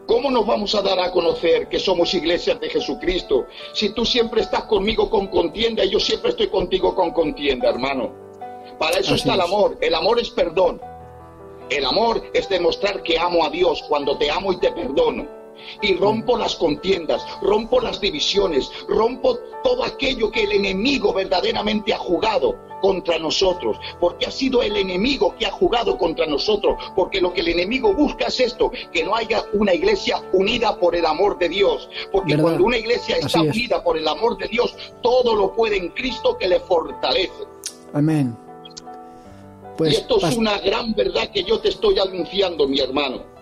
¿Cómo 0.06 0.32
nos 0.32 0.46
vamos 0.46 0.74
a 0.74 0.82
dar 0.82 1.00
a 1.00 1.12
conocer 1.12 1.68
que 1.68 1.80
somos 1.80 2.14
iglesias 2.14 2.60
de 2.60 2.70
Jesucristo? 2.70 3.46
Si 3.74 3.90
tú 3.90 4.06
siempre 4.06 4.42
estás 4.42 4.64
conmigo 4.64 5.10
con 5.10 5.28
contienda 5.28 5.84
y 5.84 5.90
yo 5.90 6.00
siempre 6.00 6.30
estoy 6.30 6.48
contigo 6.48 6.96
con 6.96 7.12
contienda, 7.12 7.70
hermano. 7.70 8.14
Para 8.80 9.00
eso 9.00 9.16
Así 9.16 9.22
está 9.22 9.34
el 9.34 9.42
amor. 9.42 9.78
El 9.82 9.96
amor 9.96 10.20
es 10.20 10.30
perdón. 10.30 10.80
El 11.70 11.84
amor 11.84 12.24
es 12.34 12.48
demostrar 12.48 13.04
que 13.04 13.18
amo 13.20 13.44
a 13.44 13.50
Dios 13.50 13.84
cuando 13.90 14.18
te 14.18 14.32
amo 14.32 14.54
y 14.54 14.60
te 14.60 14.72
perdono. 14.72 15.28
Y 15.82 15.96
rompo 15.96 16.38
las 16.38 16.56
contiendas, 16.56 17.26
rompo 17.42 17.80
las 17.80 18.00
divisiones, 18.00 18.72
rompo 18.88 19.38
todo 19.64 19.84
aquello 19.84 20.32
que 20.32 20.44
el 20.44 20.52
enemigo 20.54 21.14
verdaderamente 21.14 21.94
ha 21.94 21.98
jugado 21.98 22.56
contra 22.82 23.18
nosotros, 23.20 23.78
porque 24.00 24.26
ha 24.26 24.32
sido 24.32 24.62
el 24.62 24.76
enemigo 24.78 25.36
que 25.38 25.46
ha 25.46 25.52
jugado 25.52 25.98
contra 25.98 26.26
nosotros, 26.26 26.78
porque 26.96 27.22
lo 27.22 27.34
que 27.34 27.42
el 27.42 27.50
enemigo 27.50 27.94
busca 27.94 28.28
es 28.28 28.40
esto, 28.40 28.72
que 28.92 29.04
no 29.04 29.16
haya 29.16 29.44
una 29.54 29.74
iglesia 29.74 30.22
unida 30.34 30.78
por 30.80 30.96
el 30.96 31.06
amor 31.06 31.38
de 31.38 31.50
Dios, 31.50 31.90
porque 32.12 32.34
¿Verdad? 32.34 32.44
cuando 32.44 32.64
una 32.66 32.78
iglesia 32.78 33.18
está 33.18 33.44
es. 33.44 33.56
unida 33.56 33.84
por 33.84 33.98
el 33.98 34.08
amor 34.08 34.38
de 34.38 34.48
Dios, 34.48 34.76
todo 35.02 35.36
lo 35.36 35.54
puede 35.56 35.78
en 35.78 35.90
Cristo 35.90 36.38
que 36.38 36.48
le 36.48 36.60
fortalece. 36.60 37.44
Amén. 37.94 38.36
Pues, 39.78 39.94
y 39.94 39.96
esto 39.98 40.18
es 40.26 40.36
una 40.36 40.58
gran 40.60 40.94
verdad 40.94 41.30
que 41.32 41.44
yo 41.44 41.60
te 41.60 41.70
estoy 41.70 42.00
anunciando, 42.00 42.68
mi 42.68 42.80
hermano. 42.80 43.37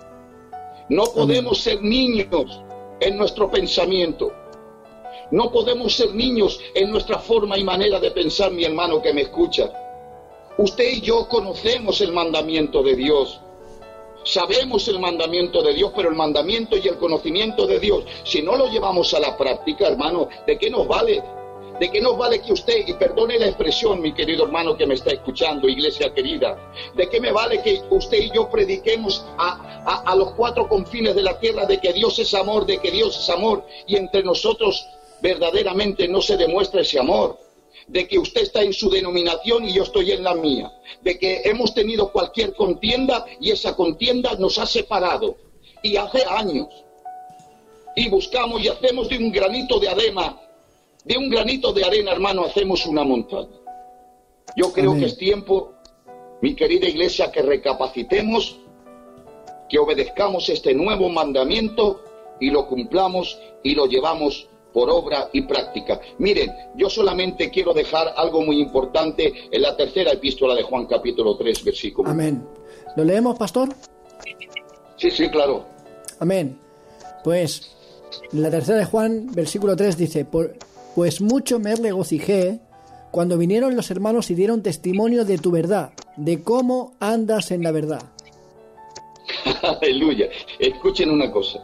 No 0.89 1.05
podemos 1.05 1.61
ser 1.61 1.81
niños 1.81 2.61
en 2.99 3.17
nuestro 3.17 3.49
pensamiento. 3.49 4.31
No 5.31 5.51
podemos 5.51 5.95
ser 5.95 6.13
niños 6.13 6.59
en 6.75 6.91
nuestra 6.91 7.17
forma 7.17 7.57
y 7.57 7.63
manera 7.63 7.99
de 7.99 8.11
pensar, 8.11 8.51
mi 8.51 8.63
hermano 8.63 9.01
que 9.01 9.13
me 9.13 9.21
escucha. 9.21 9.71
Usted 10.57 10.91
y 10.93 11.01
yo 11.01 11.27
conocemos 11.27 11.99
el 12.01 12.13
mandamiento 12.13 12.83
de 12.83 12.95
Dios. 12.95 13.41
Sabemos 14.23 14.87
el 14.87 14.99
mandamiento 14.99 15.61
de 15.61 15.73
Dios, 15.73 15.91
pero 15.95 16.09
el 16.09 16.15
mandamiento 16.15 16.77
y 16.77 16.87
el 16.87 16.97
conocimiento 16.97 17.65
de 17.67 17.79
Dios, 17.79 18.05
si 18.23 18.41
no 18.41 18.55
lo 18.55 18.67
llevamos 18.67 19.13
a 19.13 19.19
la 19.19 19.37
práctica, 19.37 19.87
hermano, 19.87 20.29
¿de 20.47 20.57
qué 20.57 20.69
nos 20.69 20.87
vale? 20.87 21.23
¿De 21.79 21.91
qué 21.91 21.99
nos 21.99 22.17
vale 22.17 22.41
que 22.41 22.53
usted, 22.53 22.87
y 22.87 22.93
perdone 22.93 23.37
la 23.37 23.47
expresión, 23.47 23.99
mi 24.01 24.13
querido 24.13 24.45
hermano 24.45 24.77
que 24.77 24.85
me 24.87 24.93
está 24.93 25.11
escuchando, 25.11 25.67
iglesia 25.67 26.13
querida, 26.13 26.57
¿de 26.95 27.09
qué 27.09 27.19
me 27.19 27.33
vale 27.33 27.61
que 27.61 27.81
usted 27.89 28.17
y 28.17 28.31
yo 28.33 28.49
prediquemos 28.49 29.25
a, 29.37 29.81
a- 29.85 30.11
a 30.11 30.15
los 30.15 30.31
cuatro 30.35 30.69
confines 30.69 31.15
de 31.15 31.23
la 31.23 31.37
tierra 31.37 31.65
de 31.65 31.79
que 31.81 31.91
Dios 31.91 32.17
es 32.19 32.33
amor, 32.33 32.65
de 32.65 32.77
que 32.77 32.91
Dios 32.91 33.19
es 33.19 33.29
amor, 33.29 33.65
y 33.87 33.97
entre 33.97 34.23
nosotros 34.23 34.87
verdaderamente 35.21 36.07
no 36.07 36.21
se 36.21 36.37
demuestra 36.37 36.81
ese 36.81 36.99
amor? 36.99 37.39
de 37.87 38.07
que 38.07 38.17
usted 38.17 38.41
está 38.41 38.63
en 38.63 38.73
su 38.73 38.89
denominación 38.89 39.63
y 39.65 39.73
yo 39.73 39.83
estoy 39.83 40.11
en 40.11 40.23
la 40.23 40.33
mía, 40.33 40.71
de 41.03 41.19
que 41.19 41.41
hemos 41.45 41.71
tenido 41.75 42.11
cualquier 42.11 42.55
contienda 42.55 43.23
y 43.39 43.51
esa 43.51 43.75
contienda 43.75 44.33
nos 44.39 44.57
ha 44.57 44.65
separado, 44.65 45.35
y 45.83 45.95
hace 45.95 46.23
años, 46.25 46.67
y 47.95 48.09
buscamos 48.09 48.63
y 48.63 48.69
hacemos 48.69 49.07
de 49.07 49.17
un 49.19 49.31
granito 49.31 49.77
de 49.79 49.89
arena, 49.89 50.35
de 51.05 51.17
un 51.17 51.29
granito 51.29 51.71
de 51.71 51.83
arena, 51.85 52.11
hermano, 52.11 52.43
hacemos 52.45 52.85
una 52.85 53.03
montaña. 53.03 53.47
Yo 54.55 54.71
creo 54.73 54.91
Amén. 54.91 55.01
que 55.01 55.07
es 55.07 55.17
tiempo, 55.17 55.73
mi 56.41 56.55
querida 56.55 56.87
iglesia, 56.87 57.31
que 57.31 57.41
recapacitemos, 57.41 58.59
que 59.69 59.79
obedezcamos 59.79 60.49
este 60.49 60.73
nuevo 60.73 61.09
mandamiento 61.09 62.01
y 62.39 62.49
lo 62.49 62.67
cumplamos 62.67 63.39
y 63.63 63.75
lo 63.75 63.85
llevamos 63.87 64.47
por 64.73 64.89
obra 64.89 65.29
y 65.31 65.41
práctica. 65.43 66.01
Miren, 66.17 66.51
yo 66.75 66.89
solamente 66.89 67.49
quiero 67.49 67.73
dejar 67.73 68.13
algo 68.17 68.41
muy 68.41 68.59
importante 68.59 69.33
en 69.51 69.61
la 69.61 69.75
tercera 69.77 70.11
epístola 70.11 70.53
de 70.53 70.63
Juan 70.63 70.85
capítulo 70.85 71.37
3, 71.37 71.63
versículo. 71.63 72.09
Amén. 72.09 72.45
¿Lo 72.97 73.03
leemos, 73.03 73.37
pastor? 73.37 73.69
Sí, 74.97 75.11
sí, 75.11 75.29
claro. 75.29 75.65
Amén. 76.19 76.59
Pues 77.23 77.71
en 78.33 78.41
la 78.41 78.49
tercera 78.51 78.79
de 78.79 78.85
Juan, 78.85 79.27
versículo 79.33 79.75
3 79.75 79.97
dice, 79.97 80.25
"Por- 80.25 80.55
pues 80.95 81.19
mucho 81.19 81.59
me 81.59 81.75
regocijé 81.75 82.61
cuando 83.11 83.37
vinieron 83.37 83.75
los 83.75 83.91
hermanos 83.91 84.31
y 84.31 84.33
dieron 84.33 84.63
testimonio 84.63 85.25
de 85.25 85.37
tu 85.37 85.51
verdad, 85.51 85.91
de 86.15 86.41
cómo 86.41 86.93
andas 87.01 87.51
en 87.51 87.63
la 87.63 87.71
verdad. 87.71 88.01
Aleluya. 89.81 90.29
Escuchen 90.57 91.09
una 91.11 91.29
cosa. 91.31 91.59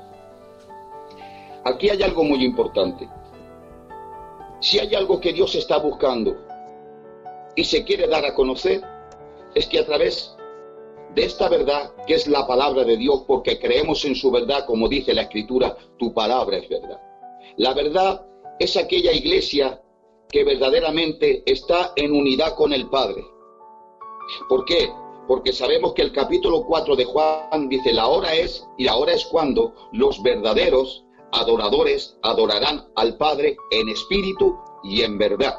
Aquí 1.63 1.89
hay 1.89 2.03
algo 2.03 2.25
muy 2.25 2.43
importante. 2.43 3.07
Si 4.59 4.79
hay 4.79 4.93
algo 4.95 5.21
que 5.21 5.32
Dios 5.32 5.55
está 5.55 5.77
buscando 5.77 6.36
y 7.55 7.63
se 7.63 7.86
quiere 7.86 8.07
dar 8.07 8.25
a 8.25 8.34
conocer, 8.34 8.82
es 9.55 9.65
que 9.67 9.79
a 9.79 9.86
través 9.86 10.36
de 11.15 11.23
esta 11.23 11.47
verdad, 11.47 11.91
que 12.05 12.15
es 12.15 12.27
la 12.27 12.45
palabra 12.45 12.84
de 12.84 12.97
Dios, 12.97 13.23
porque 13.25 13.59
creemos 13.59 14.03
en 14.03 14.15
su 14.15 14.29
verdad, 14.29 14.65
como 14.65 14.89
dice 14.89 15.13
la 15.13 15.23
Escritura, 15.23 15.75
tu 15.97 16.13
palabra 16.13 16.57
es 16.57 16.67
verdad. 16.67 16.99
La 17.57 17.73
verdad 17.73 18.25
es 18.62 18.78
aquella 18.78 19.12
iglesia 19.12 19.82
que 20.30 20.43
verdaderamente 20.43 21.41
está 21.51 21.93
en 21.95 22.12
unidad 22.14 22.55
con 22.55 22.74
el 22.74 22.88
Padre. 22.89 23.26
¿Por 24.47 24.66
qué? 24.66 24.91
Porque 25.28 25.51
sabemos 25.51 25.93
que 25.93 26.03
el 26.03 26.12
capítulo 26.12 26.64
4 26.68 26.95
de 26.95 27.05
Juan 27.05 27.70
dice, 27.70 27.91
la 27.91 28.07
hora 28.07 28.36
es, 28.36 28.68
y 28.78 28.84
la 28.84 28.97
hora 28.97 29.14
es 29.14 29.26
cuando 29.26 29.74
los 29.93 30.22
verdaderos 30.22 31.03
adoradores 31.32 32.18
adorarán 32.22 32.88
al 32.95 33.18
Padre 33.18 33.57
en 33.72 33.89
espíritu 33.89 34.55
y 34.84 35.01
en 35.01 35.18
verdad. 35.18 35.57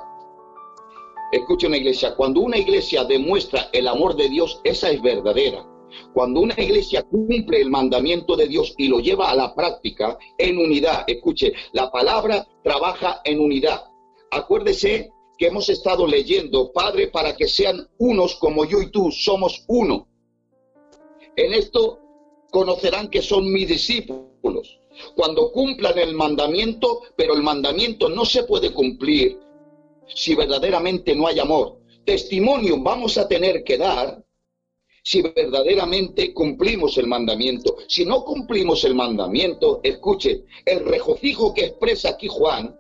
Escucha 1.33 1.67
una 1.67 1.79
iglesia, 1.79 2.15
cuando 2.15 2.41
una 2.41 2.59
iglesia 2.59 3.03
demuestra 3.05 3.69
el 3.73 3.89
amor 3.89 4.15
de 4.15 4.29
Dios, 4.29 4.61
esa 4.63 4.91
es 4.91 5.03
verdadera. 5.03 5.67
Cuando 6.13 6.41
una 6.41 6.55
iglesia 6.59 7.03
cumple 7.03 7.61
el 7.61 7.71
mandamiento 7.71 8.37
de 8.37 8.47
Dios 8.47 8.75
y 8.79 8.89
lo 8.89 9.01
lleva 9.01 9.31
a 9.31 9.37
la 9.37 9.55
práctica 9.55 10.19
en 10.39 10.59
unidad, 10.59 11.05
escuche, 11.07 11.53
la 11.73 11.91
palabra 11.91 12.47
trabaja 12.63 13.21
en 13.25 13.41
unidad. 13.41 13.85
Acuérdese 14.31 15.11
que 15.39 15.47
hemos 15.47 15.69
estado 15.69 16.07
leyendo, 16.07 16.73
Padre, 16.73 17.09
para 17.09 17.37
que 17.37 17.49
sean 17.49 17.89
unos 17.99 18.37
como 18.37 18.65
yo 18.65 18.81
y 18.81 18.91
tú 18.91 19.11
somos 19.11 19.65
uno. 19.69 20.09
En 21.37 21.55
esto 21.55 21.99
conocerán 22.51 23.09
que 23.09 23.23
son 23.23 23.51
mis 23.53 23.69
discípulos. 23.69 24.79
Cuando 25.17 25.51
cumplan 25.53 25.99
el 25.99 26.15
mandamiento, 26.15 27.01
pero 27.17 27.35
el 27.35 27.43
mandamiento 27.43 28.09
no 28.09 28.25
se 28.25 28.45
puede 28.45 28.73
cumplir 28.73 29.39
si 30.07 30.35
verdaderamente 30.35 31.15
no 31.17 31.27
hay 31.27 31.39
amor. 31.39 31.79
Testimonio 32.05 32.83
vamos 32.83 33.17
a 33.17 33.27
tener 33.27 33.65
que 33.65 33.79
dar 33.79 34.23
si 35.03 35.23
verdaderamente 35.23 36.33
cumplimos 36.33 36.97
el 36.99 37.07
mandamiento. 37.07 37.77
Si 37.89 38.05
no 38.05 38.25
cumplimos 38.25 38.85
el 38.85 38.95
mandamiento, 38.95 39.81
escuchen, 39.83 40.47
el 40.65 40.85
regocijo 40.85 41.53
que 41.53 41.67
expresa 41.67 42.11
aquí 42.11 42.29
Juan, 42.29 42.77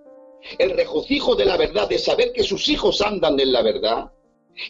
el 0.58 0.70
regocijo 0.70 1.34
de 1.34 1.44
la 1.44 1.56
verdad, 1.56 1.88
de 1.88 1.98
saber 1.98 2.32
que 2.32 2.44
sus 2.44 2.68
hijos 2.68 3.00
andan 3.00 3.38
en 3.40 3.52
la 3.52 3.62
verdad. 3.62 4.12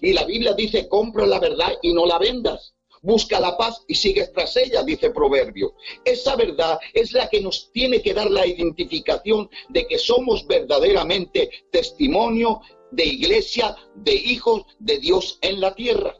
Y 0.00 0.12
la 0.12 0.24
Biblia 0.24 0.55
dice, 0.55 0.88
compra 0.88 1.26
la 1.26 1.38
verdad 1.38 1.72
y 1.82 1.92
no 1.92 2.07
la 2.07 2.18
vendas. 2.18 2.74
Busca 3.03 3.40
la 3.40 3.57
paz 3.57 3.82
y 3.88 3.96
sigues 3.96 4.32
tras 4.32 4.57
ella, 4.57 4.84
dice 4.84 5.11
Proverbio. 5.11 5.74
Esa 6.05 6.36
verdad 6.36 6.78
es 6.94 7.12
la 7.12 7.28
que 7.28 7.40
nos 7.40 7.72
tiene 7.72 8.00
que 8.00 8.14
dar 8.14 8.30
la 8.30 8.46
identificación 8.46 9.50
de 9.70 9.88
que 9.88 9.98
somos 9.98 10.46
verdaderamente 10.46 11.50
testimonio 11.72 12.61
de 12.92 13.05
iglesia, 13.05 13.74
de 13.96 14.14
hijos 14.14 14.66
de 14.78 14.98
Dios 14.98 15.38
en 15.42 15.61
la 15.61 15.74
tierra. 15.74 16.14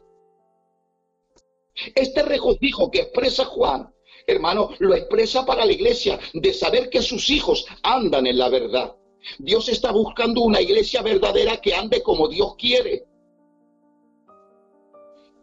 Este 1.95 2.21
regocijo 2.21 2.91
que 2.91 3.01
expresa 3.01 3.45
Juan, 3.45 3.93
hermano, 4.27 4.71
lo 4.79 4.95
expresa 4.95 5.45
para 5.45 5.65
la 5.65 5.71
iglesia, 5.71 6.19
de 6.33 6.53
saber 6.53 6.89
que 6.89 7.01
sus 7.01 7.29
hijos 7.29 7.65
andan 7.81 8.27
en 8.27 8.37
la 8.37 8.49
verdad. 8.49 8.95
Dios 9.39 9.69
está 9.69 9.91
buscando 9.91 10.41
una 10.41 10.61
iglesia 10.61 11.01
verdadera 11.01 11.57
que 11.57 11.73
ande 11.73 12.01
como 12.01 12.27
Dios 12.27 12.55
quiere. 12.57 13.05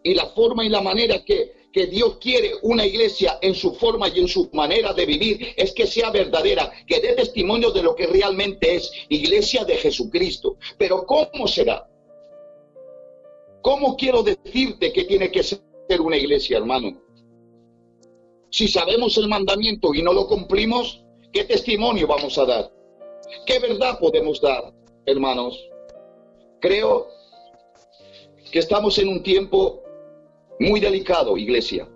Y 0.03 0.14
la 0.14 0.26
forma 0.26 0.64
y 0.64 0.68
la 0.68 0.81
manera 0.81 1.24
que, 1.24 1.68
que 1.72 1.87
Dios 1.87 2.18
quiere 2.18 2.53
una 2.62 2.87
iglesia 2.87 3.39
en 3.43 3.55
su 3.55 3.74
forma 3.74 4.09
y 4.09 4.20
en 4.20 4.28
su 4.28 4.49
manera 4.53 4.93
de 4.93 5.07
vivir 5.07 5.55
es 5.57 5.72
que 5.72 5.87
sea 5.87 6.11
verdadera, 6.11 6.72
que 6.87 7.01
dé 7.01 7.14
testimonio 7.14 7.70
de 7.70 7.83
lo 7.83 7.95
que 7.95 8.07
realmente 8.07 8.76
es 8.76 8.91
iglesia 9.09 9.64
de 9.64 9.76
Jesucristo. 9.76 10.57
Pero 10.78 11.05
¿cómo 11.05 11.47
será? 11.47 11.87
¿Cómo 13.62 13.97
quiero 13.97 14.22
decirte 14.22 14.93
que 14.93 15.05
tiene 15.05 15.31
que 15.31 15.43
ser 15.43 15.61
una 15.99 16.18
iglesia, 16.18 16.59
hermano? 16.59 17.01
Si 18.51 18.68
sabemos 18.68 19.16
el 19.16 19.28
mandamiento 19.28 19.95
y 19.95 20.03
no 20.03 20.12
lo 20.12 20.26
cumplimos, 20.26 21.03
¿qué 21.32 21.45
testimonio 21.45 22.07
vamos 22.07 22.36
a 22.36 22.45
dar? 22.45 22.72
¿Qué 23.47 23.59
verdad 23.59 23.99
podemos 23.99 24.41
dar, 24.41 24.74
hermanos? 25.07 25.59
Creo 26.61 27.09
que 28.53 28.59
estamos 28.59 28.99
en 28.99 29.09
un 29.09 29.22
tiempo 29.22 29.82
muy 30.59 30.80
delicado, 30.80 31.36
iglesia. 31.36 31.88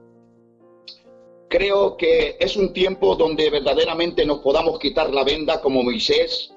Creo 1.48 1.96
que 1.96 2.36
es 2.40 2.56
un 2.56 2.72
tiempo 2.72 3.14
donde 3.14 3.50
verdaderamente 3.50 4.24
nos 4.24 4.38
podamos 4.38 4.78
quitar 4.78 5.12
la 5.12 5.24
venda 5.24 5.60
como 5.60 5.82
Moisés 5.82 6.52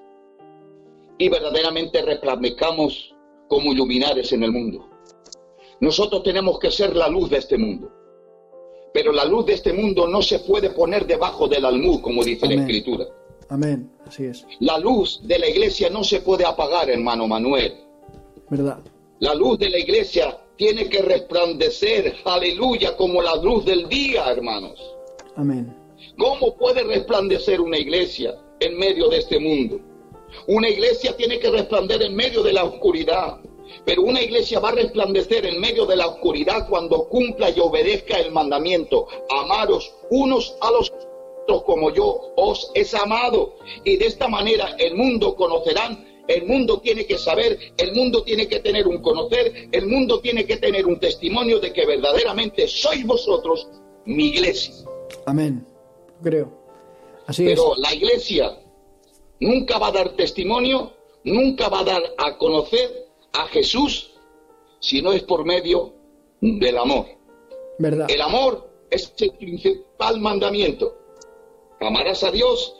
y 1.17 1.29
verdaderamente 1.29 2.01
resplandezcamos 2.01 3.13
como 3.47 3.73
iluminares 3.73 4.31
en 4.31 4.43
el 4.43 4.51
mundo. 4.51 4.86
Nosotros 5.79 6.23
tenemos 6.23 6.59
que 6.59 6.71
ser 6.71 6.95
la 6.95 7.07
luz 7.07 7.29
de 7.29 7.37
este 7.37 7.57
mundo. 7.57 7.91
Pero 8.93 9.11
la 9.11 9.25
luz 9.25 9.45
de 9.45 9.53
este 9.53 9.73
mundo 9.73 10.07
no 10.07 10.21
se 10.21 10.39
puede 10.39 10.71
poner 10.71 11.05
debajo 11.05 11.47
del 11.47 11.65
almud, 11.65 12.01
como 12.01 12.23
dice 12.23 12.47
la. 12.47 12.61
Escritura. 12.61 13.05
Amén. 13.49 13.91
Así 14.05 14.25
es. 14.25 14.45
La 14.59 14.77
luz 14.79 15.21
de 15.23 15.39
la 15.39 15.47
iglesia 15.47 15.89
no 15.89 16.03
se 16.03 16.21
puede 16.21 16.45
apagar, 16.45 16.89
hermano 16.89 17.27
Manuel. 17.27 17.73
¿Verdad? 18.49 18.79
La 19.19 19.33
luz 19.35 19.59
de 19.59 19.69
la 19.69 19.79
iglesia 19.79 20.37
tiene 20.57 20.89
que 20.89 21.01
resplandecer, 21.01 22.15
aleluya, 22.25 22.95
como 22.97 23.21
la 23.21 23.35
luz 23.35 23.65
del 23.65 23.87
día, 23.87 24.25
hermanos. 24.29 24.79
Amén. 25.35 25.73
¿Cómo 26.17 26.55
puede 26.55 26.83
resplandecer 26.83 27.61
una 27.61 27.77
iglesia 27.77 28.35
en 28.59 28.77
medio 28.77 29.07
de 29.09 29.19
este 29.19 29.39
mundo? 29.39 29.79
Una 30.47 30.69
iglesia 30.69 31.15
tiene 31.15 31.39
que 31.39 31.49
resplandecer 31.49 32.03
en 32.03 32.15
medio 32.15 32.43
de 32.43 32.53
la 32.53 32.63
oscuridad, 32.63 33.39
pero 33.85 34.01
una 34.01 34.21
iglesia 34.21 34.59
va 34.59 34.69
a 34.69 34.73
resplandecer 34.73 35.45
en 35.45 35.59
medio 35.59 35.85
de 35.85 35.95
la 35.95 36.07
oscuridad 36.07 36.67
cuando 36.69 37.07
cumpla 37.07 37.49
y 37.49 37.59
obedezca 37.59 38.17
el 38.19 38.31
mandamiento. 38.31 39.07
Amaros 39.29 39.93
unos 40.09 40.55
a 40.61 40.71
los 40.71 40.91
otros 41.43 41.63
como 41.63 41.93
yo 41.93 42.33
os 42.35 42.71
he 42.75 42.85
amado. 42.97 43.55
Y 43.83 43.97
de 43.97 44.05
esta 44.05 44.27
manera 44.27 44.75
el 44.77 44.95
mundo 44.95 45.35
conocerán, 45.35 46.05
el 46.27 46.45
mundo 46.45 46.79
tiene 46.79 47.05
que 47.05 47.17
saber, 47.17 47.57
el 47.77 47.95
mundo 47.95 48.23
tiene 48.23 48.47
que 48.47 48.59
tener 48.59 48.87
un 48.87 49.01
conocer, 49.01 49.69
el 49.71 49.87
mundo 49.87 50.19
tiene 50.19 50.45
que 50.45 50.57
tener 50.57 50.85
un 50.85 50.99
testimonio 50.99 51.59
de 51.59 51.71
que 51.71 51.85
verdaderamente 51.85 52.67
sois 52.67 53.05
vosotros 53.05 53.67
mi 54.05 54.27
iglesia. 54.27 54.73
Amén. 55.25 55.65
Creo. 56.21 56.51
Así 57.25 57.45
Pero 57.45 57.75
la 57.77 57.93
iglesia 57.93 58.57
nunca 59.39 59.77
va 59.77 59.87
a 59.87 59.91
dar 59.91 60.15
testimonio, 60.15 60.93
nunca 61.23 61.69
va 61.69 61.79
a 61.79 61.83
dar 61.83 62.03
a 62.17 62.37
conocer 62.37 63.06
a 63.33 63.47
Jesús 63.47 64.11
si 64.79 65.01
no 65.01 65.11
es 65.13 65.23
por 65.23 65.45
medio 65.45 65.93
del 66.41 66.77
amor. 66.77 67.05
¿Verdad? 67.79 68.07
El 68.09 68.21
amor 68.21 68.69
es 68.89 69.13
el 69.19 69.31
principal 69.33 70.19
mandamiento. 70.19 70.95
Amarás 71.79 72.23
a 72.23 72.31
Dios, 72.31 72.75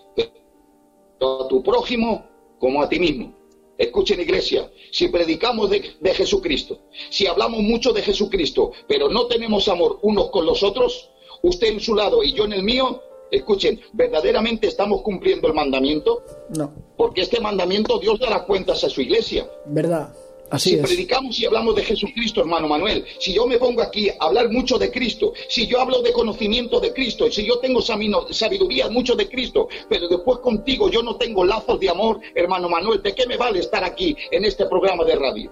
a 1.20 1.48
tu 1.48 1.64
prójimo 1.64 2.26
como 2.60 2.82
a 2.82 2.89
ti 2.89 3.00
mismo. 3.00 3.36
Escuchen 3.78 4.20
iglesia, 4.20 4.72
si 4.91 5.08
predicamos 5.10 5.70
de, 5.70 5.91
de 6.00 6.14
Jesucristo, 6.16 6.80
si 7.12 7.28
hablamos 7.28 7.62
mucho 7.62 7.93
de 7.93 8.02
Jesucristo, 8.02 8.72
pero 8.88 9.08
no 9.10 9.28
tenemos 9.28 9.68
amor 9.68 10.00
unos 10.02 10.32
con 10.32 10.48
los 10.48 10.64
otros, 10.64 11.12
usted 11.43 11.68
en 11.68 11.80
su 11.80 11.93
lado 11.93 12.24
y 12.24 12.34
yo 12.34 12.45
en 12.45 12.54
el 12.54 12.64
mío, 12.64 13.04
escuchen, 13.30 13.80
verdaderamente 13.93 14.66
estamos 14.68 15.04
cumpliendo 15.04 15.48
el 15.48 15.54
mandamiento, 15.54 16.24
No. 16.58 16.74
porque 16.95 17.22
este 17.22 17.39
mandamiento 17.39 18.00
Dios 18.00 18.20
dará 18.20 18.45
cuentas 18.45 18.84
a 18.84 18.89
su 18.89 19.02
iglesia. 19.02 19.48
¿Verdad? 19.68 20.12
Así 20.50 20.70
si 20.70 20.76
es. 20.76 20.82
predicamos 20.82 21.39
y 21.39 21.45
hablamos 21.45 21.76
de 21.76 21.84
Jesucristo, 21.84 22.39
hermano 22.39 22.68
Manuel, 22.68 23.06
si 23.20 23.34
yo 23.34 23.45
me 23.45 23.58
pongo 23.58 23.82
aquí 23.82 24.10
a 24.10 24.16
hablar 24.20 24.50
mucho 24.50 24.78
de 24.78 24.89
Cristo, 24.91 25.34
si 25.50 25.68
yo 25.68 25.82
hablo 25.82 26.02
de 26.02 26.14
conocimiento 26.14 26.80
de 26.80 26.93
Cristo, 26.93 27.30
si 27.30 27.45
yo 27.45 27.60
tengo 27.60 27.82
sabiduría 27.82 28.89
mucho 28.89 29.16
de 29.16 29.28
Cristo, 29.28 29.68
pero 29.89 30.08
después 30.08 30.39
contigo 30.39 30.89
yo 30.89 31.04
no 31.04 31.18
tengo 31.18 31.43
lazos 31.43 31.80
de 31.80 31.89
amor, 31.89 32.22
hermano 32.34 32.70
Manuel, 32.70 33.02
¿de 33.02 33.14
qué 33.14 33.28
me 33.28 33.36
vale 33.36 33.60
estar 33.60 33.84
aquí 33.84 34.16
en 34.32 34.45
este 34.45 34.66
programa 34.68 35.04
de 35.04 35.16
radio? 35.16 35.52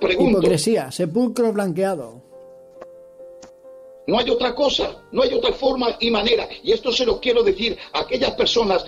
Pregunto, 0.00 0.38
Hipocresía, 0.38 0.90
sepulcro 0.90 1.52
blanqueado. 1.52 2.22
no 4.06 4.18
hay 4.18 4.30
otra 4.30 4.54
cosa, 4.54 5.02
no 5.12 5.22
hay 5.22 5.34
otra 5.34 5.52
forma 5.52 5.96
y 6.00 6.10
manera, 6.10 6.48
y 6.62 6.72
esto 6.72 6.92
se 6.92 7.04
lo 7.04 7.20
quiero 7.20 7.42
decir 7.42 7.76
a 7.92 8.00
aquellas 8.00 8.32
personas 8.32 8.86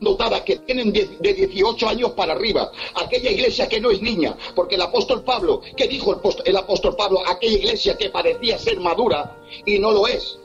dotadas 0.00 0.42
que 0.42 0.56
tienen 0.58 0.92
de, 0.92 1.06
de 1.20 1.34
18 1.34 1.88
años 1.88 2.12
para 2.12 2.34
arriba, 2.34 2.70
aquella 2.94 3.30
iglesia 3.30 3.68
que 3.68 3.80
no 3.80 3.90
es 3.90 4.00
niña, 4.02 4.36
porque 4.54 4.74
el 4.74 4.82
apóstol 4.82 5.22
Pablo, 5.22 5.60
¿qué 5.76 5.86
dijo 5.86 6.20
el 6.44 6.56
apóstol 6.56 6.96
Pablo? 6.96 7.20
Aquella 7.26 7.58
iglesia 7.58 7.96
que 7.96 8.10
parecía 8.10 8.58
ser 8.58 8.80
madura 8.80 9.36
y 9.64 9.78
no 9.78 9.92
lo 9.92 10.06
es. 10.06 10.38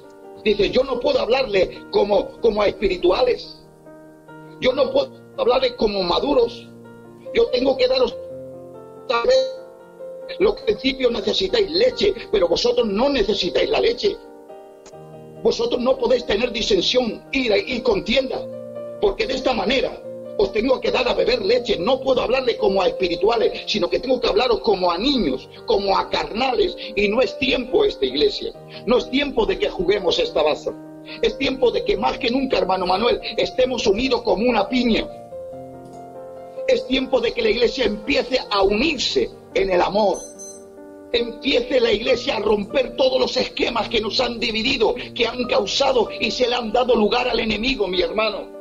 Dice, 0.43 0.69
yo 0.69 0.83
no 0.83 0.99
puedo 0.99 1.19
hablarle 1.19 1.85
como, 1.91 2.39
como 2.39 2.61
a 2.61 2.67
espirituales, 2.67 3.59
yo 4.61 4.73
no 4.73 4.91
puedo 4.91 5.11
hablarle 5.37 5.75
como 5.75 6.01
maduros, 6.03 6.67
yo 7.33 7.47
tengo 7.47 7.75
que 7.77 7.87
daros 7.87 8.15
tal 9.07 9.27
vez 9.27 9.59
los 10.37 10.61
principios 10.61 11.11
necesitáis 11.11 11.69
leche, 11.71 12.13
pero 12.31 12.47
vosotros 12.47 12.87
no 12.87 13.09
necesitáis 13.09 13.69
la 13.69 13.79
leche. 13.79 14.15
Vosotros 15.41 15.81
no 15.81 15.97
podéis 15.97 16.25
tener 16.25 16.51
disensión, 16.51 17.23
ira 17.31 17.57
y 17.57 17.81
contienda, 17.81 18.45
porque 19.01 19.27
de 19.27 19.35
esta 19.35 19.53
manera 19.53 20.01
os 20.39 20.53
tengo 20.53 20.79
que 20.79 20.89
dar 20.89 21.07
a 21.07 21.13
beber 21.13 21.43
leche. 21.43 21.77
No 21.77 21.99
puedo 21.99 22.21
hablarle 22.21 22.57
como 22.57 22.81
a 22.81 22.87
espirituales, 22.87 23.63
sino 23.67 23.89
que 23.89 23.99
tengo 23.99 24.21
que 24.21 24.27
hablaros 24.27 24.61
como 24.61 24.89
a 24.89 24.97
niños, 24.97 25.49
como 25.65 25.97
a 25.97 26.09
carnales. 26.09 26.77
Y 26.95 27.09
no 27.09 27.21
es 27.21 27.37
tiempo 27.37 27.83
esta 27.83 28.05
iglesia. 28.05 28.53
No 28.85 28.97
es 28.97 29.09
tiempo 29.11 29.45
de 29.45 29.59
que 29.59 29.69
juguemos 29.69 30.17
esta 30.17 30.41
baza. 30.41 30.71
Es 31.21 31.37
tiempo 31.37 31.71
de 31.71 31.83
que 31.83 31.97
más 31.97 32.17
que 32.17 32.29
nunca, 32.31 32.57
hermano 32.57 32.85
Manuel, 32.85 33.19
estemos 33.35 33.85
unidos 33.85 34.21
como 34.21 34.49
una 34.49 34.69
piña. 34.69 35.07
Es 36.69 36.87
tiempo 36.87 37.19
de 37.19 37.33
que 37.33 37.41
la 37.41 37.49
iglesia 37.49 37.85
empiece 37.85 38.39
a 38.49 38.63
unirse 38.63 39.29
en 39.55 39.69
el 39.71 39.81
amor. 39.81 40.19
Empiece 41.11 41.81
la 41.81 41.91
iglesia 41.91 42.37
a 42.37 42.39
romper 42.39 42.95
todos 42.95 43.19
los 43.19 43.35
esquemas 43.35 43.89
que 43.89 43.99
nos 43.99 44.21
han 44.21 44.39
dividido, 44.39 44.95
que 45.13 45.27
han 45.27 45.43
causado 45.45 46.09
y 46.17 46.31
se 46.31 46.47
le 46.47 46.55
han 46.55 46.71
dado 46.71 46.95
lugar 46.95 47.27
al 47.27 47.41
enemigo, 47.41 47.87
mi 47.87 48.01
hermano. 48.01 48.58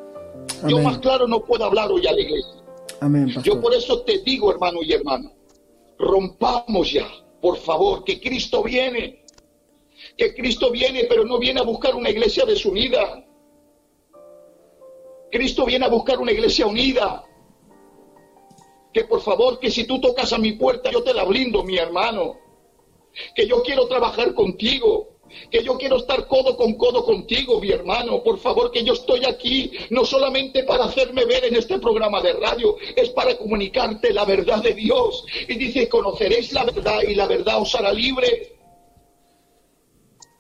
Yo 0.63 0.77
Amén. 0.77 0.85
más 0.85 0.99
claro 0.99 1.27
no 1.27 1.45
puedo 1.45 1.65
hablar 1.65 1.91
hoy 1.91 2.07
a 2.07 2.13
la 2.13 2.21
iglesia. 2.21 2.55
Amén, 3.01 3.29
Yo 3.43 3.61
por 3.61 3.75
eso 3.75 4.03
te 4.03 4.19
digo, 4.19 4.51
hermano 4.51 4.81
y 4.83 4.93
hermano, 4.93 5.33
rompamos 5.99 6.93
ya, 6.93 7.09
por 7.41 7.57
favor, 7.57 8.05
que 8.05 8.21
Cristo 8.21 8.63
viene. 8.63 9.25
Que 10.17 10.35
Cristo 10.35 10.71
viene, 10.71 11.05
pero 11.05 11.25
no 11.25 11.39
viene 11.39 11.61
a 11.61 11.65
buscar 11.65 11.95
una 11.95 12.11
iglesia 12.11 12.45
desunida. 12.45 13.25
Cristo 15.31 15.65
viene 15.65 15.85
a 15.85 15.89
buscar 15.89 16.19
una 16.19 16.33
iglesia 16.33 16.67
unida. 16.67 17.25
Que 18.93 19.05
por 19.05 19.21
favor, 19.21 19.59
que 19.59 19.71
si 19.71 19.85
tú 19.85 20.01
tocas 20.01 20.33
a 20.33 20.39
mi 20.39 20.53
puerta, 20.53 20.91
yo 20.91 21.03
te 21.03 21.15
la 21.15 21.25
blindo, 21.25 21.63
mi 21.63 21.77
hermano. 21.77 22.37
Que 23.35 23.47
yo 23.47 23.63
quiero 23.63 23.87
trabajar 23.87 24.35
contigo. 24.35 25.18
Que 25.51 25.63
yo 25.63 25.77
quiero 25.77 25.97
estar 25.97 26.27
codo 26.27 26.57
con 26.57 26.75
codo 26.75 27.05
contigo, 27.05 27.61
mi 27.61 27.71
hermano. 27.71 28.23
Por 28.23 28.39
favor, 28.39 28.71
que 28.71 28.85
yo 28.85 28.93
estoy 28.93 29.25
aquí 29.25 29.71
no 29.91 30.05
solamente 30.05 30.65
para 30.65 30.85
hacerme 30.85 31.25
ver 31.25 31.45
en 31.45 31.57
este 31.57 31.79
programa 31.79 32.21
de 32.21 32.33
radio, 32.35 32.77
es 32.97 33.11
para 33.11 33.37
comunicarte 33.37 34.13
la 34.13 34.25
verdad 34.25 34.63
de 34.63 34.75
Dios. 34.75 35.25
Y 35.49 35.55
dice, 35.55 35.89
conoceréis 35.89 36.53
la 36.53 36.65
verdad 36.65 37.03
y 37.07 37.15
la 37.15 37.27
verdad 37.27 37.61
os 37.61 37.75
hará 37.75 37.93
libre. 37.93 38.59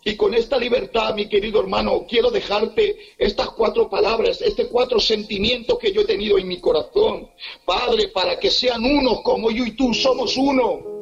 Y 0.05 0.17
con 0.17 0.33
esta 0.33 0.57
libertad, 0.57 1.15
mi 1.15 1.29
querido 1.29 1.61
hermano, 1.61 2.07
quiero 2.09 2.31
dejarte 2.31 2.97
estas 3.19 3.51
cuatro 3.51 3.91
palabras, 3.91 4.41
este 4.41 4.69
cuatro 4.69 5.01
sentimientos 5.01 5.79
que 5.79 5.93
yo 5.93 6.01
he 6.01 6.07
tenido 6.07 6.39
en 6.39 6.49
mi 6.49 6.59
corazón. 6.61 7.29
Padre, 7.67 8.09
para 8.09 8.39
que 8.39 8.51
sean 8.51 8.85
unos 8.85 9.21
como 9.21 9.51
yo 9.51 9.67
y 9.67 9.73
tú 9.73 9.93
somos 9.93 10.37
uno. 10.39 10.98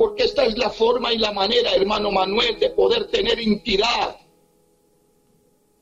Porque 0.00 0.24
esta 0.24 0.46
es 0.46 0.56
la 0.56 0.70
forma 0.70 1.12
y 1.12 1.18
la 1.18 1.30
manera, 1.30 1.74
hermano 1.74 2.10
Manuel, 2.10 2.58
de 2.58 2.70
poder 2.70 3.08
tener 3.08 3.38
entidad. 3.38 4.16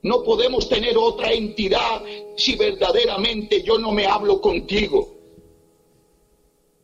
No 0.02 0.24
podemos 0.24 0.68
tener 0.68 0.98
otra 0.98 1.32
entidad 1.32 2.02
si 2.36 2.56
verdaderamente 2.56 3.62
yo 3.62 3.78
no 3.78 3.92
me 3.92 4.06
hablo 4.06 4.40
contigo. 4.40 5.14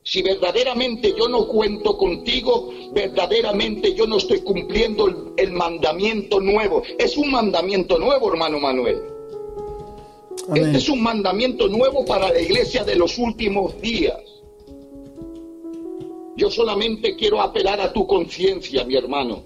Si 0.04 0.22
verdaderamente 0.22 1.12
yo 1.18 1.26
no 1.26 1.48
cuento 1.48 1.98
contigo, 1.98 2.72
verdaderamente 2.92 3.94
yo 3.94 4.06
no 4.06 4.18
estoy 4.18 4.42
cumpliendo 4.42 5.08
el, 5.08 5.16
el 5.36 5.50
mandamiento 5.50 6.38
nuevo. 6.38 6.84
Es 7.00 7.16
un 7.16 7.32
mandamiento 7.32 7.98
nuevo, 7.98 8.28
hermano 8.28 8.60
Manuel. 8.60 9.02
Amén. 10.50 10.66
Este 10.66 10.78
es 10.78 10.88
un 10.88 11.02
mandamiento 11.02 11.66
nuevo 11.66 12.04
para 12.04 12.30
la 12.30 12.40
iglesia 12.40 12.84
de 12.84 12.94
los 12.94 13.18
últimos 13.18 13.80
días. 13.80 14.33
Yo 16.36 16.50
solamente 16.50 17.14
quiero 17.14 17.40
apelar 17.40 17.80
a 17.80 17.92
tu 17.92 18.06
conciencia, 18.06 18.84
mi 18.84 18.96
hermano. 18.96 19.44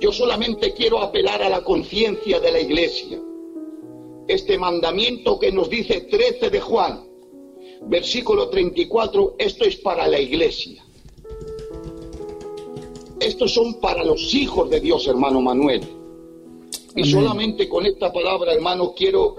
Yo 0.00 0.10
solamente 0.10 0.72
quiero 0.72 1.00
apelar 1.00 1.42
a 1.42 1.50
la 1.50 1.62
conciencia 1.62 2.40
de 2.40 2.50
la 2.50 2.60
iglesia. 2.60 3.20
Este 4.26 4.58
mandamiento 4.58 5.38
que 5.38 5.52
nos 5.52 5.68
dice 5.68 6.00
13 6.02 6.48
de 6.48 6.60
Juan, 6.60 7.04
versículo 7.82 8.48
34, 8.48 9.34
esto 9.38 9.64
es 9.64 9.76
para 9.76 10.08
la 10.08 10.18
iglesia. 10.18 10.82
Estos 13.20 13.52
son 13.52 13.78
para 13.78 14.02
los 14.02 14.34
hijos 14.34 14.70
de 14.70 14.80
Dios, 14.80 15.06
hermano 15.06 15.40
Manuel. 15.40 15.82
Y 16.96 17.04
solamente 17.04 17.68
con 17.68 17.86
esta 17.86 18.12
palabra, 18.12 18.52
hermano, 18.52 18.94
quiero 18.94 19.36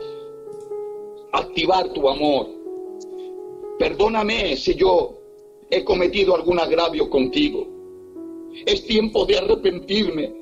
activar 1.31 1.91
tu 1.93 2.07
amor. 2.07 2.47
Perdóname 3.77 4.55
si 4.55 4.75
yo 4.75 5.22
he 5.73 5.83
cometido 5.83 6.35
algún 6.35 6.59
agravio 6.59 7.09
contigo. 7.09 7.67
Es 8.65 8.85
tiempo 8.85 9.25
de 9.25 9.37
arrepentirme. 9.37 10.33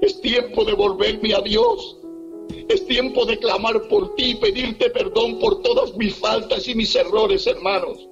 Es 0.00 0.20
tiempo 0.20 0.64
de 0.64 0.72
volverme 0.72 1.34
a 1.34 1.40
Dios. 1.40 1.98
Es 2.68 2.86
tiempo 2.86 3.24
de 3.26 3.38
clamar 3.38 3.88
por 3.88 4.14
ti 4.14 4.30
y 4.30 4.34
pedirte 4.36 4.90
perdón 4.90 5.38
por 5.38 5.62
todas 5.62 5.96
mis 5.96 6.14
faltas 6.14 6.66
y 6.68 6.74
mis 6.74 6.94
errores, 6.94 7.46
hermanos. 7.46 8.08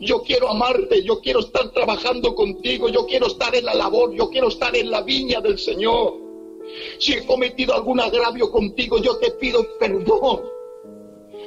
Yo 0.00 0.22
quiero 0.22 0.48
amarte, 0.48 1.02
yo 1.02 1.20
quiero 1.20 1.40
estar 1.40 1.70
trabajando 1.70 2.34
contigo, 2.34 2.88
yo 2.88 3.06
quiero 3.06 3.26
estar 3.26 3.54
en 3.54 3.64
la 3.64 3.74
labor, 3.74 4.12
yo 4.14 4.28
quiero 4.28 4.48
estar 4.48 4.76
en 4.76 4.90
la 4.90 5.02
viña 5.02 5.40
del 5.40 5.58
Señor. 5.58 6.14
Si 6.98 7.14
he 7.14 7.26
cometido 7.26 7.74
algún 7.74 8.00
agravio 8.00 8.50
contigo, 8.50 8.98
yo 8.98 9.16
te 9.18 9.30
pido 9.32 9.66
perdón. 9.78 10.42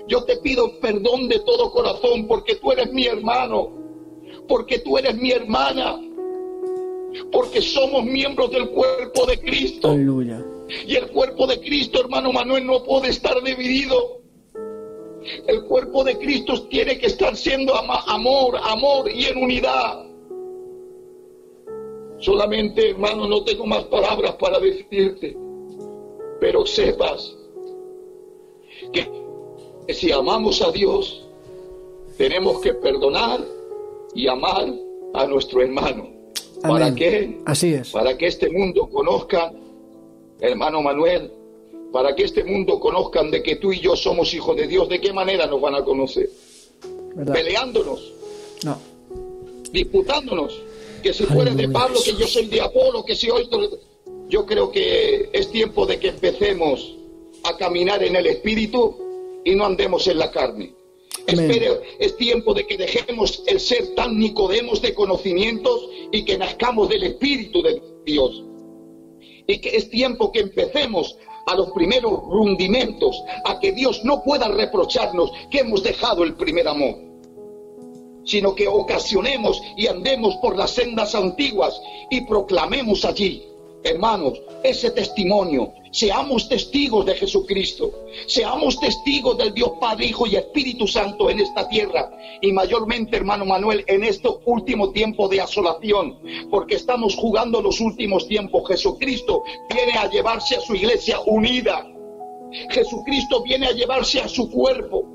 Yo 0.08 0.24
te 0.24 0.38
pido 0.38 0.80
perdón 0.80 1.28
de 1.28 1.40
todo 1.40 1.72
corazón 1.72 2.28
porque 2.28 2.56
tú 2.56 2.72
eres 2.72 2.92
mi 2.92 3.06
hermano, 3.06 3.85
porque 4.48 4.80
tú 4.80 4.98
eres 4.98 5.16
mi 5.18 5.32
hermana, 5.32 6.00
porque 7.32 7.62
somos 7.62 8.04
miembros 8.04 8.52
del 8.52 8.70
cuerpo 8.70 9.26
de 9.26 9.40
Cristo. 9.40 9.90
Aleluya. 9.92 10.44
Y 10.88 10.96
el 10.96 11.08
cuerpo 11.12 11.46
de 11.48 11.60
Cristo, 11.60 12.00
hermano 12.02 12.32
Manuel, 12.34 12.66
no 12.66 12.84
puede 12.84 13.10
estar 13.10 13.42
dividido. 13.44 14.22
El 15.48 15.64
cuerpo 15.66 16.04
de 16.04 16.18
Cristo 16.18 16.68
tiene 16.68 16.98
que 16.98 17.08
estar 17.08 17.36
siendo 17.36 17.76
ama- 17.76 18.04
amor, 18.08 18.58
amor 18.64 19.10
y 19.12 19.26
en 19.26 19.38
unidad. 19.38 20.06
Solamente, 22.20 22.92
hermano, 22.92 23.28
no 23.28 23.44
tengo 23.44 23.66
más 23.66 23.84
palabras 23.86 24.36
para 24.36 24.60
decirte, 24.60 25.38
pero 26.40 26.66
sepas 26.66 27.36
que, 28.94 29.08
que 29.88 29.94
si 29.94 30.12
amamos 30.12 30.62
a 30.62 30.72
Dios, 30.72 31.28
tenemos 32.18 32.62
que 32.62 32.74
perdonar 32.74 33.42
y 34.16 34.28
amar 34.28 34.74
a 35.14 35.28
nuestro 35.28 35.62
hermano. 35.62 36.10
¿Para 36.62 36.96
qué? 36.96 37.38
Así 37.46 37.74
es. 37.74 37.92
para 37.92 38.18
que 38.18 38.28
este 38.28 38.50
mundo 38.50 38.90
conozca, 38.90 39.52
hermano 40.40 40.82
Manuel, 40.82 41.32
para 41.92 42.16
que 42.16 42.24
este 42.24 42.44
mundo 42.44 42.80
conozcan 42.80 43.30
de 43.30 43.44
que 43.44 43.58
tú 43.58 43.72
y 43.72 43.80
yo 43.80 43.96
somos 43.96 44.34
hijos 44.34 44.56
de 44.56 44.68
Dios, 44.68 44.90
¿de 44.90 45.00
qué 45.00 45.14
manera 45.14 45.46
nos 45.46 45.62
van 45.62 45.76
a 45.76 45.84
conocer? 45.84 46.30
¿Verdad? 47.16 47.34
Peleándonos, 47.34 48.14
No. 48.64 48.78
disputándonos, 49.72 50.60
que 51.04 51.14
si 51.14 51.24
eres 51.24 51.56
de. 51.56 51.70
Pablo, 51.70 52.00
que 52.04 52.14
yo 52.14 52.26
soy 52.28 52.48
de 52.48 52.62
Apolo, 52.62 53.06
que 53.06 53.16
si 53.16 53.30
hoy... 53.30 53.48
Yo 54.28 54.46
creo 54.48 54.72
que 54.72 55.30
es 55.34 55.52
tiempo 55.52 55.86
de 55.86 56.00
que 56.00 56.08
empecemos 56.08 56.96
a 57.44 57.56
caminar 57.58 58.04
en 58.04 58.16
el 58.16 58.26
Espíritu 58.26 59.42
y 59.44 59.54
no 59.54 59.66
andemos 59.66 60.08
en 60.08 60.18
la 60.18 60.32
carne. 60.32 60.74
Amén. 61.28 61.52
Espere, 61.52 61.82
es 62.00 62.18
tiempo 62.18 62.54
de 62.54 62.68
que 62.68 62.78
dejemos 62.78 63.44
el 63.48 63.60
ser 63.60 63.96
tan 63.96 64.20
nicodemos 64.20 64.82
de 64.82 64.94
conocimientos 64.94 65.90
y 66.12 66.24
que 66.24 66.38
nazcamos 66.38 66.90
del 66.90 67.04
Espíritu 67.04 67.62
de 67.62 67.82
Dios. 68.06 68.44
Y 69.48 69.60
que 69.60 69.76
es 69.78 69.90
tiempo 69.90 70.32
que 70.32 70.40
empecemos 70.40 71.18
a 71.46 71.56
los 71.56 71.72
primeros 71.72 72.12
rundimentos, 72.28 73.24
a 73.46 73.60
que 73.60 73.72
Dios 73.72 74.04
no 74.04 74.24
pueda 74.24 74.48
reprocharnos 74.48 75.32
que 75.50 75.60
hemos 75.60 75.84
dejado 75.84 76.24
el 76.24 76.36
primer 76.36 76.68
amor, 76.68 76.96
sino 78.24 78.56
que 78.56 78.68
ocasionemos 78.68 79.62
y 79.78 79.88
andemos 79.88 80.36
por 80.38 80.58
las 80.58 80.72
sendas 80.72 81.14
antiguas 81.16 81.80
y 82.10 82.22
proclamemos 82.22 83.06
allí, 83.06 83.44
hermanos, 83.86 84.42
ese 84.64 84.92
testimonio. 84.92 85.74
Seamos 85.92 86.50
testigos 86.50 87.06
de 87.06 87.16
Jesucristo, 87.16 87.94
seamos 88.28 88.78
testigos 88.80 89.38
del 89.38 89.54
Dios 89.54 89.72
Padre, 89.80 90.08
Hijo 90.08 90.28
y 90.28 90.36
Espíritu 90.36 90.88
Santo 90.88 91.30
en 91.30 91.40
esta 91.40 91.70
tierra 91.70 92.12
y 92.42 92.52
mayormente, 92.52 93.16
hermano 93.16 93.46
Manuel, 93.46 93.86
en 93.88 94.04
este 94.04 94.28
último 94.44 94.92
tiempo 94.92 95.30
de 95.30 95.40
asolación, 95.40 96.20
porque 96.50 96.76
estamos 96.76 97.16
jugando 97.16 97.62
los 97.62 97.80
últimos 97.80 98.28
tiempos. 98.28 98.68
Jesucristo 98.68 99.44
viene 99.74 99.98
a 99.98 100.10
llevarse 100.10 100.58
a 100.58 100.62
su 100.62 100.76
iglesia 100.76 101.22
unida. 101.28 101.88
Jesucristo 102.72 103.42
viene 103.44 103.68
a 103.68 103.72
llevarse 103.72 104.20
a 104.20 104.28
su 104.28 104.52
cuerpo. 104.52 105.06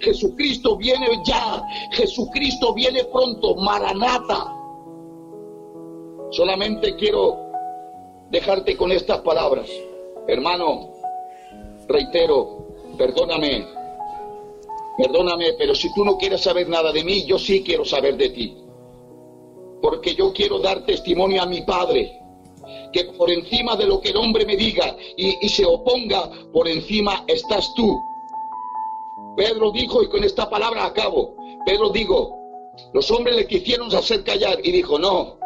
Jesucristo 0.00 0.76
viene 0.76 1.08
ya. 1.26 1.62
Jesucristo 1.92 2.72
viene 2.72 3.04
pronto. 3.04 3.54
Maranata. 3.56 4.52
Solamente 6.30 6.96
quiero 6.96 7.45
dejarte 8.30 8.76
con 8.76 8.92
estas 8.92 9.20
palabras. 9.20 9.68
Hermano, 10.26 10.92
reitero, 11.88 12.66
perdóname. 12.98 13.66
Perdóname, 14.98 15.52
pero 15.58 15.74
si 15.74 15.92
tú 15.92 16.04
no 16.04 16.16
quieres 16.16 16.40
saber 16.42 16.68
nada 16.68 16.90
de 16.92 17.04
mí, 17.04 17.24
yo 17.26 17.38
sí 17.38 17.62
quiero 17.62 17.84
saber 17.84 18.16
de 18.16 18.30
ti. 18.30 18.56
Porque 19.82 20.14
yo 20.14 20.32
quiero 20.32 20.58
dar 20.58 20.84
testimonio 20.86 21.42
a 21.42 21.46
mi 21.46 21.60
Padre 21.62 22.22
que 22.92 23.04
por 23.04 23.30
encima 23.30 23.76
de 23.76 23.86
lo 23.86 24.00
que 24.00 24.10
el 24.10 24.16
hombre 24.16 24.46
me 24.46 24.56
diga 24.56 24.96
y, 25.16 25.36
y 25.44 25.48
se 25.48 25.64
oponga, 25.64 26.30
por 26.52 26.66
encima 26.66 27.24
estás 27.26 27.72
tú. 27.74 28.00
Pedro 29.36 29.70
dijo, 29.70 30.02
y 30.02 30.08
con 30.08 30.24
esta 30.24 30.48
palabra 30.48 30.86
acabo, 30.86 31.34
Pedro 31.66 31.90
dijo, 31.90 32.36
los 32.92 33.10
hombres 33.10 33.36
le 33.36 33.46
quisieron 33.46 33.94
hacer 33.94 34.24
callar 34.24 34.58
y 34.64 34.72
dijo, 34.72 34.98
no, 34.98 35.38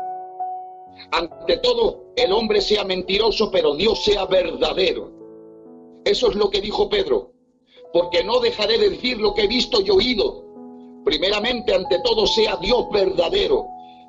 ante 1.10 1.56
todo 1.58 2.09
el 2.22 2.32
hombre 2.32 2.60
sea 2.60 2.84
mentiroso, 2.84 3.50
pero 3.50 3.74
Dios 3.74 4.04
sea 4.04 4.26
verdadero. 4.26 5.10
Eso 6.04 6.30
es 6.30 6.34
lo 6.34 6.50
que 6.50 6.60
dijo 6.60 6.88
Pedro, 6.88 7.32
porque 7.92 8.24
no 8.24 8.40
dejaré 8.40 8.78
de 8.78 8.90
decir 8.90 9.18
lo 9.18 9.34
que 9.34 9.42
he 9.42 9.48
visto 9.48 9.80
y 9.80 9.90
oído. 9.90 10.44
Primeramente, 11.04 11.74
ante 11.74 11.98
todo, 12.02 12.26
sea 12.26 12.56
Dios 12.56 12.86
verdadero, 12.90 13.66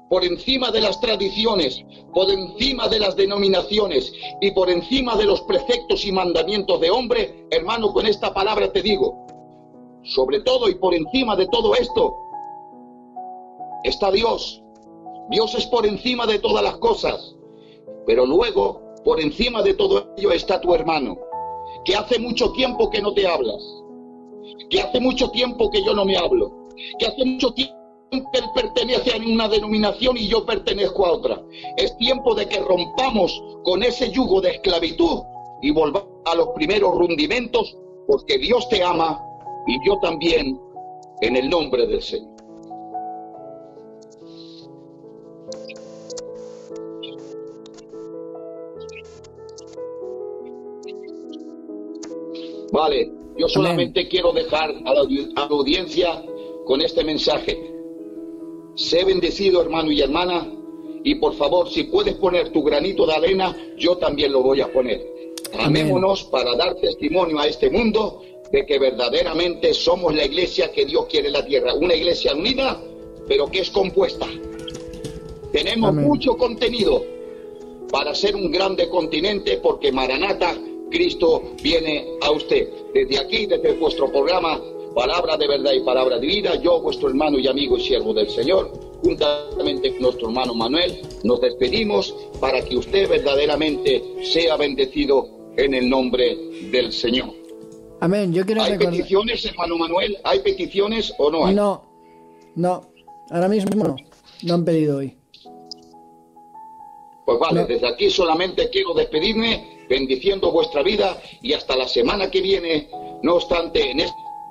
por 0.09 0.25
encima 0.25 0.71
de 0.71 0.81
las 0.81 0.99
tradiciones, 0.99 1.85
por 2.13 2.29
encima 2.29 2.89
de 2.89 2.99
las 2.99 3.15
denominaciones 3.15 4.11
y 4.41 4.51
por 4.51 4.69
encima 4.69 5.15
de 5.15 5.25
los 5.25 5.41
preceptos 5.43 6.05
y 6.05 6.11
mandamientos 6.11 6.81
de 6.81 6.91
hombre, 6.91 7.47
hermano, 7.49 7.93
con 7.93 8.05
esta 8.05 8.33
palabra 8.33 8.71
te 8.73 8.81
digo, 8.81 9.25
sobre 10.03 10.41
todo 10.41 10.69
y 10.69 10.75
por 10.75 10.93
encima 10.93 11.35
de 11.35 11.47
todo 11.47 11.75
esto, 11.75 12.13
está 13.83 14.11
Dios. 14.11 14.61
Dios 15.29 15.55
es 15.55 15.65
por 15.67 15.85
encima 15.85 16.25
de 16.25 16.39
todas 16.39 16.63
las 16.63 16.75
cosas, 16.77 17.35
pero 18.05 18.25
luego, 18.25 18.81
por 19.03 19.19
encima 19.19 19.61
de 19.61 19.73
todo 19.73 20.13
ello, 20.17 20.31
está 20.31 20.59
tu 20.61 20.73
hermano, 20.73 21.17
que 21.85 21.95
hace 21.95 22.19
mucho 22.19 22.51
tiempo 22.51 22.89
que 22.89 23.01
no 23.01 23.13
te 23.13 23.27
hablas, 23.27 23.63
que 24.69 24.81
hace 24.81 24.99
mucho 24.99 25.29
tiempo 25.31 25.69
que 25.69 25.83
yo 25.83 25.93
no 25.93 26.05
me 26.05 26.17
hablo, 26.17 26.67
que 26.99 27.07
hace 27.07 27.25
mucho 27.25 27.53
tiempo 27.53 27.81
que 28.11 28.39
él 28.39 28.45
pertenece 28.53 29.13
a 29.13 29.17
una 29.17 29.47
denominación 29.47 30.17
y 30.17 30.27
yo 30.27 30.45
pertenezco 30.45 31.05
a 31.05 31.13
otra. 31.13 31.41
Es 31.77 31.95
tiempo 31.97 32.35
de 32.35 32.45
que 32.45 32.59
rompamos 32.59 33.41
con 33.63 33.83
ese 33.83 34.11
yugo 34.11 34.41
de 34.41 34.51
esclavitud 34.51 35.21
y 35.61 35.71
volvamos 35.71 36.09
a 36.25 36.35
los 36.35 36.49
primeros 36.49 36.93
rundimentos, 36.95 37.77
porque 38.07 38.37
Dios 38.37 38.67
te 38.67 38.83
ama 38.83 39.23
y 39.65 39.77
yo 39.87 39.97
también, 39.99 40.59
en 41.21 41.37
el 41.37 41.49
nombre 41.49 41.87
del 41.87 42.01
Señor. 42.01 42.40
Vale, 52.81 53.11
yo 53.37 53.47
solamente 53.47 54.07
quiero 54.07 54.31
dejar 54.33 54.71
a 54.85 54.93
la, 54.95 55.01
audi- 55.01 55.31
a 55.35 55.41
la 55.41 55.45
audiencia 55.55 56.25
con 56.65 56.81
este 56.81 57.03
mensaje. 57.03 57.71
Sé 58.73 59.03
bendecido, 59.05 59.61
hermano 59.61 59.91
y 59.91 60.01
hermana, 60.01 60.51
y 61.03 61.13
por 61.15 61.35
favor, 61.35 61.69
si 61.69 61.83
puedes 61.83 62.15
poner 62.15 62.49
tu 62.51 62.63
granito 62.63 63.05
de 63.05 63.13
arena, 63.13 63.55
yo 63.77 63.97
también 63.97 64.31
lo 64.31 64.41
voy 64.41 64.61
a 64.61 64.73
poner. 64.73 64.99
Amén. 65.53 65.83
Amémonos 65.83 66.23
para 66.23 66.55
dar 66.55 66.73
testimonio 66.75 67.37
a 67.37 67.45
este 67.45 67.69
mundo 67.69 68.23
de 68.51 68.65
que 68.65 68.79
verdaderamente 68.79 69.75
somos 69.75 70.15
la 70.15 70.25
iglesia 70.25 70.71
que 70.71 70.83
Dios 70.85 71.05
quiere 71.05 71.27
en 71.27 71.33
la 71.33 71.45
tierra. 71.45 71.75
Una 71.75 71.93
iglesia 71.93 72.33
unida, 72.33 72.81
pero 73.27 73.45
que 73.51 73.59
es 73.59 73.69
compuesta. 73.69 74.25
Tenemos 75.51 75.89
Amén. 75.91 76.05
mucho 76.07 76.35
contenido 76.35 77.03
para 77.91 78.15
ser 78.15 78.35
un 78.35 78.49
grande 78.51 78.89
continente 78.89 79.57
porque 79.61 79.91
Maranata, 79.91 80.57
Cristo 80.91 81.41
viene 81.63 82.05
a 82.21 82.31
usted. 82.31 82.69
Desde 82.93 83.17
aquí, 83.19 83.45
desde 83.47 83.73
vuestro 83.73 84.11
programa, 84.11 84.61
Palabra 84.93 85.37
de 85.37 85.47
Verdad 85.47 85.71
y 85.73 85.79
Palabra 85.81 86.19
de 86.19 86.27
Vida, 86.27 86.55
yo, 86.61 86.81
vuestro 86.81 87.07
hermano 87.09 87.39
y 87.39 87.47
amigo 87.47 87.77
y 87.77 87.81
siervo 87.81 88.13
del 88.13 88.29
Señor, 88.29 88.71
juntamente 89.01 89.91
con 89.93 90.01
nuestro 90.01 90.27
hermano 90.27 90.53
Manuel, 90.53 91.01
nos 91.23 91.39
despedimos 91.41 92.13
para 92.39 92.63
que 92.63 92.77
usted 92.77 93.09
verdaderamente 93.09 94.03
sea 94.23 94.57
bendecido 94.57 95.27
en 95.57 95.73
el 95.73 95.89
nombre 95.89 96.35
del 96.71 96.91
Señor. 96.91 97.29
Amén. 98.01 98.33
Yo 98.33 98.45
quiero 98.45 98.61
¿Hay 98.63 98.71
recordar. 98.71 98.93
peticiones, 98.93 99.45
hermano 99.45 99.77
Manuel? 99.77 100.17
¿Hay 100.23 100.39
peticiones 100.39 101.13
o 101.17 101.31
no 101.31 101.45
hay? 101.45 101.55
No, 101.55 101.83
no. 102.55 102.81
Ahora 103.29 103.47
mismo 103.47 103.83
no. 103.83 103.95
No 104.43 104.53
han 104.55 104.65
pedido 104.65 104.97
hoy. 104.97 105.15
Pues 107.25 107.39
vale, 107.39 107.61
No. 107.61 107.67
desde 107.67 107.87
aquí 107.87 108.09
solamente 108.09 108.69
quiero 108.69 108.93
despedirme 108.93 109.80
bendiciendo 109.91 110.51
vuestra 110.53 110.81
vida 110.83 111.21
y 111.41 111.51
hasta 111.51 111.75
la 111.75 111.87
semana 111.87 112.31
que 112.31 112.41
viene, 112.41 112.89
no 113.21 113.35
obstante, 113.35 113.91
en 113.91 113.99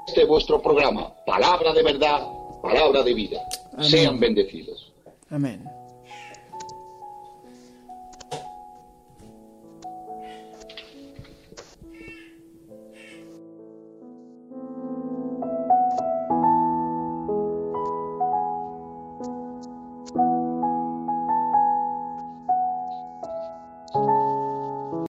este 0.07 0.25
vuestro 0.27 0.61
programa, 0.61 1.15
palabra 1.25 1.73
de 1.73 1.83
verdad, 1.83 2.29
palabra 2.63 3.03
de 3.03 3.15
vida. 3.15 3.41
Amén. 3.73 3.91
Sean 3.91 4.21
bendecidos. 4.21 4.93
Amén. 5.31 5.80